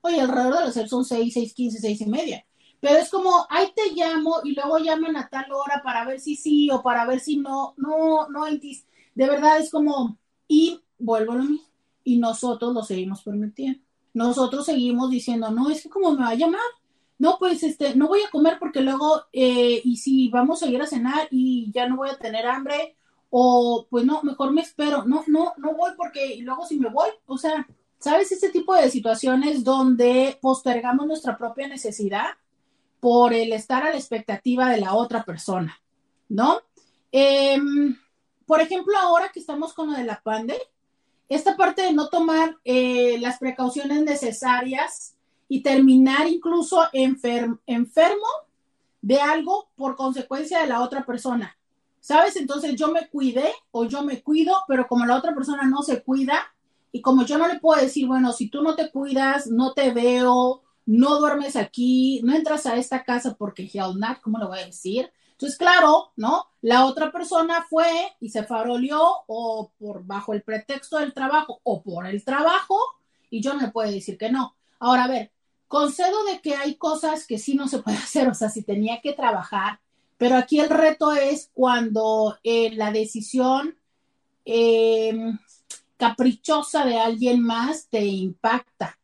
Oye, 0.00 0.20
alrededor 0.20 0.58
de 0.58 0.64
las 0.66 0.74
seis 0.74 0.90
son 0.90 1.04
seis, 1.04 1.34
seis, 1.34 1.54
quince, 1.54 1.78
seis 1.78 2.00
y 2.00 2.06
media. 2.06 2.44
Pero 2.80 2.98
es 2.98 3.10
como, 3.10 3.46
ahí 3.48 3.72
te 3.74 3.92
llamo 3.94 4.40
y 4.42 4.54
luego 4.54 4.78
llaman 4.78 5.16
a 5.16 5.28
tal 5.28 5.52
hora 5.52 5.82
para 5.84 6.04
ver 6.04 6.20
si 6.20 6.34
sí 6.34 6.68
o 6.70 6.82
para 6.82 7.06
ver 7.06 7.20
si 7.20 7.36
no, 7.36 7.74
no, 7.76 8.28
no, 8.28 8.44
de 8.46 9.28
verdad 9.28 9.60
es 9.60 9.70
como, 9.70 10.18
y 10.48 10.80
vuelvo 10.98 11.32
a 11.32 11.36
lo 11.36 11.44
mismo. 11.44 11.66
Y 12.04 12.18
nosotros 12.18 12.74
lo 12.74 12.82
seguimos 12.82 13.22
permitiendo. 13.22 13.80
Nosotros 14.14 14.66
seguimos 14.66 15.10
diciendo, 15.10 15.50
no, 15.50 15.70
es 15.70 15.82
que 15.82 15.88
como 15.88 16.12
me 16.12 16.22
va 16.22 16.30
a 16.30 16.34
llamar, 16.34 16.60
no, 17.22 17.36
pues 17.38 17.62
este, 17.62 17.94
no 17.94 18.08
voy 18.08 18.20
a 18.26 18.30
comer 18.30 18.56
porque 18.58 18.80
luego, 18.80 19.26
eh, 19.32 19.80
y 19.84 19.96
si 19.98 20.28
vamos 20.28 20.60
a 20.60 20.66
ir 20.66 20.82
a 20.82 20.88
cenar 20.88 21.28
y 21.30 21.70
ya 21.70 21.86
no 21.86 21.94
voy 21.98 22.10
a 22.10 22.18
tener 22.18 22.44
hambre, 22.48 22.96
o 23.30 23.86
pues 23.88 24.04
no, 24.04 24.24
mejor 24.24 24.50
me 24.50 24.62
espero, 24.62 25.04
no, 25.04 25.22
no, 25.28 25.52
no 25.56 25.72
voy 25.72 25.92
porque 25.96 26.38
luego 26.40 26.66
si 26.66 26.80
me 26.80 26.88
voy, 26.88 27.10
o 27.26 27.38
sea, 27.38 27.64
¿sabes? 28.00 28.32
Este 28.32 28.48
tipo 28.48 28.74
de 28.74 28.90
situaciones 28.90 29.62
donde 29.62 30.36
postergamos 30.42 31.06
nuestra 31.06 31.38
propia 31.38 31.68
necesidad 31.68 32.26
por 32.98 33.32
el 33.32 33.52
estar 33.52 33.84
a 33.86 33.90
la 33.90 33.98
expectativa 33.98 34.68
de 34.68 34.80
la 34.80 34.94
otra 34.94 35.22
persona, 35.22 35.80
¿no? 36.28 36.60
Em, 37.12 37.96
por 38.46 38.60
ejemplo, 38.60 38.98
ahora 38.98 39.30
que 39.32 39.38
estamos 39.38 39.74
con 39.74 39.92
lo 39.92 39.96
de 39.96 40.02
la 40.02 40.20
pandemia, 40.20 40.60
esta 41.28 41.56
parte 41.56 41.82
de 41.82 41.92
no 41.92 42.08
tomar 42.08 42.56
eh, 42.64 43.16
las 43.20 43.38
precauciones 43.38 44.02
necesarias 44.02 45.14
y 45.52 45.62
terminar 45.62 46.26
incluso 46.28 46.82
enfermo 46.94 48.26
de 49.02 49.20
algo 49.20 49.68
por 49.76 49.96
consecuencia 49.96 50.62
de 50.62 50.66
la 50.66 50.80
otra 50.80 51.04
persona. 51.04 51.58
¿Sabes? 52.00 52.36
Entonces 52.36 52.74
yo 52.74 52.90
me 52.90 53.06
cuidé 53.08 53.52
o 53.70 53.84
yo 53.84 54.02
me 54.02 54.22
cuido, 54.22 54.56
pero 54.66 54.88
como 54.88 55.04
la 55.04 55.14
otra 55.14 55.34
persona 55.34 55.64
no 55.64 55.82
se 55.82 56.02
cuida 56.02 56.54
y 56.90 57.02
como 57.02 57.26
yo 57.26 57.36
no 57.36 57.46
le 57.48 57.60
puedo 57.60 57.78
decir, 57.78 58.06
bueno, 58.06 58.32
si 58.32 58.48
tú 58.48 58.62
no 58.62 58.74
te 58.74 58.90
cuidas, 58.90 59.46
no 59.46 59.74
te 59.74 59.90
veo, 59.90 60.62
no 60.86 61.18
duermes 61.18 61.54
aquí, 61.56 62.22
no 62.24 62.34
entras 62.34 62.64
a 62.64 62.76
esta 62.76 63.04
casa 63.04 63.34
porque 63.34 63.70
hell 63.70 63.98
not, 63.98 64.22
¿cómo 64.22 64.38
lo 64.38 64.48
voy 64.48 64.60
a 64.60 64.66
decir? 64.66 65.12
Entonces, 65.32 65.58
claro, 65.58 66.12
¿no? 66.16 66.46
La 66.62 66.86
otra 66.86 67.12
persona 67.12 67.66
fue 67.68 67.90
y 68.20 68.30
se 68.30 68.44
faroleó 68.44 69.06
o 69.26 69.70
por 69.78 70.02
bajo 70.06 70.32
el 70.32 70.40
pretexto 70.40 70.96
del 70.96 71.12
trabajo 71.12 71.60
o 71.62 71.82
por 71.82 72.06
el 72.06 72.24
trabajo 72.24 72.78
y 73.28 73.42
yo 73.42 73.52
no 73.52 73.60
le 73.60 73.68
puedo 73.68 73.90
decir 73.90 74.16
que 74.16 74.32
no. 74.32 74.56
Ahora, 74.78 75.04
a 75.04 75.08
ver, 75.08 75.31
concedo 75.72 76.22
de 76.24 76.42
que 76.42 76.54
hay 76.54 76.74
cosas 76.74 77.26
que 77.26 77.38
sí 77.38 77.54
no 77.54 77.66
se 77.66 77.78
puede 77.78 77.96
hacer, 78.08 78.28
o 78.28 78.34
sea, 78.34 78.50
si 78.50 78.62
tenía 78.62 79.00
que 79.00 79.14
trabajar, 79.14 79.80
pero 80.18 80.36
aquí 80.36 80.60
el 80.60 80.68
reto 80.68 81.12
es 81.12 81.50
cuando 81.54 82.36
eh, 82.44 82.72
la 82.76 82.92
decisión 82.92 83.74
em, 84.44 85.38
caprichosa 85.96 86.84
de 86.84 86.98
alguien 86.98 87.40
más 87.42 87.88
te 87.88 88.04
impacta. 88.04 88.98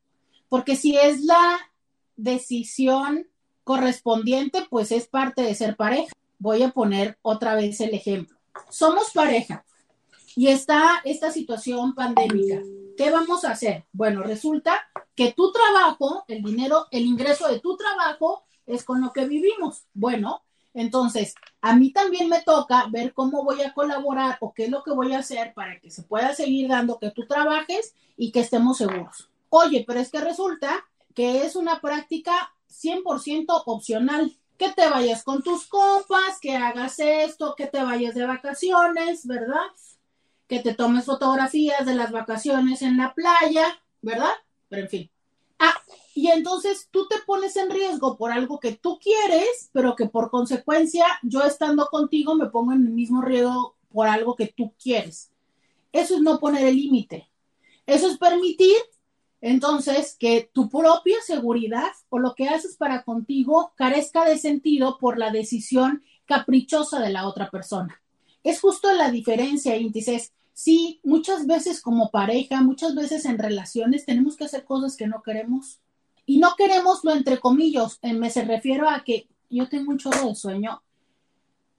Porque 0.51 0.77
si 0.77 0.97
es 0.97 1.23
la 1.23 1.59
decisión 2.17 3.27
correspondiente, 3.65 4.67
pues 4.69 4.93
es 4.93 5.09
parte 5.09 5.41
de 5.43 5.55
ser 5.55 5.75
pareja. 5.75 6.13
Voy 6.39 6.63
a 6.63 6.71
poner 6.71 7.19
otra 7.23 7.55
vez 7.55 7.81
el 7.81 7.95
ejemplo. 7.95 8.39
Somos 8.69 9.11
pareja 9.13 9.65
y 10.37 10.49
está 10.49 11.01
esta 11.05 11.31
situación 11.31 11.95
pandémica. 11.95 12.61
¿Qué 12.97 13.11
vamos 13.11 13.45
a 13.45 13.53
hacer? 13.53 13.87
Bueno, 13.93 14.23
resulta 14.23 14.89
que 15.15 15.33
tu 15.33 15.53
trabajo, 15.53 16.25
el 16.29 16.43
dinero, 16.43 16.87
el 16.91 17.05
ingreso 17.05 17.49
de 17.49 17.61
tu 17.61 17.77
trabajo 17.77 18.45
es 18.67 18.85
con 18.85 19.01
lo 19.01 19.13
que 19.13 19.27
vivimos. 19.27 19.85
Bueno, 19.95 20.43
entonces, 20.75 21.35
a 21.61 21.75
mí 21.75 21.93
también 21.93 22.29
me 22.29 22.43
toca 22.43 22.87
ver 22.91 23.13
cómo 23.13 23.43
voy 23.45 23.63
a 23.63 23.73
colaborar 23.73 24.39
o 24.41 24.53
qué 24.53 24.65
es 24.65 24.71
lo 24.71 24.83
que 24.83 24.93
voy 24.93 25.13
a 25.13 25.21
hacer 25.21 25.55
para 25.55 25.81
que 25.81 25.91
se 25.91 26.03
pueda 26.03 26.35
seguir 26.35 26.69
dando 26.69 26.99
que 26.99 27.11
tú 27.11 27.27
trabajes 27.27 27.95
y 28.17 28.31
que 28.31 28.41
estemos 28.41 28.79
seguros. 28.79 29.29
Oye, 29.49 29.85
pero 29.87 30.01
es 30.01 30.11
que 30.11 30.21
resulta 30.21 30.85
que 31.15 31.45
es 31.45 31.57
una 31.57 31.81
práctica 31.81 32.53
100% 32.71 33.63
opcional. 33.67 34.37
Que 34.57 34.73
te 34.73 34.89
vayas 34.89 35.23
con 35.23 35.43
tus 35.43 35.69
compas, 35.69 36.41
que 36.41 36.57
hagas 36.57 36.99
esto, 36.99 37.55
que 37.57 37.69
te 37.69 37.83
vayas 37.83 38.17
de 38.17 38.27
vacaciones, 38.27 39.25
¿verdad? 39.25 39.67
Que 40.49 40.61
te 40.61 40.75
tomes 40.75 41.05
fotografías 41.05 41.85
de 41.87 41.95
las 41.95 42.11
vacaciones 42.11 42.83
en 42.83 42.97
la 42.97 43.15
playa, 43.15 43.81
¿verdad? 44.03 44.33
Pero 44.69 44.83
en 44.83 44.89
fin. 44.89 45.11
Ah, 45.59 45.75
y 46.15 46.29
entonces 46.29 46.89
tú 46.91 47.07
te 47.07 47.17
pones 47.27 47.57
en 47.57 47.71
riesgo 47.71 48.17
por 48.17 48.33
algo 48.33 48.59
que 48.59 48.73
tú 48.73 48.99
quieres, 48.99 49.71
pero 49.73 49.95
que 49.95 50.07
por 50.07 50.31
consecuencia 50.31 51.07
yo 51.23 51.43
estando 51.43 51.87
contigo 51.87 52.35
me 52.35 52.47
pongo 52.47 52.73
en 52.73 52.87
el 52.87 52.93
mismo 52.93 53.23
riesgo 53.23 53.77
por 53.91 54.09
algo 54.09 54.35
que 54.35 54.47
tú 54.47 54.73
quieres. 54.83 55.31
Eso 55.93 56.17
es 56.17 56.23
no 56.23 56.39
poner 56.39 56.67
el 56.67 56.77
límite. 56.77 57.29
Eso 57.87 58.09
es 58.09 58.19
permitir 58.19 58.77
entonces, 59.41 60.17
que 60.19 60.51
tu 60.53 60.69
propia 60.69 61.17
seguridad 61.25 61.93
o 62.09 62.19
lo 62.19 62.35
que 62.35 62.49
haces 62.49 62.77
para 62.77 63.05
contigo 63.05 63.73
carezca 63.77 64.25
de 64.25 64.37
sentido 64.37 64.99
por 64.99 65.19
la 65.19 65.31
decisión 65.31 66.03
caprichosa 66.25 67.01
de 67.01 67.11
la 67.11 67.27
otra 67.27 67.51
persona. 67.51 68.03
Es 68.43 68.61
justo 68.61 68.93
la 68.93 69.11
diferencia, 69.11 69.77
índices. 69.77 70.33
Sí, 70.59 70.99
muchas 71.05 71.47
veces 71.47 71.81
como 71.81 72.11
pareja, 72.11 72.61
muchas 72.63 72.97
veces 72.97 73.25
en 73.27 73.39
relaciones 73.39 74.05
tenemos 74.05 74.37
que 74.37 74.43
hacer 74.43 74.65
cosas 74.65 74.97
que 74.97 75.07
no 75.07 75.23
queremos. 75.23 75.79
Y 76.27 76.39
no 76.39 76.57
queremos 76.59 77.05
lo 77.05 77.13
entre 77.13 77.39
comillas, 77.39 78.01
me 78.03 78.29
se 78.29 78.43
refiero 78.45 78.91
a 78.91 79.05
que 79.05 79.29
yo 79.49 79.69
tengo 79.69 79.93
un 79.93 79.99
chorro 79.99 80.27
de 80.27 80.35
sueño. 80.35 80.83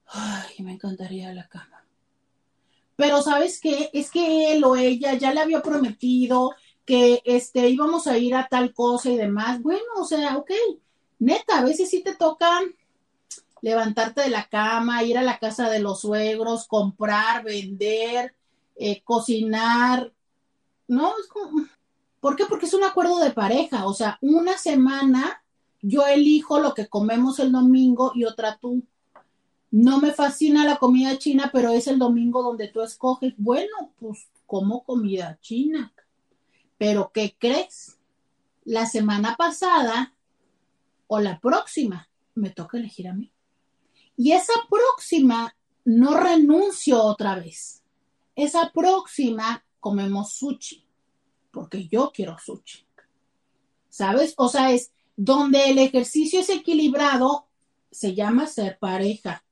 Ay, 0.05 0.63
me 0.63 0.71
encantaría 0.71 1.33
la 1.33 1.49
cama. 1.49 1.85
pero 2.95 3.21
¿sabes 3.21 3.59
qué? 3.59 3.89
Es 3.91 4.09
que 4.11 4.53
él 4.53 4.63
o 4.63 4.77
ella 4.77 5.13
ya 5.15 5.33
le 5.33 5.41
había 5.41 5.61
prometido 5.61 6.53
que 6.85 7.21
este, 7.25 7.67
íbamos 7.67 8.07
a 8.07 8.17
ir 8.17 8.33
a 8.33 8.47
tal 8.47 8.73
cosa 8.73 9.09
y 9.09 9.17
demás. 9.17 9.61
Bueno, 9.61 9.83
o 9.97 10.05
sea, 10.05 10.37
ok, 10.37 10.51
neta, 11.19 11.59
a 11.59 11.65
veces 11.65 11.89
sí 11.89 12.01
te 12.01 12.15
toca 12.15 12.61
levantarte 13.61 14.21
de 14.21 14.29
la 14.29 14.47
cama, 14.47 15.03
ir 15.03 15.17
a 15.17 15.21
la 15.21 15.37
casa 15.37 15.69
de 15.69 15.79
los 15.79 15.99
suegros, 15.99 16.65
comprar, 16.65 17.43
vender, 17.43 18.38
eh, 18.79 19.01
cocinar. 19.03 20.11
No, 20.87 21.13
es 21.19 21.27
como, 21.27 21.65
¿por 22.21 22.35
qué? 22.35 22.45
Porque 22.45 22.65
es 22.65 22.73
un 22.73 22.83
acuerdo 22.83 23.19
de 23.19 23.31
pareja, 23.31 23.85
o 23.85 23.93
sea, 23.93 24.17
una 24.21 24.57
semana 24.57 25.43
yo 25.81 26.07
elijo 26.07 26.59
lo 26.59 26.73
que 26.73 26.87
comemos 26.87 27.39
el 27.39 27.51
domingo 27.51 28.13
y 28.15 28.23
otra 28.23 28.57
tú. 28.57 28.83
No 29.71 29.99
me 29.99 30.11
fascina 30.11 30.65
la 30.65 30.77
comida 30.77 31.17
china, 31.17 31.51
pero 31.53 31.69
es 31.69 31.87
el 31.87 31.99
domingo 31.99 32.41
donde 32.41 32.69
tú 32.69 32.81
escoges. 32.81 33.33
Bueno, 33.37 33.93
pues 33.99 34.27
como 34.45 34.83
comida 34.83 35.37
china. 35.41 35.93
Pero 36.77 37.11
¿qué 37.13 37.35
crees? 37.37 37.99
La 38.63 38.87
semana 38.87 39.35
pasada 39.37 40.15
o 41.07 41.19
la 41.19 41.39
próxima 41.39 42.09
me 42.33 42.49
toca 42.49 42.77
elegir 42.77 43.07
a 43.07 43.13
mí. 43.13 43.31
Y 44.17 44.31
esa 44.31 44.53
próxima 44.69 45.55
no 45.85 46.17
renuncio 46.17 47.01
otra 47.01 47.35
vez. 47.35 47.78
Esa 48.39 48.71
próxima 48.71 49.65
comemos 49.81 50.31
sushi, 50.31 50.85
porque 51.51 51.89
yo 51.89 52.09
quiero 52.13 52.37
sushi. 52.37 52.85
¿Sabes? 53.89 54.33
O 54.37 54.47
sea, 54.47 54.71
es 54.71 54.93
donde 55.17 55.69
el 55.69 55.77
ejercicio 55.77 56.39
es 56.39 56.49
equilibrado, 56.49 57.47
se 57.91 58.15
llama 58.15 58.47
ser 58.47 58.79
pareja. 58.79 59.43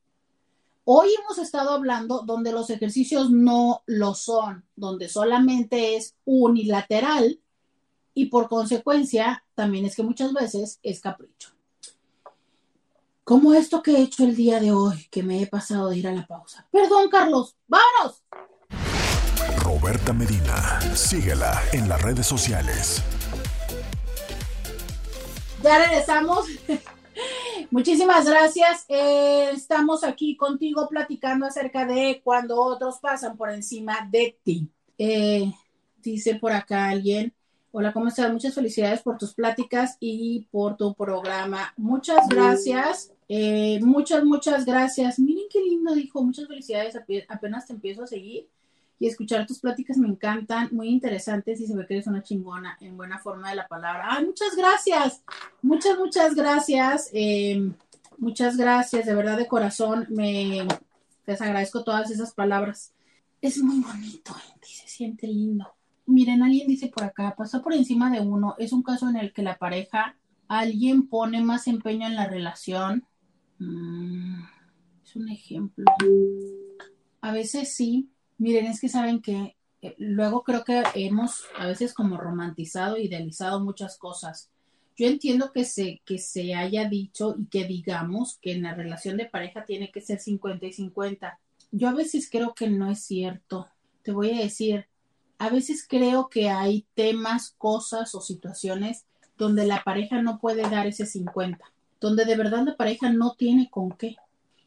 Hoy 0.85 1.09
hemos 1.19 1.37
estado 1.37 1.71
hablando 1.71 2.21
donde 2.21 2.53
los 2.53 2.69
ejercicios 2.69 3.29
no 3.29 3.83
lo 3.87 4.15
son, 4.15 4.63
donde 4.77 5.09
solamente 5.09 5.97
es 5.97 6.15
unilateral 6.23 7.41
y 8.13 8.27
por 8.27 8.47
consecuencia 8.47 9.43
también 9.53 9.85
es 9.85 9.97
que 9.97 10.03
muchas 10.03 10.31
veces 10.31 10.79
es 10.81 11.01
capricho. 11.01 11.49
Como 13.25 13.53
esto 13.53 13.83
que 13.83 13.97
he 13.97 14.01
hecho 14.01 14.23
el 14.23 14.37
día 14.37 14.61
de 14.61 14.71
hoy, 14.71 15.09
que 15.11 15.23
me 15.23 15.41
he 15.41 15.47
pasado 15.47 15.89
de 15.89 15.97
ir 15.97 16.07
a 16.07 16.13
la 16.13 16.25
pausa. 16.25 16.69
Perdón, 16.71 17.09
Carlos, 17.09 17.57
vámonos. 17.67 18.23
Roberta 19.79 20.11
Medina, 20.11 20.79
síguela 20.95 21.61
en 21.71 21.87
las 21.87 22.01
redes 22.01 22.25
sociales. 22.25 23.03
Ya 25.61 25.77
regresamos. 25.77 26.47
Muchísimas 27.71 28.27
gracias. 28.27 28.85
Eh, 28.87 29.51
estamos 29.53 30.03
aquí 30.03 30.35
contigo 30.35 30.87
platicando 30.89 31.45
acerca 31.45 31.85
de 31.85 32.21
cuando 32.23 32.59
otros 32.59 32.97
pasan 32.99 33.37
por 33.37 33.51
encima 33.51 34.07
de 34.09 34.39
ti. 34.43 34.67
Eh, 34.97 35.51
dice 36.01 36.35
por 36.35 36.53
acá 36.53 36.89
alguien, 36.89 37.35
hola, 37.71 37.93
¿cómo 37.93 38.07
estás? 38.07 38.31
Muchas 38.33 38.55
felicidades 38.55 39.03
por 39.03 39.19
tus 39.19 39.35
pláticas 39.35 39.97
y 39.99 40.47
por 40.49 40.75
tu 40.75 40.95
programa. 40.95 41.71
Muchas 41.77 42.27
gracias. 42.27 43.11
Eh, 43.29 43.79
muchas, 43.83 44.23
muchas 44.23 44.65
gracias. 44.65 45.19
Miren 45.19 45.45
qué 45.51 45.61
lindo 45.61 45.93
dijo. 45.93 46.23
Muchas 46.23 46.47
felicidades. 46.47 46.97
Apenas 47.29 47.67
te 47.67 47.73
empiezo 47.73 48.03
a 48.03 48.07
seguir 48.07 48.47
y 48.99 49.07
escuchar 49.07 49.45
tus 49.45 49.59
pláticas 49.59 49.97
me 49.97 50.07
encantan, 50.07 50.69
muy 50.71 50.89
interesantes 50.89 51.61
y 51.61 51.67
se 51.67 51.75
ve 51.75 51.85
que 51.85 51.95
eres 51.95 52.07
una 52.07 52.23
chingona 52.23 52.77
en 52.81 52.97
buena 52.97 53.19
forma 53.19 53.49
de 53.49 53.55
la 53.55 53.67
palabra. 53.67 54.07
¡Ay, 54.09 54.25
muchas 54.25 54.55
gracias! 54.55 55.23
Muchas, 55.61 55.97
muchas 55.97 56.35
gracias. 56.35 57.09
Em, 57.13 57.73
muchas 58.17 58.57
gracias, 58.57 59.05
de 59.05 59.15
verdad 59.15 59.37
de 59.37 59.47
corazón. 59.47 60.07
Me 60.09 60.67
les 61.27 61.41
agradezco 61.41 61.83
todas 61.83 62.09
esas 62.09 62.33
palabras. 62.33 62.93
Es 63.41 63.61
muy 63.61 63.81
bonito, 63.81 64.35
se 64.61 64.87
siente 64.87 65.27
lindo. 65.27 65.67
Miren, 66.07 66.41
alguien 66.41 66.67
dice 66.67 66.87
por 66.87 67.03
acá, 67.03 67.35
pasa 67.37 67.61
por 67.61 67.73
encima 67.73 68.09
de 68.09 68.21
uno. 68.21 68.55
Es 68.57 68.71
un 68.71 68.81
caso 68.81 69.09
en 69.09 69.17
el 69.17 69.33
que 69.33 69.43
la 69.43 69.57
pareja, 69.57 70.15
alguien 70.47 71.07
pone 71.07 71.43
más 71.43 71.67
empeño 71.67 72.07
en 72.07 72.15
la 72.15 72.27
relación. 72.27 73.05
Mm, 73.59 74.41
es 75.03 75.15
un 75.17 75.29
ejemplo. 75.29 75.85
A 77.21 77.31
veces 77.33 77.75
sí, 77.75 78.09
Miren, 78.37 78.65
es 78.67 78.79
que 78.79 78.89
saben 78.89 79.21
que 79.21 79.55
eh, 79.81 79.95
luego 79.97 80.43
creo 80.43 80.63
que 80.63 80.83
hemos 80.95 81.45
a 81.57 81.67
veces 81.67 81.93
como 81.93 82.17
romantizado, 82.17 82.97
idealizado 82.97 83.63
muchas 83.63 83.97
cosas. 83.97 84.49
Yo 84.95 85.07
entiendo 85.07 85.51
que 85.51 85.63
se, 85.63 86.01
que 86.05 86.17
se 86.17 86.55
haya 86.55 86.89
dicho 86.89 87.35
y 87.37 87.45
que 87.47 87.65
digamos 87.65 88.39
que 88.41 88.53
en 88.53 88.63
la 88.63 88.73
relación 88.73 89.17
de 89.17 89.25
pareja 89.25 89.65
tiene 89.65 89.91
que 89.91 90.01
ser 90.01 90.19
50 90.19 90.65
y 90.65 90.73
50. 90.73 91.39
Yo 91.71 91.89
a 91.89 91.93
veces 91.93 92.29
creo 92.31 92.53
que 92.55 92.69
no 92.69 92.89
es 92.89 93.03
cierto. 93.03 93.67
Te 94.01 94.11
voy 94.11 94.31
a 94.31 94.41
decir, 94.41 94.87
a 95.37 95.49
veces 95.49 95.85
creo 95.87 96.29
que 96.29 96.49
hay 96.49 96.87
temas, 96.95 97.53
cosas 97.57 98.15
o 98.15 98.21
situaciones 98.21 99.05
donde 99.37 99.67
la 99.67 99.83
pareja 99.83 100.21
no 100.21 100.39
puede 100.39 100.63
dar 100.63 100.87
ese 100.87 101.05
50, 101.05 101.63
donde 101.99 102.25
de 102.25 102.35
verdad 102.35 102.63
la 102.65 102.75
pareja 102.75 103.11
no 103.11 103.35
tiene 103.35 103.69
con 103.69 103.91
qué. 103.91 104.15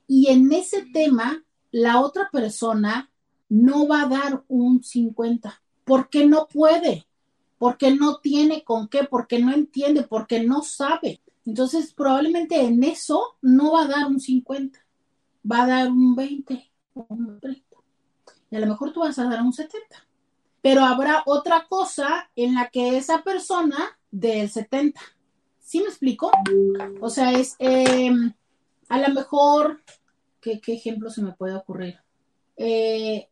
Y 0.06 0.28
en 0.28 0.52
ese 0.52 0.86
tema, 0.92 1.44
la 1.72 2.00
otra 2.00 2.30
persona 2.30 3.10
no 3.50 3.86
va 3.86 4.02
a 4.02 4.08
dar 4.08 4.44
un 4.48 4.82
50, 4.82 5.62
porque 5.84 6.26
no 6.26 6.46
puede, 6.46 7.06
porque 7.58 7.94
no 7.94 8.20
tiene 8.20 8.64
con 8.64 8.88
qué, 8.88 9.04
porque 9.04 9.38
no 9.38 9.52
entiende, 9.52 10.04
porque 10.04 10.42
no 10.42 10.62
sabe. 10.62 11.20
Entonces, 11.44 11.92
probablemente 11.92 12.62
en 12.62 12.82
eso 12.82 13.36
no 13.42 13.72
va 13.72 13.82
a 13.82 13.88
dar 13.88 14.06
un 14.06 14.20
50, 14.20 14.78
va 15.50 15.64
a 15.64 15.66
dar 15.66 15.90
un 15.90 16.14
20 16.14 16.70
un 16.94 17.40
30. 17.40 17.76
Y 18.50 18.56
a 18.56 18.60
lo 18.60 18.66
mejor 18.66 18.92
tú 18.92 19.00
vas 19.00 19.18
a 19.18 19.24
dar 19.24 19.42
un 19.42 19.52
70. 19.52 19.86
Pero 20.62 20.84
habrá 20.84 21.22
otra 21.26 21.66
cosa 21.68 22.30
en 22.36 22.54
la 22.54 22.68
que 22.68 22.96
esa 22.96 23.22
persona 23.22 23.98
del 24.10 24.50
70. 24.50 25.00
¿Sí 25.60 25.80
me 25.80 25.86
explico? 25.86 26.30
O 27.00 27.08
sea, 27.08 27.32
es 27.32 27.56
em, 27.58 28.32
a 28.88 28.98
lo 28.98 29.14
mejor, 29.14 29.80
¿qué, 30.40 30.60
¿qué, 30.60 30.74
ejemplo 30.74 31.10
se 31.10 31.22
me 31.22 31.32
puede 31.32 31.54
ocurrir? 31.54 31.98
Eh, 32.56 33.29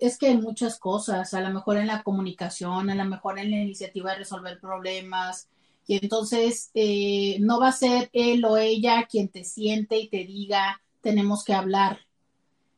es 0.00 0.18
que 0.18 0.28
hay 0.28 0.38
muchas 0.38 0.78
cosas, 0.78 1.34
a 1.34 1.40
lo 1.40 1.50
mejor 1.50 1.76
en 1.76 1.86
la 1.86 2.02
comunicación, 2.02 2.90
a 2.90 2.94
lo 2.94 3.04
mejor 3.04 3.38
en 3.38 3.50
la 3.50 3.58
iniciativa 3.58 4.12
de 4.12 4.18
resolver 4.18 4.58
problemas, 4.58 5.48
y 5.86 5.98
entonces 6.02 6.70
eh, 6.74 7.36
no 7.40 7.60
va 7.60 7.68
a 7.68 7.72
ser 7.72 8.10
él 8.12 8.44
o 8.44 8.56
ella 8.56 9.06
quien 9.10 9.28
te 9.28 9.44
siente 9.44 9.98
y 9.98 10.08
te 10.08 10.24
diga, 10.24 10.80
tenemos 11.02 11.44
que 11.44 11.52
hablar, 11.52 12.00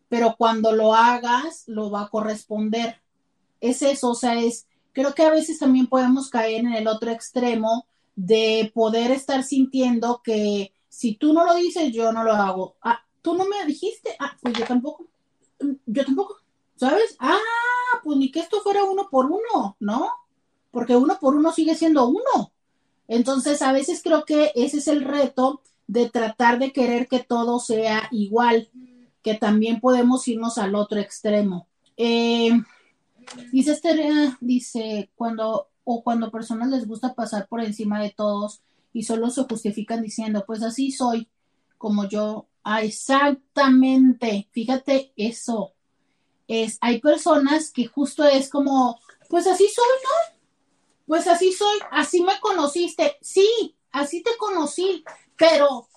pero 0.08 0.34
cuando 0.36 0.72
lo 0.72 0.94
hagas, 0.94 1.64
lo 1.66 1.90
va 1.90 2.02
a 2.02 2.08
corresponder. 2.08 3.00
Es 3.60 3.82
eso, 3.82 4.10
o 4.10 4.14
sea, 4.14 4.40
es, 4.40 4.66
creo 4.92 5.14
que 5.14 5.22
a 5.22 5.30
veces 5.30 5.58
también 5.58 5.86
podemos 5.86 6.28
caer 6.28 6.60
en 6.60 6.74
el 6.74 6.86
otro 6.88 7.10
extremo 7.10 7.86
de 8.16 8.70
poder 8.74 9.10
estar 9.10 9.42
sintiendo 9.44 10.20
que 10.22 10.74
si 10.88 11.14
tú 11.14 11.32
no 11.32 11.46
lo 11.46 11.54
dices, 11.54 11.92
yo 11.92 12.12
no 12.12 12.24
lo 12.24 12.32
hago. 12.32 12.76
Ah, 12.82 13.00
tú 13.22 13.34
no 13.34 13.46
me 13.46 13.64
dijiste, 13.64 14.14
ah, 14.18 14.36
pues 14.42 14.54
yo 14.58 14.66
tampoco, 14.66 15.06
yo 15.86 16.04
tampoco 16.04 16.41
¿sabes? 16.82 17.14
Ah, 17.20 17.38
pues 18.02 18.18
ni 18.18 18.32
que 18.32 18.40
esto 18.40 18.60
fuera 18.60 18.82
uno 18.82 19.08
por 19.08 19.26
uno, 19.26 19.76
¿no? 19.78 20.10
Porque 20.72 20.96
uno 20.96 21.16
por 21.20 21.36
uno 21.36 21.52
sigue 21.52 21.76
siendo 21.76 22.08
uno. 22.08 22.52
Entonces, 23.06 23.62
a 23.62 23.72
veces 23.72 24.00
creo 24.02 24.24
que 24.24 24.50
ese 24.56 24.78
es 24.78 24.88
el 24.88 25.04
reto 25.04 25.62
de 25.86 26.10
tratar 26.10 26.58
de 26.58 26.72
querer 26.72 27.06
que 27.06 27.20
todo 27.20 27.60
sea 27.60 28.08
igual, 28.10 28.68
que 29.22 29.34
también 29.34 29.78
podemos 29.78 30.26
irnos 30.26 30.58
al 30.58 30.74
otro 30.74 30.98
extremo. 30.98 31.68
Eh, 31.96 32.50
dice 33.52 33.72
este, 33.72 34.34
dice, 34.40 35.08
cuando 35.14 35.68
o 35.84 36.02
cuando 36.02 36.32
personas 36.32 36.68
les 36.68 36.88
gusta 36.88 37.14
pasar 37.14 37.46
por 37.46 37.60
encima 37.60 38.02
de 38.02 38.10
todos 38.10 38.60
y 38.92 39.04
solo 39.04 39.30
se 39.30 39.44
justifican 39.44 40.02
diciendo, 40.02 40.42
pues 40.44 40.64
así 40.64 40.90
soy, 40.90 41.28
como 41.78 42.08
yo. 42.08 42.48
Ah, 42.64 42.82
exactamente, 42.82 44.48
fíjate 44.50 45.12
eso 45.16 45.74
es, 46.52 46.78
hay 46.80 47.00
personas 47.00 47.70
que 47.70 47.86
justo 47.86 48.24
es 48.24 48.50
como, 48.50 48.98
pues 49.28 49.46
así 49.46 49.66
soy, 49.68 49.84
¿no? 50.04 50.38
Pues 51.06 51.26
así 51.26 51.52
soy, 51.52 51.78
así 51.90 52.22
me 52.22 52.38
conociste, 52.40 53.16
sí, 53.20 53.74
así 53.90 54.22
te 54.22 54.30
conocí, 54.38 55.04
pero, 55.36 55.88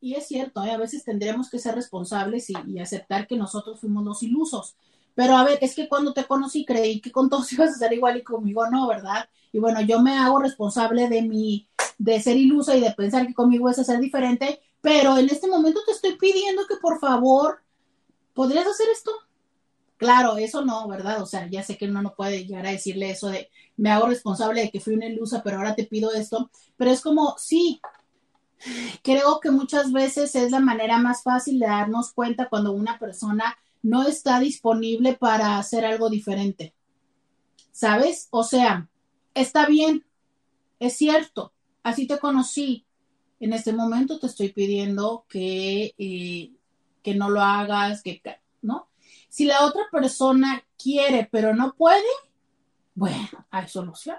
y 0.00 0.14
es 0.14 0.26
cierto, 0.26 0.64
¿eh? 0.64 0.70
a 0.72 0.78
veces 0.78 1.04
tendremos 1.04 1.50
que 1.50 1.58
ser 1.58 1.74
responsables 1.74 2.50
y, 2.50 2.54
y, 2.66 2.78
aceptar 2.78 3.26
que 3.26 3.36
nosotros 3.36 3.80
fuimos 3.80 4.04
los 4.04 4.22
ilusos. 4.22 4.76
Pero 5.14 5.36
a 5.36 5.44
ver, 5.44 5.58
es 5.62 5.74
que 5.74 5.88
cuando 5.88 6.12
te 6.12 6.24
conocí 6.24 6.64
creí 6.64 7.00
que 7.00 7.12
con 7.12 7.28
todos 7.28 7.52
ibas 7.54 7.70
a 7.70 7.78
ser 7.78 7.92
igual 7.92 8.16
y 8.16 8.22
conmigo 8.22 8.68
no, 8.70 8.88
¿verdad? 8.88 9.28
Y 9.52 9.58
bueno, 9.58 9.80
yo 9.80 10.00
me 10.00 10.16
hago 10.16 10.38
responsable 10.38 11.08
de 11.08 11.22
mi, 11.22 11.68
de 11.98 12.20
ser 12.20 12.36
ilusa 12.36 12.76
y 12.76 12.80
de 12.80 12.92
pensar 12.92 13.26
que 13.26 13.34
conmigo 13.34 13.68
es 13.68 13.78
a 13.78 13.84
ser 13.84 14.00
diferente, 14.00 14.60
pero 14.80 15.18
en 15.18 15.28
este 15.28 15.48
momento 15.48 15.80
te 15.84 15.92
estoy 15.92 16.16
pidiendo 16.16 16.66
que 16.66 16.76
por 16.76 16.98
favor, 17.00 17.60
¿podrías 18.32 18.66
hacer 18.66 18.88
esto? 18.90 19.10
Claro, 19.98 20.38
eso 20.38 20.64
no, 20.64 20.88
¿verdad? 20.88 21.20
O 21.22 21.26
sea, 21.26 21.48
ya 21.50 21.62
sé 21.62 21.76
que 21.76 21.86
uno 21.86 22.00
no 22.02 22.14
puede 22.14 22.46
llegar 22.46 22.66
a 22.66 22.70
decirle 22.70 23.10
eso 23.10 23.28
de 23.28 23.50
me 23.76 23.90
hago 23.90 24.06
responsable 24.06 24.62
de 24.62 24.70
que 24.70 24.80
fui 24.80 24.94
una 24.94 25.06
ilusa, 25.06 25.42
pero 25.42 25.58
ahora 25.58 25.74
te 25.74 25.84
pido 25.84 26.12
esto. 26.12 26.50
Pero 26.76 26.90
es 26.90 27.00
como, 27.00 27.36
sí, 27.38 27.80
creo 29.02 29.40
que 29.40 29.50
muchas 29.50 29.92
veces 29.92 30.34
es 30.34 30.50
la 30.50 30.60
manera 30.60 30.98
más 30.98 31.22
fácil 31.22 31.58
de 31.58 31.66
darnos 31.66 32.12
cuenta 32.12 32.48
cuando 32.48 32.72
una 32.72 32.98
persona 32.98 33.56
no 33.82 34.06
está 34.06 34.40
disponible 34.40 35.14
para 35.14 35.58
hacer 35.58 35.84
algo 35.84 36.10
diferente. 36.10 36.74
¿Sabes? 37.72 38.28
O 38.30 38.42
sea, 38.42 38.88
está 39.34 39.66
bien, 39.66 40.04
es 40.80 40.96
cierto, 40.96 41.52
así 41.82 42.06
te 42.06 42.18
conocí. 42.18 42.84
En 43.40 43.52
este 43.52 43.72
momento 43.72 44.18
te 44.18 44.26
estoy 44.26 44.48
pidiendo 44.52 45.24
que, 45.28 45.94
eh, 45.98 46.52
que 47.02 47.14
no 47.14 47.30
lo 47.30 47.40
hagas, 47.40 48.02
que, 48.02 48.20
¿no? 48.62 48.87
Si 49.28 49.44
la 49.44 49.64
otra 49.64 49.82
persona 49.90 50.62
quiere 50.76 51.28
pero 51.30 51.54
no 51.54 51.74
puede, 51.74 52.02
bueno, 52.94 53.46
hay 53.50 53.68
solución. 53.68 54.16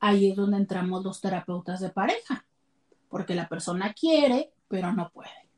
Ahí 0.00 0.30
es 0.30 0.36
donde 0.36 0.56
entramos 0.56 1.04
los 1.04 1.20
terapeutas 1.20 1.80
de 1.80 1.90
pareja, 1.90 2.46
porque 3.08 3.34
la 3.34 3.48
persona 3.48 3.92
quiere 3.92 4.52
pero 4.70 4.92
no 4.92 5.10
puede. 5.10 5.48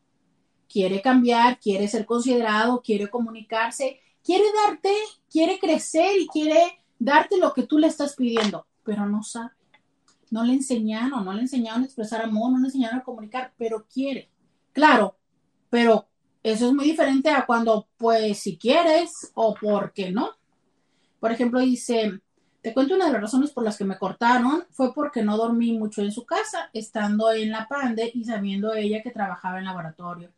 Quiere 0.68 1.03
cambiar, 1.03 1.61
quiere 1.61 1.86
ser 1.86 2.07
considerado, 2.07 2.80
quiere 2.80 3.11
comunicarse, 3.11 4.01
quiere 4.24 4.45
darte, 4.64 4.93
quiere 5.30 5.59
crecer 5.59 6.18
y 6.18 6.26
quiere 6.28 6.82
darte 6.99 7.36
lo 7.36 7.53
que 7.53 7.64
tú 7.64 7.78
le 7.78 7.88
estás 7.88 8.16
pidiendo, 8.16 8.66
pero 8.82 9.07
no 9.07 9.22
sabe. 9.22 9.51
No 10.30 10.45
le 10.45 10.55
enseñaron, 10.55 11.26
no 11.26 11.32
le 11.34 11.43
enseñaron 11.43 11.82
a 11.82 11.84
expresar 11.84 12.22
amor, 12.22 12.53
no 12.53 12.59
le 12.59 12.66
enseñaron 12.66 13.01
a 13.01 13.05
comunicar, 13.05 13.53
pero 13.59 13.84
quiere. 13.86 14.30
Claro, 14.72 15.18
pero 15.68 16.09
eso 16.43 16.66
es 16.66 16.72
muy 16.72 16.84
diferente 16.84 17.30
a 17.30 17.47
cuando, 17.47 17.88
pues, 17.97 18.38
si 18.38 18.57
quieres 18.57 19.30
o 19.34 19.55
por 19.55 19.93
qué 19.93 20.11
no. 20.11 20.30
Por 21.20 21.30
ejemplo, 21.30 21.61
dice, 21.61 22.20
te 22.62 22.72
cuento 22.72 22.95
una 22.95 23.07
de 23.07 23.12
las 23.12 23.22
razones 23.22 23.51
por 23.51 23.64
las 23.64 23.76
que 23.76 23.84
me 23.84 23.99
cortaron 23.99 24.64
fue 24.70 24.95
porque 24.95 25.22
no 25.22 25.36
dormí 25.36 25.72
mucho 25.72 26.03
en 26.03 26.12
su 26.12 26.24
casa, 26.24 26.70
estando 26.72 27.32
en 27.32 27.51
la 27.51 27.66
pande 27.68 28.11
y 28.14 28.24
sabiendo 28.24 28.72
ella 28.74 29.03
que 29.03 29.11
trabajaba 29.11 29.59
en 29.59 29.64
laboratorio. 29.64 30.30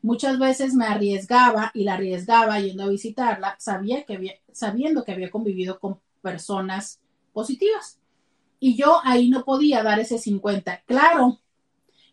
Muchas 0.00 0.38
veces 0.38 0.74
me 0.74 0.86
arriesgaba 0.86 1.70
y 1.74 1.84
la 1.84 1.94
arriesgaba 1.94 2.58
yendo 2.60 2.84
a 2.84 2.88
visitarla, 2.88 3.56
sabía 3.58 4.04
que 4.04 4.14
había, 4.14 4.34
sabiendo 4.52 5.04
que 5.04 5.12
había 5.12 5.30
convivido 5.30 5.78
con 5.78 6.00
personas 6.20 7.00
positivas. 7.32 7.98
Y 8.60 8.76
yo 8.76 9.00
ahí 9.04 9.28
no 9.28 9.44
podía 9.44 9.82
dar 9.82 9.98
ese 9.98 10.18
50, 10.18 10.82
claro. 10.86 11.40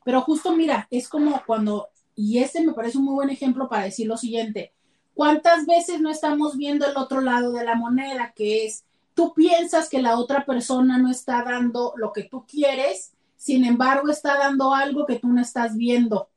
Pero 0.03 0.21
justo 0.21 0.55
mira, 0.55 0.87
es 0.89 1.07
como 1.07 1.43
cuando, 1.45 1.89
y 2.21 2.39
este 2.39 2.65
me 2.65 2.73
parece 2.73 2.97
un 2.97 3.05
muy 3.05 3.13
buen 3.13 3.29
ejemplo 3.29 3.69
para 3.69 3.85
decir 3.85 4.05
lo 4.05 4.17
siguiente, 4.17 4.73
¿cuántas 5.13 5.65
veces 5.65 6.01
no 6.01 6.09
estamos 6.09 6.57
viendo 6.57 6.85
el 6.85 6.97
otro 6.97 7.21
lado 7.21 7.53
de 7.53 7.63
la 7.63 7.75
moneda, 7.75 8.33
que 8.35 8.65
es, 8.65 8.83
tú 9.13 9.33
piensas 9.33 9.87
que 9.89 10.01
la 10.01 10.17
otra 10.17 10.45
persona 10.45 10.97
no 10.97 11.09
está 11.09 11.43
dando 11.43 11.93
lo 11.95 12.11
que 12.11 12.23
tú 12.23 12.45
quieres, 12.45 13.13
sin 13.37 13.63
embargo 13.63 14.09
está 14.09 14.37
dando 14.37 14.73
algo 14.73 15.05
que 15.05 15.19
tú 15.19 15.29
no 15.29 15.41
estás 15.41 15.77
viendo 15.77 16.29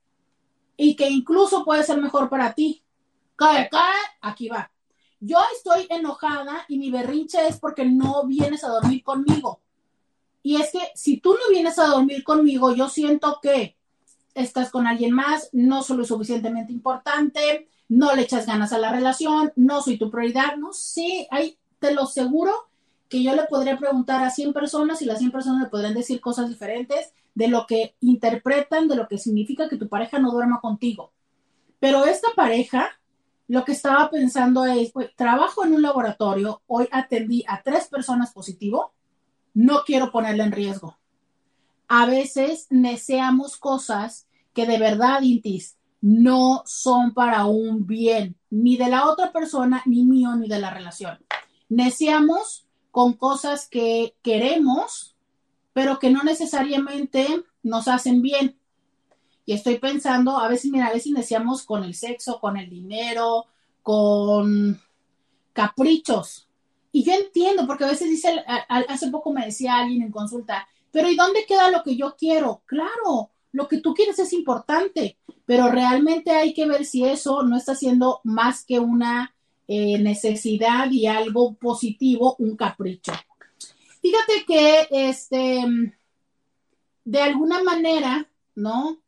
y 0.77 0.95
que 0.95 1.11
incluso 1.11 1.65
puede 1.65 1.83
ser 1.83 2.01
mejor 2.01 2.29
para 2.29 2.55
ti. 2.55 2.85
Cae, 3.35 3.69
cae, 3.69 3.99
aquí 4.21 4.49
va 4.49 4.71
yo 5.25 5.39
estoy 5.55 5.87
enojada 5.89 6.65
y 6.69 6.79
mi 6.79 6.91
berrinche 6.91 7.47
es 7.47 7.59
porque 7.59 7.85
no 7.85 8.27
vienes 8.27 8.65
a 8.65 8.69
dormir 8.69 9.05
conmigo. 9.05 9.61
Y 10.43 10.61
es 10.61 10.73
que 10.73 10.81
si 10.97 11.19
tú 11.19 11.35
no 11.35 11.51
vienes 11.51 11.79
a 11.79 11.87
dormir 11.87 12.25
conmigo, 12.25 12.75
yo 12.75 12.89
siento 12.89 13.39
que 13.41 13.77
estás 14.35 14.71
con 14.71 14.87
alguien 14.87 15.13
más, 15.13 15.49
no 15.53 15.83
soy 15.83 15.99
lo 15.99 16.05
suficientemente 16.05 16.73
importante, 16.73 17.69
no 17.89 18.15
le 18.15 18.23
echas 18.23 18.47
ganas 18.47 18.73
a 18.73 18.79
la 18.79 18.93
relación, 18.93 19.53
no 19.57 19.83
soy 19.83 19.99
tu 19.99 20.11
prioridad, 20.11 20.57
no 20.57 20.73
sé, 20.73 21.29
hay, 21.31 21.59
te 21.79 21.95
lo 21.95 22.07
seguro 22.07 22.53
que 23.09 23.23
yo 23.23 23.35
le 23.37 23.45
podría 23.45 23.77
preguntar 23.77 24.23
a 24.25 24.31
100 24.31 24.53
personas 24.53 25.03
y 25.03 25.05
las 25.05 25.19
100 25.19 25.31
personas 25.33 25.63
le 25.63 25.69
podrían 25.69 25.95
decir 25.95 26.21
cosas 26.21 26.49
diferentes 26.49 27.13
de 27.35 27.49
lo 27.49 27.67
que 27.67 27.95
interpretan, 28.01 28.89
de 28.89 28.97
lo 28.97 29.09
que 29.09 29.19
significa 29.19 29.69
que 29.69 29.77
tu 29.77 29.89
pareja 29.89 30.19
no 30.19 30.31
duerma 30.31 30.61
contigo. 30.61 31.13
Pero 31.79 32.07
esta 32.07 32.29
pareja 32.35 32.91
lo 33.49 33.67
que 33.67 33.73
estaba 33.73 34.09
pensando 34.09 34.65
es, 34.65 34.93
trabajo 35.15 35.65
en 35.65 35.75
un 35.75 35.83
laboratorio, 35.83 36.63
hoy 36.67 36.89
atendí 36.91 37.45
a 37.47 37.63
tres 37.63 37.89
personas 37.89 38.33
positivo, 38.33 38.95
no 39.53 39.83
quiero 39.85 40.11
ponerle 40.11 40.45
en 40.45 40.53
riesgo. 40.53 40.97
A 41.95 42.07
veces 42.07 42.69
deseamos 42.71 43.59
cosas 43.59 44.27
que 44.55 44.65
de 44.65 44.79
verdad, 44.79 45.21
Intis, 45.21 45.77
no 46.01 46.63
son 46.65 47.13
para 47.13 47.45
un 47.45 47.87
bien, 47.87 48.35
ni 48.49 48.79
de 48.79 48.89
la 48.89 49.11
otra 49.11 49.31
persona, 49.31 49.83
ni 49.85 50.03
mío, 50.03 50.35
ni 50.35 50.49
de 50.49 50.59
la 50.59 50.71
relación. 50.71 51.19
Deseamos 51.69 52.67
con 52.91 53.13
cosas 53.13 53.69
que 53.69 54.17
queremos, 54.23 55.19
pero 55.75 55.99
que 55.99 56.09
no 56.09 56.23
necesariamente 56.23 57.27
nos 57.63 57.89
hacen 57.89 58.23
bien. 58.23 58.59
Y 59.45 59.53
estoy 59.53 59.77
pensando, 59.77 60.39
a 60.39 60.49
veces, 60.49 60.71
mira, 60.71 60.87
a 60.87 60.95
veces 60.95 61.09
iniciamos 61.09 61.63
con 61.63 61.85
el 61.85 61.93
sexo, 61.93 62.41
con 62.41 62.57
el 62.57 62.71
dinero, 62.71 63.45
con 63.83 64.81
caprichos. 65.53 66.49
Y 66.91 67.05
yo 67.05 67.13
entiendo, 67.13 67.67
porque 67.67 67.85
a 67.85 67.89
veces 67.89 68.09
dice, 68.09 68.43
hace 68.89 69.11
poco 69.11 69.31
me 69.31 69.45
decía 69.45 69.77
alguien 69.77 70.01
en 70.01 70.11
consulta, 70.11 70.67
pero 70.93 71.11
¿y 71.11 71.17
dónde 71.17 71.45
queda 71.47 71.71
lo 71.71 71.83
que 71.83 71.97
yo 71.97 72.15
quiero? 72.17 72.63
Claro, 72.67 73.31
lo 73.51 73.67
que 73.67 73.81
tú 73.81 73.95
quieres 73.95 74.19
es 74.19 74.33
importante, 74.33 75.19
pero 75.45 75.69
realmente 75.69 76.31
hay 76.31 76.55
que 76.55 76.67
ver 76.67 76.85
si 76.85 77.05
eso 77.05 77.43
no 77.43 77.57
está 77.57 77.75
siendo 77.75 78.21
más 78.23 78.65
que 78.65 78.79
una 78.79 79.35
eh, 79.67 79.99
necesidad 79.99 80.91
y 80.91 81.07
algo 81.07 81.55
positivo, 81.55 82.37
un 82.39 82.57
capricho. 82.57 83.13
Fíjate 84.01 84.45
que, 84.47 84.89
este, 84.91 85.65
de 87.05 87.21
alguna 87.21 87.63
manera, 87.63 88.29
¿no? 88.55 88.99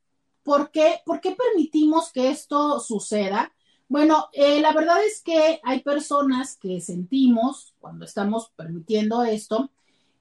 ¿Por 0.42 0.70
qué, 0.70 1.00
permitimos 1.06 2.12
que 2.12 2.30
esto 2.30 2.80
suceda? 2.80 3.52
Bueno, 3.88 4.28
eh, 4.32 4.60
la 4.60 4.72
verdad 4.72 5.04
es 5.04 5.22
que 5.22 5.60
hay 5.62 5.80
personas 5.80 6.56
que 6.56 6.80
sentimos 6.80 7.74
cuando 7.78 8.04
estamos 8.04 8.50
permitiendo 8.56 9.24
esto, 9.24 9.70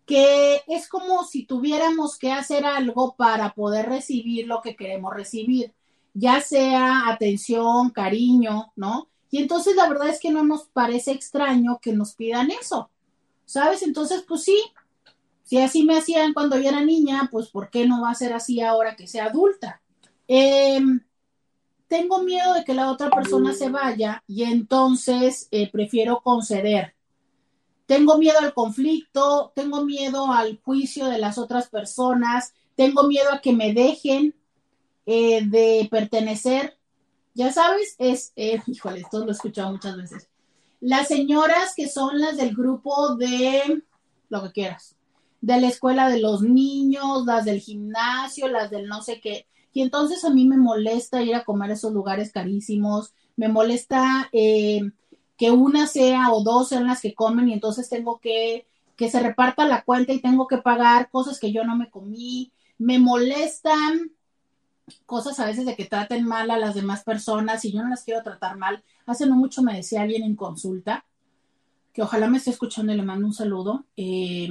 que 0.06 0.62
es 0.68 0.88
como 0.90 1.24
si 1.24 1.46
tuviéramos 1.46 2.18
que 2.18 2.32
hacer 2.32 2.66
algo 2.66 3.16
para 3.16 3.54
poder 3.54 3.88
recibir 3.88 4.48
lo 4.48 4.62
que 4.62 4.76
queremos 4.76 5.14
recibir, 5.14 5.74
ya 6.14 6.42
sea 6.42 7.10
atención, 7.10 7.90
cariño, 7.90 8.72
¿no? 8.76 9.08
Y 9.32 9.40
entonces 9.40 9.76
la 9.76 9.90
verdad 9.90 10.10
es 10.10 10.20
que 10.20 10.30
no 10.30 10.44
nos 10.44 10.66
parece 10.66 11.12
extraño 11.12 11.80
que 11.82 11.94
nos 11.94 12.14
pidan 12.14 12.52
eso, 12.52 12.90
¿sabes? 13.46 13.82
Entonces, 13.82 14.24
pues 14.28 14.44
sí, 14.44 14.62
si 15.44 15.60
así 15.60 15.84
me 15.84 15.98
hacían 15.98 16.34
cuando 16.34 16.58
yo 16.58 16.70
era 16.70 16.82
niña, 16.82 17.30
pues 17.32 17.50
¿por 17.50 17.70
qué 17.70 17.88
no 17.88 18.02
va 18.02 18.12
a 18.12 18.16
ser 18.16 18.34
así 18.34 18.62
ahora 18.62 18.96
que 18.96 19.08
sea 19.08 19.26
adulta? 19.26 19.82
Em, 20.28 21.02
tengo 21.88 22.24
miedo 22.24 22.54
de 22.54 22.64
que 22.64 22.74
la 22.74 22.92
otra 22.92 23.10
persona 23.10 23.54
se 23.54 23.70
vaya 23.70 24.24
y 24.28 24.44
entonces 24.44 25.48
eh, 25.52 25.70
prefiero 25.72 26.22
conceder. 26.22 26.93
Tengo 27.86 28.18
miedo 28.18 28.40
al 28.40 28.54
conflicto, 28.54 29.52
tengo 29.56 29.84
miedo 29.84 30.32
al 30.32 30.60
juicio 30.64 31.08
de 31.08 31.18
las 31.18 31.38
otras 31.38 31.70
personas, 31.70 32.54
tengo 32.76 33.04
miedo 33.04 33.32
a 33.32 33.42
que 33.42 33.54
me 33.54 33.74
dejen 33.74 34.36
eh, 35.06 35.46
de 35.46 35.88
pertenecer. 35.92 36.78
Ya 37.34 37.52
sabes, 37.52 37.96
es, 37.98 38.32
eh, 38.36 38.62
híjole, 38.68 39.02
esto 39.02 39.20
lo 39.20 39.30
he 39.30 39.34
escuchado 39.34 39.72
muchas 39.72 39.98
veces. 39.98 40.30
Las 40.80 41.08
señoras 41.08 41.74
que 41.76 41.88
son 41.88 42.20
las 42.20 42.38
del 42.38 42.56
grupo 42.56 43.16
de 43.16 43.84
lo 44.30 44.44
que 44.44 44.52
quieras, 44.52 44.96
de 45.42 45.60
la 45.62 45.68
escuela 45.68 46.10
de 46.10 46.20
los 46.20 46.42
niños, 46.42 47.26
las 47.26 47.46
del 47.46 47.60
gimnasio, 47.60 48.48
las 48.48 48.70
del 48.70 48.88
no 48.88 49.02
sé 49.02 49.20
qué 49.22 49.48
y 49.74 49.82
entonces 49.82 50.24
a 50.24 50.30
mí 50.30 50.46
me 50.48 50.58
molesta 50.58 51.24
ir 51.24 51.36
a 51.36 51.44
comer 51.44 51.72
esos 51.72 51.92
lugares 51.92 52.32
carísimos, 52.32 53.12
me 53.36 53.50
molesta 53.50 54.30
eh, 54.32 54.82
que 55.38 55.52
una 55.52 55.88
sea 55.88 56.32
o 56.32 56.44
dos 56.44 56.70
sean 56.70 56.88
las 56.88 57.02
que 57.02 57.14
comen 57.14 57.50
y 57.50 57.54
entonces 57.54 57.90
tengo 57.90 58.20
que 58.20 58.68
que 58.96 59.10
se 59.10 59.20
reparta 59.20 59.66
la 59.66 59.84
cuenta 59.84 60.14
y 60.14 60.22
tengo 60.22 60.48
que 60.48 60.58
pagar 60.60 61.10
cosas 61.10 61.40
que 61.40 61.52
yo 61.52 61.64
no 61.64 61.76
me 61.76 61.90
comí, 61.90 62.52
me 62.78 63.00
molestan 63.00 64.12
cosas 65.06 65.40
a 65.40 65.46
veces 65.46 65.66
de 65.66 65.76
que 65.76 65.86
traten 65.86 66.26
mal 66.26 66.52
a 66.52 66.58
las 66.58 66.76
demás 66.76 67.04
personas 67.04 67.66
y 67.66 67.72
yo 67.72 67.82
no 67.82 67.90
las 67.90 68.04
quiero 68.04 68.22
tratar 68.22 68.58
mal. 68.58 68.84
Hace 69.06 69.26
no 69.26 69.36
mucho 69.36 69.62
me 69.64 69.76
decía 69.76 70.02
alguien 70.02 70.24
en 70.24 70.36
consulta, 70.36 71.06
que 71.92 72.02
ojalá 72.02 72.28
me 72.28 72.38
esté 72.38 72.52
escuchando 72.52 72.94
y 72.94 72.98
le 72.98 73.04
mando 73.04 73.26
un 73.26 73.34
saludo, 73.34 73.86
eh, 73.98 74.50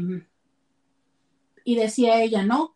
y 1.65 1.75
decía 1.77 2.23
ella, 2.23 2.43
¿no? 2.43 2.75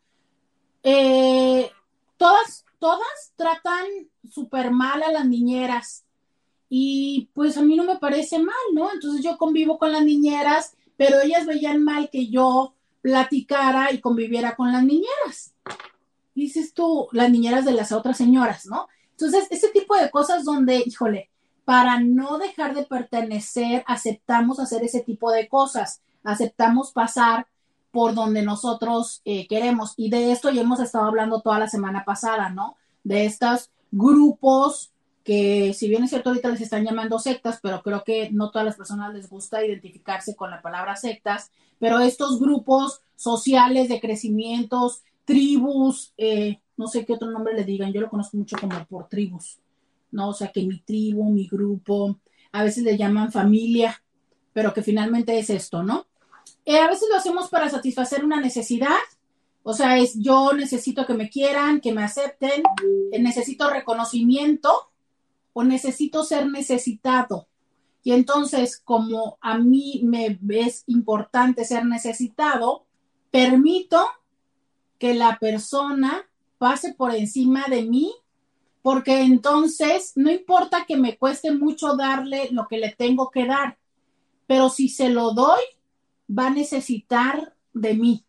Eh, 0.83 1.71
todas, 2.17 2.65
todas 2.79 3.33
tratan 3.37 3.87
súper 4.31 4.71
mal 4.71 5.03
a 5.03 5.11
las 5.11 5.27
niñeras. 5.27 6.06
Y 6.69 7.31
pues 7.35 7.57
a 7.57 7.63
mí 7.63 7.77
no 7.77 7.85
me 7.85 7.97
parece 7.97 8.39
mal, 8.39 8.55
¿no? 8.73 8.93
Entonces 8.93 9.23
yo 9.23 9.39
convivo 9.39 9.79
con 9.79 9.93
las 9.93 10.05
niñeras, 10.05 10.77
pero 10.97 11.21
ellas 11.21 11.47
veían 11.47 11.85
mal 11.85 12.11
que 12.11 12.29
yo 12.29 12.75
platicara 13.03 13.93
y 13.93 14.01
conviviera 14.01 14.57
con 14.57 14.73
las 14.73 14.83
niñeras. 14.83 15.55
Dices 16.35 16.75
tú, 16.75 17.09
las 17.13 17.31
niñeras 17.31 17.65
de 17.65 17.73
las 17.73 17.93
otras 17.93 18.17
señoras, 18.17 18.67
¿no? 18.67 18.89
Entonces, 19.13 19.47
ese 19.51 19.69
tipo 19.69 19.97
de 19.97 20.11
cosas 20.11 20.45
donde, 20.45 20.83
híjole, 20.85 21.31
para 21.65 22.01
no 22.01 22.39
dejar 22.39 22.75
de 22.75 22.85
pertenecer, 22.85 23.83
aceptamos 23.87 24.61
hacer 24.61 24.85
ese 24.85 25.01
tipo 25.01 25.31
de 25.31 25.49
cosas, 25.49 26.03
aceptamos 26.23 26.93
pasar 26.93 27.47
por 27.91 28.15
donde 28.15 28.43
nosotros 28.43 29.23
eh, 29.25 29.49
queremos. 29.49 29.95
Y 29.97 30.11
de 30.11 30.33
esto 30.33 30.51
ya 30.51 30.61
hemos 30.61 30.81
estado 30.81 31.07
hablando 31.07 31.41
toda 31.41 31.59
la 31.59 31.69
semana 31.69 32.05
pasada, 32.05 32.51
¿no? 32.51 32.77
De 33.05 33.25
estos 33.25 33.71
grupos 33.91 34.93
que 35.27 35.75
si 35.75 35.89
bien 35.89 36.05
es 36.05 36.11
cierto 36.11 36.31
ahorita 36.31 36.51
les 36.51 36.61
están 36.61 36.85
llamando 36.85 37.19
sectas, 37.19 37.59
pero 37.61 37.83
creo 37.83 38.05
que 38.05 38.31
no 38.31 38.53
todas 38.53 38.65
las 38.65 38.77
personas 38.77 39.13
les 39.13 39.29
gusta 39.29 39.67
identificarse 39.67 40.37
con 40.37 40.53
la 40.53 40.63
palabra 40.63 40.95
sectas, 40.95 41.51
pero 41.81 41.99
estos 41.99 42.39
grupos 42.39 43.01
sociales 43.17 43.89
de 43.89 44.01
crecimientos, 44.01 45.03
tribus, 45.25 46.15
eh, 46.17 46.61
no 46.77 46.87
sé 46.87 47.05
qué 47.05 47.15
otro 47.15 47.29
nombre 47.29 47.55
le 47.55 47.65
digan, 47.65 47.93
yo 47.93 48.01
lo 48.01 48.09
conozco 48.09 48.37
mucho 48.37 48.57
como 48.57 48.85
por 48.87 49.09
tribus, 49.09 49.59
¿no? 50.13 50.29
O 50.29 50.33
sea, 50.33 50.53
que 50.53 50.65
mi 50.65 50.79
tribu, 50.79 51.29
mi 51.29 51.49
grupo, 51.49 52.21
a 52.53 52.63
veces 52.63 52.85
le 52.85 52.97
llaman 52.97 53.33
familia, 53.33 54.01
pero 54.53 54.73
que 54.73 54.83
finalmente 54.83 55.37
es 55.37 55.51
esto, 55.51 55.83
¿no? 55.83 56.07
Eh, 56.65 56.79
a 56.79 56.87
veces 56.87 57.09
lo 57.11 57.17
hacemos 57.17 57.49
para 57.49 57.69
satisfacer 57.69 58.25
una 58.25 58.41
necesidad, 58.41 58.95
o 59.65 59.75
sea, 59.75 59.99
es 59.99 60.15
yo 60.23 60.53
necesito 60.53 61.05
que 61.05 61.15
me 61.15 61.29
quieran, 61.29 61.81
que 61.81 61.93
me 61.93 62.05
acepten, 62.05 62.63
eh, 63.11 63.19
necesito 63.19 63.69
reconocimiento, 63.69 64.93
o 65.59 65.65
necesito 65.65 66.23
ser 66.23 66.51
necesitado. 66.51 67.49
Y 68.05 68.13
entonces, 68.13 68.79
como 68.79 69.39
a 69.41 69.57
mí 69.57 70.03
me 70.05 70.39
es 70.51 70.85
importante 70.87 71.65
ser 71.65 71.87
necesitado, 71.87 72.85
permito 73.31 74.05
que 74.99 75.15
la 75.15 75.39
persona 75.39 76.29
pase 76.59 76.93
por 76.93 77.15
encima 77.15 77.65
de 77.71 77.85
mí, 77.85 78.15
porque 78.83 79.23
entonces 79.23 80.13
no 80.15 80.31
importa 80.31 80.85
que 80.87 80.99
me 80.99 81.17
cueste 81.17 81.53
mucho 81.53 81.97
darle 81.97 82.51
lo 82.51 82.69
que 82.69 82.77
le 82.77 82.91
tengo 82.91 83.31
que 83.31 83.47
dar, 83.47 83.79
pero 84.47 84.69
si 84.69 84.91
se 84.91 85.09
lo 85.09 85.33
doy, 85.33 85.63
va 86.29 86.49
a 86.49 86.51
necesitar 86.51 87.55
de 87.73 87.95
mí, 87.95 88.27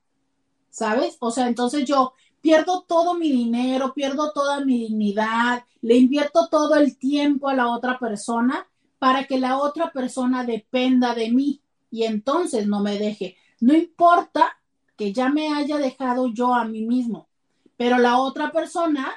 ¿sabes? 0.70 1.18
O 1.20 1.30
sea, 1.32 1.50
entonces 1.50 1.84
yo 1.84 2.14
pierdo 2.42 2.86
todo 2.88 3.14
mi 3.16 3.32
dinero, 3.32 3.94
pierdo 3.94 4.32
toda 4.32 4.64
mi 4.64 4.80
dignidad, 4.80 5.64
le 5.82 5.96
invierto 5.96 6.48
todo 6.50 6.76
el 6.76 6.98
tiempo 6.98 7.50
a 7.50 7.54
la 7.54 7.68
otra 7.68 7.98
persona 8.00 8.68
para 9.00 9.26
que 9.26 9.40
la 9.40 9.58
otra 9.58 9.92
persona 9.92 10.44
dependa 10.44 11.14
de 11.14 11.32
mí 11.32 11.62
y 11.92 12.04
entonces 12.04 12.68
no 12.68 12.82
me 12.82 12.98
deje. 12.98 13.38
No 13.60 13.74
importa 13.74 14.58
que 14.96 15.14
ya 15.14 15.30
me 15.30 15.54
haya 15.54 15.78
dejado 15.78 16.28
yo 16.28 16.54
a 16.54 16.66
mí 16.66 16.82
mismo, 16.82 17.28
pero 17.76 17.98
la 17.98 18.18
otra 18.20 18.52
persona 18.52 19.14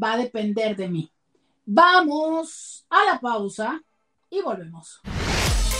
va 0.00 0.12
a 0.12 0.16
depender 0.16 0.76
de 0.76 0.88
mí. 0.88 1.10
Vamos 1.64 2.86
a 2.90 3.04
la 3.04 3.20
pausa 3.20 3.82
y 4.30 4.40
volvemos. 4.40 5.00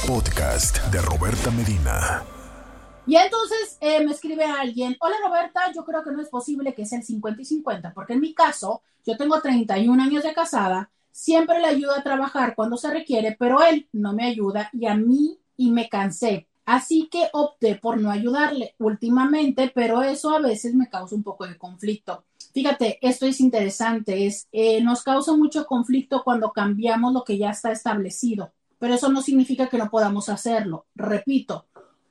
Podcast 0.06 0.84
de 0.86 1.00
Roberta 1.00 1.50
Medina. 1.50 2.24
Y 3.06 3.14
entonces 3.14 3.78
eh, 3.80 4.04
me 4.04 4.10
escribe 4.10 4.44
alguien, 4.44 4.96
hola 4.98 5.14
Roberta, 5.24 5.60
yo 5.72 5.84
creo 5.84 6.02
que 6.02 6.10
no 6.10 6.20
es 6.20 6.28
posible 6.28 6.74
que 6.74 6.84
sea 6.84 6.98
el 6.98 7.04
50 7.04 7.40
y 7.40 7.44
50, 7.44 7.94
porque 7.94 8.14
en 8.14 8.20
mi 8.20 8.34
caso, 8.34 8.82
yo 9.06 9.16
tengo 9.16 9.40
31 9.40 10.02
años 10.02 10.24
de 10.24 10.34
casada, 10.34 10.90
siempre 11.12 11.60
le 11.60 11.68
ayudo 11.68 11.94
a 11.94 12.02
trabajar 12.02 12.56
cuando 12.56 12.76
se 12.76 12.90
requiere, 12.90 13.36
pero 13.38 13.62
él 13.62 13.88
no 13.92 14.12
me 14.12 14.26
ayuda 14.26 14.70
y 14.72 14.86
a 14.86 14.96
mí 14.96 15.38
y 15.56 15.70
me 15.70 15.88
cansé. 15.88 16.48
Así 16.64 17.08
que 17.08 17.28
opté 17.32 17.76
por 17.76 17.96
no 18.00 18.10
ayudarle 18.10 18.74
últimamente, 18.78 19.70
pero 19.72 20.02
eso 20.02 20.34
a 20.34 20.40
veces 20.40 20.74
me 20.74 20.88
causa 20.88 21.14
un 21.14 21.22
poco 21.22 21.46
de 21.46 21.56
conflicto. 21.56 22.24
Fíjate, 22.52 22.98
esto 23.00 23.24
es 23.24 23.40
interesante, 23.40 24.26
es, 24.26 24.48
eh, 24.50 24.82
nos 24.82 25.04
causa 25.04 25.36
mucho 25.36 25.64
conflicto 25.64 26.24
cuando 26.24 26.50
cambiamos 26.50 27.12
lo 27.12 27.22
que 27.22 27.38
ya 27.38 27.50
está 27.50 27.70
establecido, 27.70 28.50
pero 28.80 28.94
eso 28.94 29.08
no 29.10 29.22
significa 29.22 29.68
que 29.68 29.78
no 29.78 29.90
podamos 29.90 30.28
hacerlo. 30.28 30.86
Repito, 30.96 31.66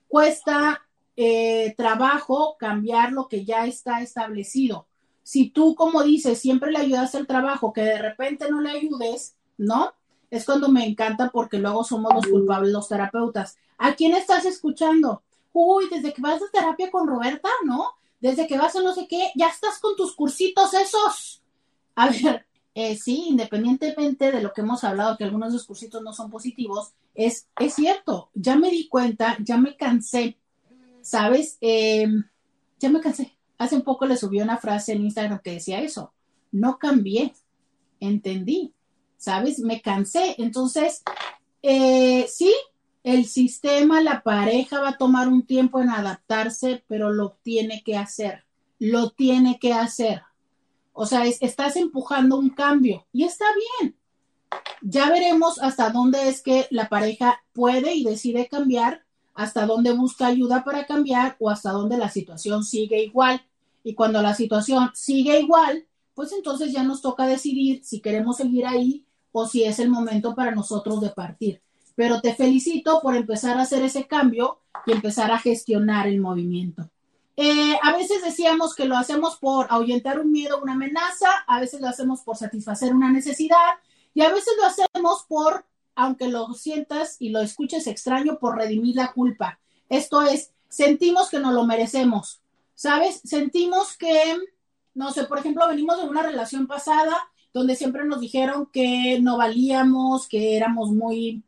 cuesta 0.07 0.84
eh, 1.17 1.73
trabajo 1.77 2.57
cambiar 2.59 3.11
lo 3.11 3.27
que 3.27 3.45
ya 3.45 3.65
está 3.65 4.01
establecido. 4.01 4.87
Si 5.23 5.49
tú, 5.49 5.75
como 5.75 6.03
dices, 6.03 6.39
siempre 6.39 6.71
le 6.71 6.79
ayudas 6.79 7.15
al 7.15 7.25
trabajo, 7.25 7.73
que 7.73 7.81
de 7.81 7.97
repente 7.97 8.49
no 8.49 8.61
le 8.61 8.71
ayudes, 8.71 9.35
¿no? 9.57 9.93
Es 10.29 10.45
cuando 10.45 10.69
me 10.69 10.85
encanta 10.85 11.29
porque 11.29 11.57
luego 11.57 11.83
somos 11.83 12.13
los 12.13 12.27
culpables, 12.27 12.71
los 12.71 12.87
terapeutas. 12.87 13.57
¿A 13.77 13.95
quién 13.95 14.13
estás 14.13 14.45
escuchando? 14.45 15.23
Uy, 15.53 15.85
desde 15.89 16.13
que 16.13 16.21
vas 16.21 16.41
a 16.41 16.51
terapia 16.51 16.91
con 16.91 17.07
Roberta, 17.07 17.49
¿no? 17.63 17.91
Desde 18.19 18.45
que 18.45 18.57
vas 18.57 18.75
a 18.75 18.81
no 18.81 18.93
sé 18.93 19.07
qué, 19.07 19.31
ya 19.35 19.47
estás 19.47 19.79
con 19.79 19.95
tus 19.95 20.15
cursitos 20.15 20.73
esos. 20.73 21.41
A 21.95 22.09
ver, 22.09 22.45
eh, 22.73 22.97
sí, 22.97 23.25
independientemente 23.29 24.31
de 24.31 24.41
lo 24.41 24.51
que 24.51 24.61
hemos 24.61 24.83
hablado, 24.83 25.17
que 25.17 25.23
algunos 25.23 25.49
de 25.49 25.57
los 25.57 25.65
cursitos 25.65 26.03
no 26.03 26.11
son 26.13 26.29
positivos, 26.29 26.91
es, 27.13 27.47
es 27.57 27.73
cierto, 27.73 28.29
ya 28.33 28.57
me 28.57 28.69
di 28.69 28.89
cuenta, 28.89 29.37
ya 29.39 29.57
me 29.57 29.77
cansé 29.77 30.37
¿sabes? 31.05 31.59
Em, 31.61 32.23
ya 32.79 32.89
me 32.89 32.99
cansé. 32.99 33.37
Hace 33.59 33.75
un 33.75 33.83
poco 33.83 34.07
le 34.07 34.17
subí 34.17 34.41
una 34.41 34.57
frase 34.57 34.93
en 34.93 35.03
Instagram 35.03 35.39
que 35.39 35.51
decía 35.51 35.79
eso. 35.81 36.13
No 36.51 36.79
cambié, 36.79 37.35
entendí, 37.99 38.73
¿sabes? 39.15 39.59
Me 39.59 39.81
cansé. 39.81 40.35
Entonces, 40.39 41.03
eh, 41.61 42.25
sí, 42.27 42.51
el 43.03 43.25
sistema, 43.25 44.01
la 44.01 44.23
pareja 44.23 44.81
va 44.81 44.89
a 44.89 44.97
tomar 44.97 45.27
un 45.27 45.45
tiempo 45.45 45.79
en 45.79 45.91
adaptarse, 45.91 46.83
pero 46.87 47.13
lo 47.13 47.37
tiene 47.43 47.83
que 47.83 47.97
hacer. 47.97 48.43
Lo 48.79 49.11
tiene 49.11 49.59
que 49.59 49.73
hacer. 49.73 50.23
O 50.91 51.05
sea, 51.05 51.25
estás 51.27 51.75
empujando 51.75 52.35
un 52.35 52.49
cambio 52.49 53.05
y 53.13 53.25
está 53.25 53.45
bien. 53.79 53.95
Ya 54.81 55.11
veremos 55.11 55.59
hasta 55.61 55.91
dónde 55.91 56.29
es 56.29 56.41
que 56.41 56.65
la 56.71 56.89
pareja 56.89 57.43
puede 57.53 57.93
y 57.93 58.03
decide 58.03 58.47
cambiar 58.47 59.04
hasta 59.35 59.65
dónde 59.65 59.91
busca 59.91 60.27
ayuda 60.27 60.63
para 60.63 60.85
cambiar 60.85 61.35
o 61.39 61.49
hasta 61.49 61.71
dónde 61.71 61.97
la 61.97 62.09
situación 62.09 62.63
sigue 62.63 63.03
igual. 63.03 63.45
Y 63.83 63.93
cuando 63.93 64.21
la 64.21 64.33
situación 64.33 64.89
sigue 64.93 65.39
igual, 65.39 65.85
pues 66.15 66.31
entonces 66.31 66.71
ya 66.71 66.83
nos 66.83 67.01
toca 67.01 67.27
decidir 67.27 67.83
si 67.83 67.99
queremos 67.99 68.37
seguir 68.37 68.65
ahí 68.65 69.05
o 69.31 69.45
si 69.45 69.63
es 69.63 69.79
el 69.79 69.89
momento 69.89 70.33
para 70.33 70.55
nosotros 70.55 71.01
de 71.01 71.09
partir. 71.09 71.61
Pero 71.95 72.21
te 72.21 72.33
felicito 72.33 73.01
por 73.01 73.15
empezar 73.15 73.57
a 73.57 73.63
hacer 73.63 73.83
ese 73.83 74.07
cambio 74.07 74.59
y 74.85 74.93
empezar 74.93 75.31
a 75.31 75.39
gestionar 75.39 76.07
el 76.07 76.21
movimiento. 76.21 76.89
Eh, 77.37 77.77
a 77.83 77.91
veces 77.91 78.23
decíamos 78.23 78.75
que 78.75 78.85
lo 78.85 78.95
hacemos 78.95 79.35
por 79.35 79.67
ahuyentar 79.69 80.21
un 80.21 80.31
miedo, 80.31 80.61
una 80.61 80.73
amenaza, 80.73 81.27
a 81.47 81.59
veces 81.59 81.81
lo 81.81 81.89
hacemos 81.89 82.21
por 82.21 82.37
satisfacer 82.37 82.93
una 82.93 83.11
necesidad 83.11 83.75
y 84.13 84.21
a 84.21 84.29
veces 84.29 84.53
lo 84.57 84.65
hacemos 84.65 85.25
por 85.27 85.65
aunque 85.95 86.27
lo 86.27 86.53
sientas 86.53 87.17
y 87.19 87.29
lo 87.29 87.41
escuches 87.41 87.87
extraño, 87.87 88.37
por 88.39 88.57
redimir 88.57 88.95
la 88.95 89.13
culpa. 89.13 89.59
Esto 89.89 90.21
es, 90.21 90.51
sentimos 90.67 91.29
que 91.29 91.39
no 91.39 91.51
lo 91.51 91.65
merecemos, 91.65 92.41
¿sabes? 92.75 93.21
Sentimos 93.23 93.97
que, 93.97 94.37
no 94.93 95.11
sé, 95.11 95.23
por 95.25 95.39
ejemplo, 95.39 95.67
venimos 95.67 95.97
de 95.97 96.07
una 96.07 96.21
relación 96.21 96.67
pasada 96.67 97.15
donde 97.53 97.75
siempre 97.77 98.03
nos 98.05 98.19
dijeron 98.19 98.67
que 98.71 99.19
no 99.21 99.37
valíamos, 99.37 100.27
que 100.27 100.57
éramos 100.57 100.91
muy, 100.91 101.41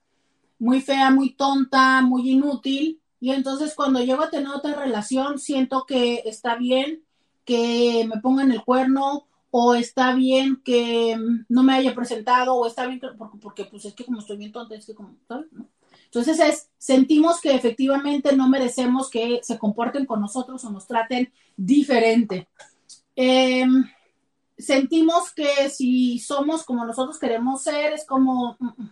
muy 0.58 0.82
fea, 0.82 1.12
muy 1.12 1.34
tonta, 1.34 2.02
muy 2.02 2.30
inútil. 2.32 3.02
Y 3.20 3.32
entonces 3.32 3.76
cuando 3.76 4.00
llego 4.00 4.24
a 4.24 4.30
tener 4.30 4.48
otra 4.48 4.74
relación, 4.74 5.38
siento 5.38 5.86
que 5.86 6.24
está 6.26 6.56
bien 6.56 7.04
que 7.44 8.08
me 8.08 8.22
pongan 8.22 8.52
el 8.52 8.64
cuerno 8.64 9.28
o 9.52 9.76
está 9.76 10.14
bien 10.14 10.62
que 10.64 11.16
mm, 11.18 11.46
no 11.50 11.64
me 11.64 11.74
haya 11.74 11.96
presentado, 11.96 12.56
o 12.56 12.68
está 12.68 12.86
bien 12.86 13.00
que, 13.00 13.08
porque, 13.42 13.66
pues 13.66 13.86
es 13.86 13.94
que 13.94 14.06
como 14.06 14.20
estoy 14.20 14.38
bien 14.38 14.52
tonta, 14.52 14.76
es 14.76 14.86
que 14.86 14.96
como, 14.96 15.16
Entonces 16.06 16.40
es, 16.40 16.70
sentimos 16.78 17.40
que 17.42 17.54
efectivamente 17.56 18.36
no 18.36 18.50
merecemos 18.50 19.10
que 19.10 19.40
se 19.44 19.58
comporten 19.58 20.06
con 20.06 20.22
nosotros 20.22 20.64
o 20.64 20.70
nos 20.72 20.88
traten 20.88 21.32
diferente. 21.56 22.48
Em, 23.16 23.86
sentimos 24.58 25.34
que 25.34 25.70
si 25.70 26.20
somos 26.20 26.64
como 26.64 26.86
nosotros 26.86 27.20
queremos 27.20 27.64
ser, 27.64 27.94
es 27.94 28.06
como, 28.06 28.58
mm, 28.60 28.66
mm, 28.66 28.92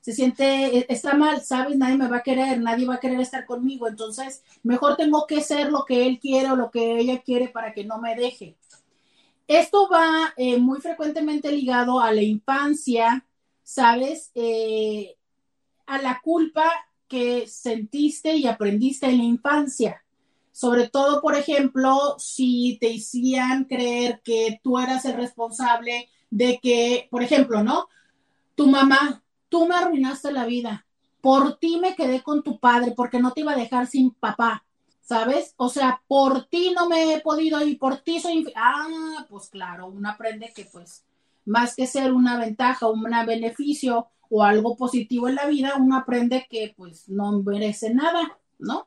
se 0.00 0.12
siente, 0.12 0.78
e, 0.78 0.86
está 0.88 1.14
mal, 1.14 1.42
¿sabes? 1.42 1.76
Nadie 1.78 1.96
me 1.96 2.08
va 2.08 2.18
a 2.18 2.22
querer, 2.22 2.60
nadie 2.60 2.86
va 2.86 2.94
a 2.94 3.00
querer 3.00 3.20
estar 3.20 3.46
conmigo, 3.46 3.88
entonces 3.88 4.42
mejor 4.64 4.96
tengo 4.96 5.26
que 5.26 5.40
ser 5.42 5.70
lo 5.70 5.84
que 5.84 6.06
él 6.06 6.18
quiere 6.18 6.50
o 6.50 6.56
lo 6.56 6.70
que 6.70 6.98
ella 6.98 7.22
quiere 7.22 7.48
para 7.48 7.72
que 7.72 7.84
no 7.84 7.98
me 7.98 8.16
deje. 8.16 8.56
Esto 9.52 9.86
va 9.86 10.32
eh, 10.38 10.56
muy 10.56 10.80
frecuentemente 10.80 11.52
ligado 11.52 12.00
a 12.00 12.10
la 12.10 12.22
infancia, 12.22 13.26
¿sabes? 13.62 14.30
Eh, 14.34 15.14
a 15.84 16.00
la 16.00 16.22
culpa 16.22 16.72
que 17.06 17.46
sentiste 17.46 18.34
y 18.34 18.46
aprendiste 18.46 19.04
en 19.04 19.18
la 19.18 19.24
infancia. 19.24 20.02
Sobre 20.52 20.88
todo, 20.88 21.20
por 21.20 21.36
ejemplo, 21.36 22.16
si 22.18 22.78
te 22.80 22.96
hacían 22.96 23.64
creer 23.64 24.22
que 24.24 24.58
tú 24.62 24.78
eras 24.78 25.04
el 25.04 25.16
responsable 25.16 26.08
de 26.30 26.58
que, 26.62 27.08
por 27.10 27.22
ejemplo, 27.22 27.62
¿no? 27.62 27.88
Tu 28.54 28.66
mamá, 28.66 29.22
tú 29.50 29.66
me 29.68 29.74
arruinaste 29.74 30.32
la 30.32 30.46
vida. 30.46 30.86
Por 31.20 31.58
ti 31.58 31.78
me 31.78 31.94
quedé 31.94 32.22
con 32.22 32.42
tu 32.42 32.58
padre 32.58 32.94
porque 32.96 33.20
no 33.20 33.32
te 33.32 33.42
iba 33.42 33.52
a 33.52 33.56
dejar 33.56 33.86
sin 33.86 34.12
papá. 34.12 34.64
¿Sabes? 35.12 35.52
O 35.58 35.68
sea, 35.68 36.00
por 36.08 36.46
ti 36.46 36.72
no 36.74 36.88
me 36.88 37.12
he 37.12 37.20
podido 37.20 37.60
ir, 37.60 37.78
por 37.78 37.98
ti 37.98 38.18
soy... 38.18 38.50
Ah, 38.56 39.26
pues 39.28 39.50
claro, 39.50 39.88
uno 39.88 40.08
aprende 40.08 40.54
que 40.56 40.64
pues 40.64 41.04
más 41.44 41.76
que 41.76 41.86
ser 41.86 42.14
una 42.14 42.38
ventaja, 42.38 42.88
un 42.88 43.02
beneficio 43.26 44.06
o 44.30 44.42
algo 44.42 44.74
positivo 44.74 45.28
en 45.28 45.34
la 45.34 45.44
vida, 45.44 45.74
uno 45.78 45.98
aprende 45.98 46.46
que 46.48 46.72
pues 46.74 47.10
no 47.10 47.30
merece 47.42 47.92
nada, 47.92 48.38
¿no? 48.58 48.86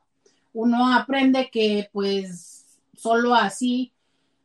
Uno 0.52 0.92
aprende 0.92 1.48
que 1.48 1.88
pues 1.92 2.80
solo 2.96 3.32
así 3.32 3.92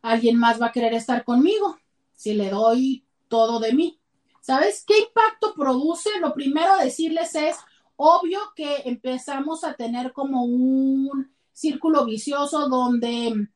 alguien 0.03 0.37
más 0.37 0.61
va 0.61 0.67
a 0.67 0.71
querer 0.71 0.93
estar 0.93 1.23
conmigo, 1.23 1.79
si 2.13 2.35
le 2.35 2.51
doy 2.51 3.03
todo 3.27 3.59
de 3.59 3.73
mí. 3.73 3.97
¿Sabes 4.39 4.83
qué 4.85 4.99
impacto 4.99 5.55
produce? 5.55 6.11
Lo 6.19 6.35
primero 6.35 6.73
a 6.73 6.83
decirles 6.83 7.33
es, 7.33 7.57
obvio 7.95 8.39
que 8.55 8.83
empezamos 8.85 9.63
a 9.63 9.73
tener 9.73 10.13
como 10.13 10.43
un 10.43 11.31
círculo 11.53 12.05
vicioso 12.05 12.67
donde 12.69 13.47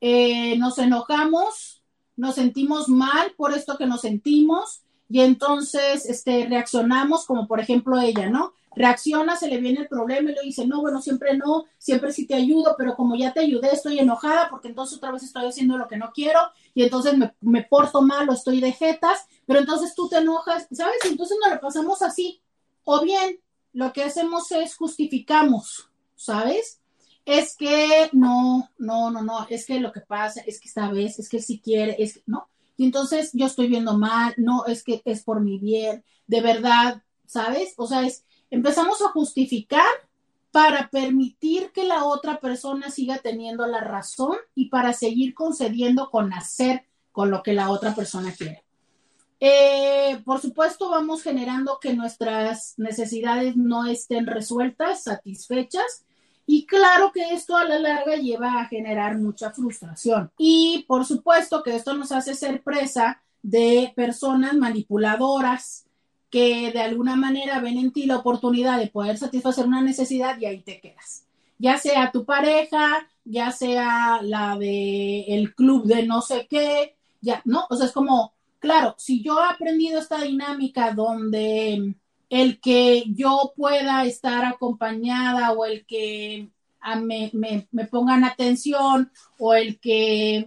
eh, 0.00 0.58
nos 0.58 0.78
enojamos, 0.78 1.82
nos 2.16 2.34
sentimos 2.34 2.88
mal 2.88 3.32
por 3.36 3.52
esto 3.52 3.76
que 3.76 3.86
nos 3.86 4.02
sentimos 4.02 4.82
y 5.08 5.20
entonces 5.20 6.06
este, 6.06 6.46
reaccionamos 6.46 7.26
como 7.26 7.46
por 7.46 7.60
ejemplo 7.60 8.00
ella, 8.00 8.28
¿no? 8.28 8.52
Reacciona, 8.74 9.36
se 9.36 9.48
le 9.48 9.58
viene 9.58 9.80
el 9.80 9.88
problema 9.88 10.30
y 10.30 10.34
le 10.34 10.42
dice, 10.42 10.66
no, 10.66 10.82
bueno, 10.82 11.00
siempre 11.00 11.36
no, 11.36 11.64
siempre 11.78 12.12
sí 12.12 12.26
te 12.26 12.34
ayudo, 12.34 12.74
pero 12.76 12.94
como 12.94 13.16
ya 13.16 13.32
te 13.32 13.40
ayudé, 13.40 13.70
estoy 13.72 13.98
enojada 13.98 14.48
porque 14.50 14.68
entonces 14.68 14.98
otra 14.98 15.12
vez 15.12 15.22
estoy 15.22 15.46
haciendo 15.46 15.78
lo 15.78 15.88
que 15.88 15.96
no 15.96 16.10
quiero 16.12 16.40
y 16.74 16.82
entonces 16.82 17.16
me, 17.16 17.34
me 17.40 17.62
porto 17.62 18.02
mal 18.02 18.28
o 18.28 18.32
estoy 18.32 18.60
de 18.60 18.72
jetas, 18.72 19.26
pero 19.46 19.60
entonces 19.60 19.94
tú 19.94 20.08
te 20.08 20.18
enojas, 20.18 20.66
¿sabes? 20.72 20.98
Entonces 21.04 21.38
nos 21.42 21.54
lo 21.54 21.60
pasamos 21.60 22.02
así. 22.02 22.42
O 22.84 23.00
bien, 23.00 23.40
lo 23.72 23.92
que 23.92 24.04
hacemos 24.04 24.50
es 24.52 24.76
justificamos, 24.76 25.90
¿sabes? 26.14 26.80
Es 27.26 27.56
que 27.56 28.08
no, 28.12 28.70
no, 28.78 29.10
no, 29.10 29.20
no, 29.20 29.46
es 29.50 29.66
que 29.66 29.80
lo 29.80 29.92
que 29.92 30.00
pasa 30.00 30.40
es 30.46 30.60
que 30.60 30.68
esta 30.68 30.90
vez, 30.90 31.18
es 31.18 31.28
que 31.28 31.42
si 31.42 31.60
quiere, 31.60 31.96
es 31.98 32.14
que 32.14 32.22
no. 32.26 32.48
Y 32.76 32.84
entonces 32.84 33.30
yo 33.32 33.46
estoy 33.46 33.66
viendo 33.66 33.98
mal, 33.98 34.32
no, 34.38 34.64
es 34.66 34.84
que 34.84 35.02
es 35.04 35.24
por 35.24 35.40
mi 35.40 35.58
bien, 35.58 36.04
de 36.28 36.40
verdad, 36.40 37.02
¿sabes? 37.26 37.74
O 37.76 37.86
sea, 37.88 38.06
es, 38.06 38.24
empezamos 38.48 39.02
a 39.02 39.10
justificar 39.10 39.84
para 40.52 40.88
permitir 40.88 41.72
que 41.72 41.84
la 41.84 42.04
otra 42.04 42.40
persona 42.40 42.90
siga 42.90 43.18
teniendo 43.18 43.66
la 43.66 43.80
razón 43.80 44.36
y 44.54 44.70
para 44.70 44.92
seguir 44.92 45.34
concediendo 45.34 46.10
con 46.10 46.32
hacer 46.32 46.86
con 47.12 47.30
lo 47.30 47.42
que 47.42 47.52
la 47.52 47.70
otra 47.70 47.94
persona 47.94 48.32
quiere. 48.32 48.64
Eh, 49.38 50.22
por 50.24 50.40
supuesto, 50.40 50.88
vamos 50.88 51.22
generando 51.22 51.78
que 51.78 51.92
nuestras 51.92 52.78
necesidades 52.78 53.56
no 53.56 53.84
estén 53.84 54.26
resueltas, 54.26 55.02
satisfechas, 55.02 56.05
y 56.46 56.64
claro 56.64 57.10
que 57.12 57.34
esto 57.34 57.56
a 57.56 57.64
la 57.64 57.78
larga 57.78 58.16
lleva 58.16 58.60
a 58.60 58.66
generar 58.66 59.18
mucha 59.18 59.50
frustración. 59.50 60.30
Y 60.38 60.84
por 60.86 61.04
supuesto 61.04 61.62
que 61.62 61.74
esto 61.74 61.92
nos 61.94 62.12
hace 62.12 62.34
ser 62.34 62.62
presa 62.62 63.20
de 63.42 63.92
personas 63.96 64.54
manipuladoras 64.54 65.86
que 66.30 66.70
de 66.72 66.80
alguna 66.80 67.16
manera 67.16 67.60
ven 67.60 67.78
en 67.78 67.92
ti 67.92 68.06
la 68.06 68.18
oportunidad 68.18 68.78
de 68.78 68.88
poder 68.88 69.18
satisfacer 69.18 69.66
una 69.66 69.80
necesidad 69.80 70.38
y 70.38 70.46
ahí 70.46 70.60
te 70.60 70.80
quedas. 70.80 71.24
Ya 71.58 71.78
sea 71.78 72.12
tu 72.12 72.24
pareja, 72.24 73.08
ya 73.24 73.50
sea 73.50 74.20
la 74.22 74.56
de 74.56 75.22
el 75.28 75.54
club 75.54 75.84
de 75.84 76.06
no 76.06 76.20
sé 76.20 76.46
qué, 76.48 76.96
ya, 77.20 77.42
¿no? 77.44 77.66
O 77.70 77.76
sea, 77.76 77.86
es 77.86 77.92
como, 77.92 78.34
claro, 78.60 78.94
si 78.98 79.22
yo 79.22 79.40
he 79.40 79.52
aprendido 79.52 79.98
esta 79.98 80.20
dinámica 80.22 80.92
donde 80.92 81.94
el 82.28 82.60
que 82.60 83.04
yo 83.08 83.52
pueda 83.56 84.04
estar 84.04 84.44
acompañada 84.44 85.52
o 85.52 85.64
el 85.64 85.86
que 85.86 86.48
ah, 86.80 86.96
me, 86.96 87.30
pongan 87.90 88.24
atención 88.24 89.10
o 89.38 89.54
el 89.54 89.78
que 89.78 90.46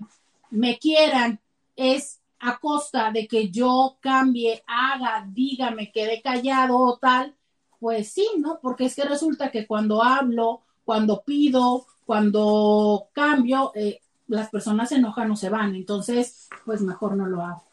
me 0.50 0.78
quieran 0.78 1.40
es 1.76 2.20
a 2.40 2.58
costa 2.58 3.12
de 3.12 3.28
que 3.28 3.50
yo 3.50 3.98
cambie, 4.00 4.64
haga, 4.66 5.26
diga, 5.30 5.72
me 5.72 5.92
quede 5.92 6.22
callado 6.22 6.78
o 6.78 6.98
tal, 6.98 7.36
pues 7.80 8.12
sí, 8.12 8.28
¿no? 8.38 8.60
Porque 8.62 8.86
es 8.86 8.96
que 8.96 9.04
resulta 9.04 9.52
que 9.52 9.68
cuando 9.68 10.04
hablo, 10.04 10.62
cuando 10.86 11.22
pido, 11.22 11.86
cuando 12.06 13.10
cambio, 13.14 13.72
eh, 13.76 14.00
las 14.28 14.50
personas 14.50 14.90
se 14.90 14.96
enojan 14.96 15.32
o 15.32 15.36
se 15.36 15.50
van. 15.50 15.76
Entonces, 15.76 16.48
pues 16.66 16.82
mejor 16.82 17.16
no 17.16 17.26
lo 17.26 17.42
hago. 17.42 17.64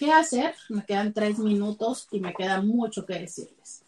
¿Qué 0.00 0.10
hacer? 0.10 0.54
Me 0.70 0.82
quedan 0.82 1.12
tres 1.12 1.38
minutos 1.38 2.08
y 2.10 2.20
me 2.20 2.32
queda 2.32 2.62
mucho 2.62 3.04
que 3.04 3.18
decirles. 3.18 3.84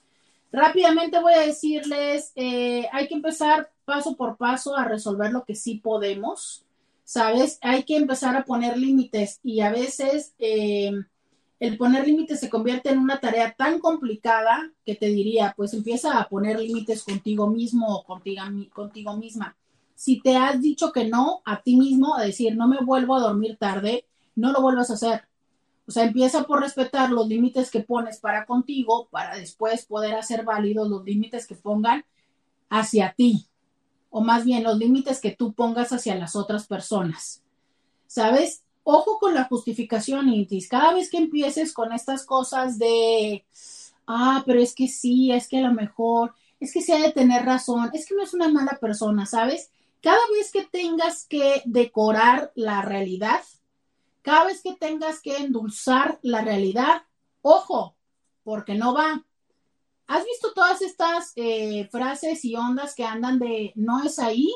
Rápidamente 0.52 1.18
voy 1.18 1.32
a 1.32 1.46
decirles, 1.46 2.32
eh, 2.34 2.86
hay 2.92 3.08
que 3.08 3.14
empezar 3.14 3.70
paso 3.86 4.14
por 4.14 4.36
paso 4.36 4.76
a 4.76 4.84
resolver 4.84 5.32
lo 5.32 5.42
que 5.44 5.54
sí 5.54 5.76
podemos, 5.76 6.66
¿sabes? 7.02 7.58
Hay 7.62 7.84
que 7.84 7.96
empezar 7.96 8.36
a 8.36 8.44
poner 8.44 8.76
límites 8.76 9.40
y 9.42 9.60
a 9.60 9.70
veces 9.70 10.34
eh, 10.38 10.92
el 11.58 11.78
poner 11.78 12.06
límites 12.06 12.40
se 12.40 12.50
convierte 12.50 12.90
en 12.90 12.98
una 12.98 13.18
tarea 13.18 13.54
tan 13.56 13.78
complicada 13.78 14.70
que 14.84 14.94
te 14.94 15.06
diría, 15.06 15.54
pues 15.56 15.72
empieza 15.72 16.20
a 16.20 16.28
poner 16.28 16.60
límites 16.60 17.04
contigo 17.04 17.48
mismo 17.48 17.86
o 17.88 18.04
contigo, 18.04 18.42
contigo 18.74 19.16
misma. 19.16 19.56
Si 19.94 20.20
te 20.20 20.36
has 20.36 20.60
dicho 20.60 20.92
que 20.92 21.08
no 21.08 21.40
a 21.46 21.62
ti 21.62 21.74
mismo, 21.78 22.14
a 22.14 22.22
decir, 22.22 22.54
no 22.54 22.68
me 22.68 22.84
vuelvo 22.84 23.16
a 23.16 23.20
dormir 23.20 23.56
tarde, 23.56 24.04
no 24.36 24.52
lo 24.52 24.60
vuelvas 24.60 24.90
a 24.90 24.94
hacer 24.94 25.31
o 25.86 25.90
sea, 25.90 26.04
empieza 26.04 26.44
por 26.44 26.60
respetar 26.60 27.10
los 27.10 27.26
límites 27.26 27.70
que 27.70 27.80
pones 27.80 28.18
para 28.18 28.46
contigo, 28.46 29.08
para 29.10 29.36
después 29.36 29.84
poder 29.86 30.14
hacer 30.14 30.44
válidos 30.44 30.88
los 30.88 31.04
límites 31.04 31.46
que 31.46 31.54
pongan 31.54 32.04
hacia 32.68 33.12
ti, 33.14 33.46
o 34.10 34.20
más 34.20 34.44
bien 34.44 34.62
los 34.62 34.78
límites 34.78 35.20
que 35.20 35.32
tú 35.32 35.52
pongas 35.52 35.92
hacia 35.92 36.14
las 36.14 36.36
otras 36.36 36.66
personas. 36.66 37.42
¿Sabes? 38.06 38.62
Ojo 38.84 39.18
con 39.18 39.34
la 39.34 39.44
justificación, 39.44 40.28
Intis. 40.28 40.68
Cada 40.68 40.92
vez 40.94 41.10
que 41.10 41.18
empieces 41.18 41.72
con 41.72 41.92
estas 41.92 42.24
cosas 42.24 42.78
de, 42.78 43.44
ah, 44.06 44.42
pero 44.46 44.60
es 44.60 44.74
que 44.74 44.88
sí, 44.88 45.32
es 45.32 45.48
que 45.48 45.58
a 45.58 45.68
lo 45.68 45.72
mejor, 45.72 46.34
es 46.60 46.72
que 46.72 46.80
sí 46.80 46.92
ha 46.92 46.98
de 46.98 47.12
tener 47.12 47.44
razón, 47.44 47.90
es 47.92 48.06
que 48.06 48.14
no 48.14 48.22
es 48.22 48.34
una 48.34 48.48
mala 48.48 48.78
persona, 48.80 49.26
¿sabes? 49.26 49.70
Cada 50.00 50.20
vez 50.36 50.50
que 50.52 50.64
tengas 50.64 51.26
que 51.26 51.62
decorar 51.64 52.52
la 52.54 52.82
realidad, 52.82 53.40
cada 54.22 54.44
vez 54.44 54.62
que 54.62 54.74
tengas 54.74 55.20
que 55.20 55.36
endulzar 55.36 56.18
la 56.22 56.42
realidad, 56.42 57.02
ojo, 57.42 57.96
porque 58.44 58.74
no 58.74 58.94
va. 58.94 59.24
¿Has 60.06 60.24
visto 60.24 60.52
todas 60.52 60.82
estas 60.82 61.32
eh, 61.36 61.88
frases 61.90 62.44
y 62.44 62.56
ondas 62.56 62.94
que 62.94 63.04
andan 63.04 63.38
de 63.38 63.72
no 63.74 64.02
es 64.02 64.18
ahí? 64.18 64.52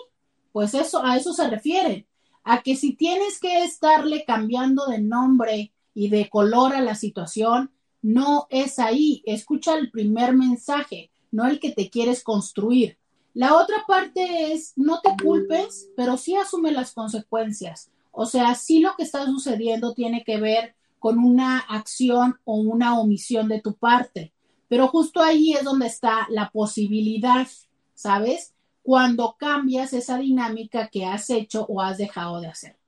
Pues 0.53 0.75
eso, 0.75 1.05
a 1.05 1.17
eso 1.17 1.33
se 1.33 1.49
refiere. 1.49 2.07
A 2.45 2.63
que 2.63 2.77
si 2.77 2.95
tienes 2.95 3.41
que 3.41 3.65
estarle 3.65 4.25
cambiando 4.25 4.87
de 4.87 5.01
nombre 5.01 5.73
y 5.95 6.09
de 6.09 6.29
color 6.29 6.75
a 6.75 6.81
la 6.81 6.95
situación, 6.95 7.73
no 8.03 8.47
es 8.51 8.79
ahí. 8.79 9.23
Escucha 9.27 9.75
el 9.75 9.91
primer 9.91 10.33
mensaje, 10.33 11.11
no 11.33 11.47
el 11.47 11.59
que 11.59 11.73
te 11.73 11.91
quieres 11.91 12.23
construir. 12.23 12.99
La 13.35 13.57
otra 13.57 13.85
parte 13.87 14.53
es, 14.53 14.73
no 14.77 15.01
te 15.01 15.11
culpes, 15.23 15.91
pero 15.97 16.17
sí 16.17 16.37
asume 16.37 16.73
las 16.73 16.93
consecuencias. 16.93 17.91
O 18.19 18.25
sea, 18.25 18.55
sí 18.55 18.81
lo 18.81 18.97
que 18.97 19.03
está 19.03 19.27
sucediendo 19.27 19.93
tiene 19.93 20.25
que 20.25 20.41
ver 20.41 20.75
con 20.99 21.19
una 21.19 21.59
acción 21.59 22.41
o 22.45 22.55
una 22.55 22.99
omisión 22.99 23.47
de 23.47 23.61
tu 23.61 23.75
parte, 23.75 24.33
pero 24.69 24.89
justo 24.89 25.21
ahí 25.21 25.53
es 25.53 25.65
donde 25.65 25.87
está 25.87 26.27
la 26.31 26.49
posibilidad, 26.49 27.47
¿sabes? 27.95 28.55
Cuando 28.83 29.37
cambias 29.39 29.93
esa 29.93 30.17
dinámica 30.17 30.89
que 30.89 31.05
has 31.05 31.29
hecho 31.29 31.67
o 31.69 31.83
has 31.83 31.99
dejado 31.99 32.41
de 32.41 32.47
hacer. 32.47 32.79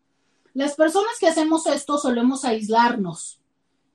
Las 0.55 0.75
personas 0.77 1.19
que 1.21 1.29
hacemos 1.29 1.67
esto 1.67 1.99
solemos 1.99 2.47
aislarnos 2.47 3.39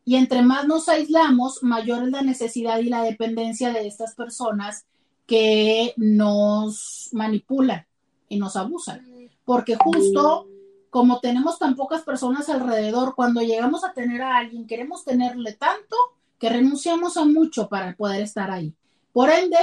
y 0.05 0.17
entre 0.17 0.43
más 0.43 0.67
nos 0.67 0.87
aislamos, 0.87 1.63
mayor 1.63 2.03
es 2.03 2.11
la 2.11 2.21
necesidad 2.21 2.77
y 2.77 2.89
la 2.89 3.01
dependencia 3.01 3.73
de 3.73 3.87
estas 3.87 4.13
personas 4.13 4.85
que 5.25 5.95
nos 5.97 7.09
manipulan 7.11 7.87
y 8.29 8.37
nos 8.37 8.55
abusan, 8.55 9.03
porque 9.45 9.75
justo 9.75 10.47
como 10.93 11.19
tenemos 11.19 11.57
tan 11.57 11.75
pocas 11.75 12.03
personas 12.03 12.49
alrededor, 12.49 13.15
cuando 13.15 13.41
llegamos 13.41 13.83
a 13.83 13.93
tener 13.93 14.21
a 14.21 14.37
alguien, 14.37 14.67
queremos 14.67 15.03
tenerle 15.03 15.53
tanto 15.53 15.95
que 16.37 16.49
renunciamos 16.49 17.17
a 17.17 17.25
mucho 17.25 17.67
para 17.67 17.95
poder 17.95 18.21
estar 18.21 18.51
ahí. 18.51 18.75
Por 19.11 19.31
ende, 19.31 19.57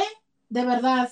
de 0.48 0.64
verdad, 0.64 1.08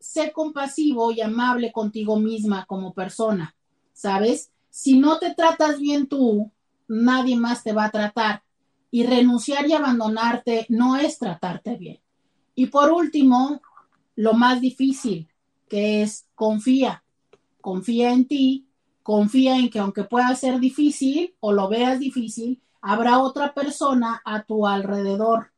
sé 0.00 0.32
compasivo 0.32 1.12
y 1.12 1.20
amable 1.20 1.70
contigo 1.70 2.18
misma 2.18 2.66
como 2.66 2.92
persona, 2.92 3.54
¿sabes? 3.92 4.50
Si 4.68 4.98
no 4.98 5.20
te 5.20 5.32
tratas 5.32 5.78
bien 5.78 6.08
tú, 6.08 6.50
nadie 6.88 7.36
más 7.36 7.62
te 7.62 7.72
va 7.72 7.84
a 7.84 7.92
tratar. 7.92 8.42
Y 8.90 9.06
renunciar 9.06 9.68
y 9.68 9.74
abandonarte 9.74 10.66
no 10.70 10.96
es 10.96 11.20
tratarte 11.20 11.76
bien. 11.76 12.00
Y 12.56 12.66
por 12.66 12.90
último, 12.90 13.62
lo 14.16 14.32
más 14.32 14.60
difícil, 14.60 15.28
que 15.68 16.02
es 16.02 16.26
confía. 16.34 17.04
Confía 17.60 18.12
en 18.12 18.26
ti 18.26 18.65
confía 19.06 19.56
en 19.56 19.70
que 19.70 19.78
aunque 19.78 20.02
pueda 20.02 20.34
ser 20.34 20.58
difícil 20.58 21.36
o 21.38 21.52
lo 21.52 21.68
veas 21.68 22.00
difícil, 22.00 22.60
habrá 22.82 23.20
otra 23.20 23.54
persona 23.54 24.20
a 24.24 24.42
tu 24.42 24.66
alrededor. 24.66 25.52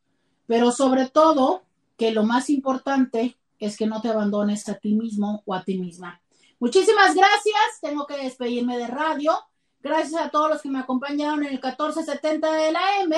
Pero 0.47 0.71
sobre 0.71 1.09
todo, 1.09 1.63
que 1.97 2.11
lo 2.11 2.25
más 2.25 2.51
importante 2.51 3.39
es 3.59 3.79
que 3.79 3.87
no 3.87 4.03
te 4.03 4.11
abandones 4.11 4.69
a 4.69 4.75
ti 4.75 4.93
mismo 4.93 5.43
o 5.47 5.55
a 5.55 5.65
ti 5.65 5.79
misma. 5.79 6.21
Muchísimas 6.61 7.15
gracias. 7.15 7.81
Tengo 7.81 8.07
que 8.07 8.19
despedirme 8.19 8.77
de 8.77 8.87
radio. 8.87 9.33
Gracias 9.81 10.21
a 10.21 10.29
todos 10.29 10.51
los 10.51 10.61
que 10.61 10.69
me 10.69 10.81
acompañaron 10.81 11.39
en 11.39 11.47
el 11.47 11.53
1470 11.53 12.53
de 12.53 12.73
la 12.73 13.01
M. 13.01 13.17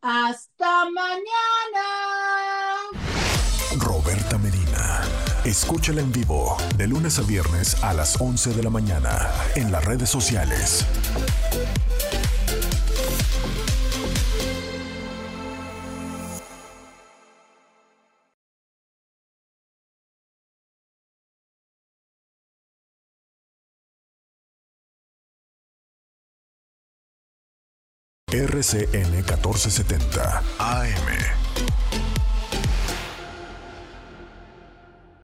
Hasta 0.00 0.86
mañana. 0.86 1.82
Escúchala 5.52 6.00
en 6.00 6.10
vivo 6.10 6.56
de 6.78 6.86
lunes 6.86 7.18
a 7.18 7.22
viernes 7.22 7.76
a 7.82 7.92
las 7.92 8.18
11 8.18 8.54
de 8.54 8.62
la 8.62 8.70
mañana 8.70 9.28
en 9.54 9.70
las 9.70 9.84
redes 9.84 10.08
sociales. 10.08 10.86
RCN 28.30 29.10
1470 29.16 30.42
AM 30.58 32.11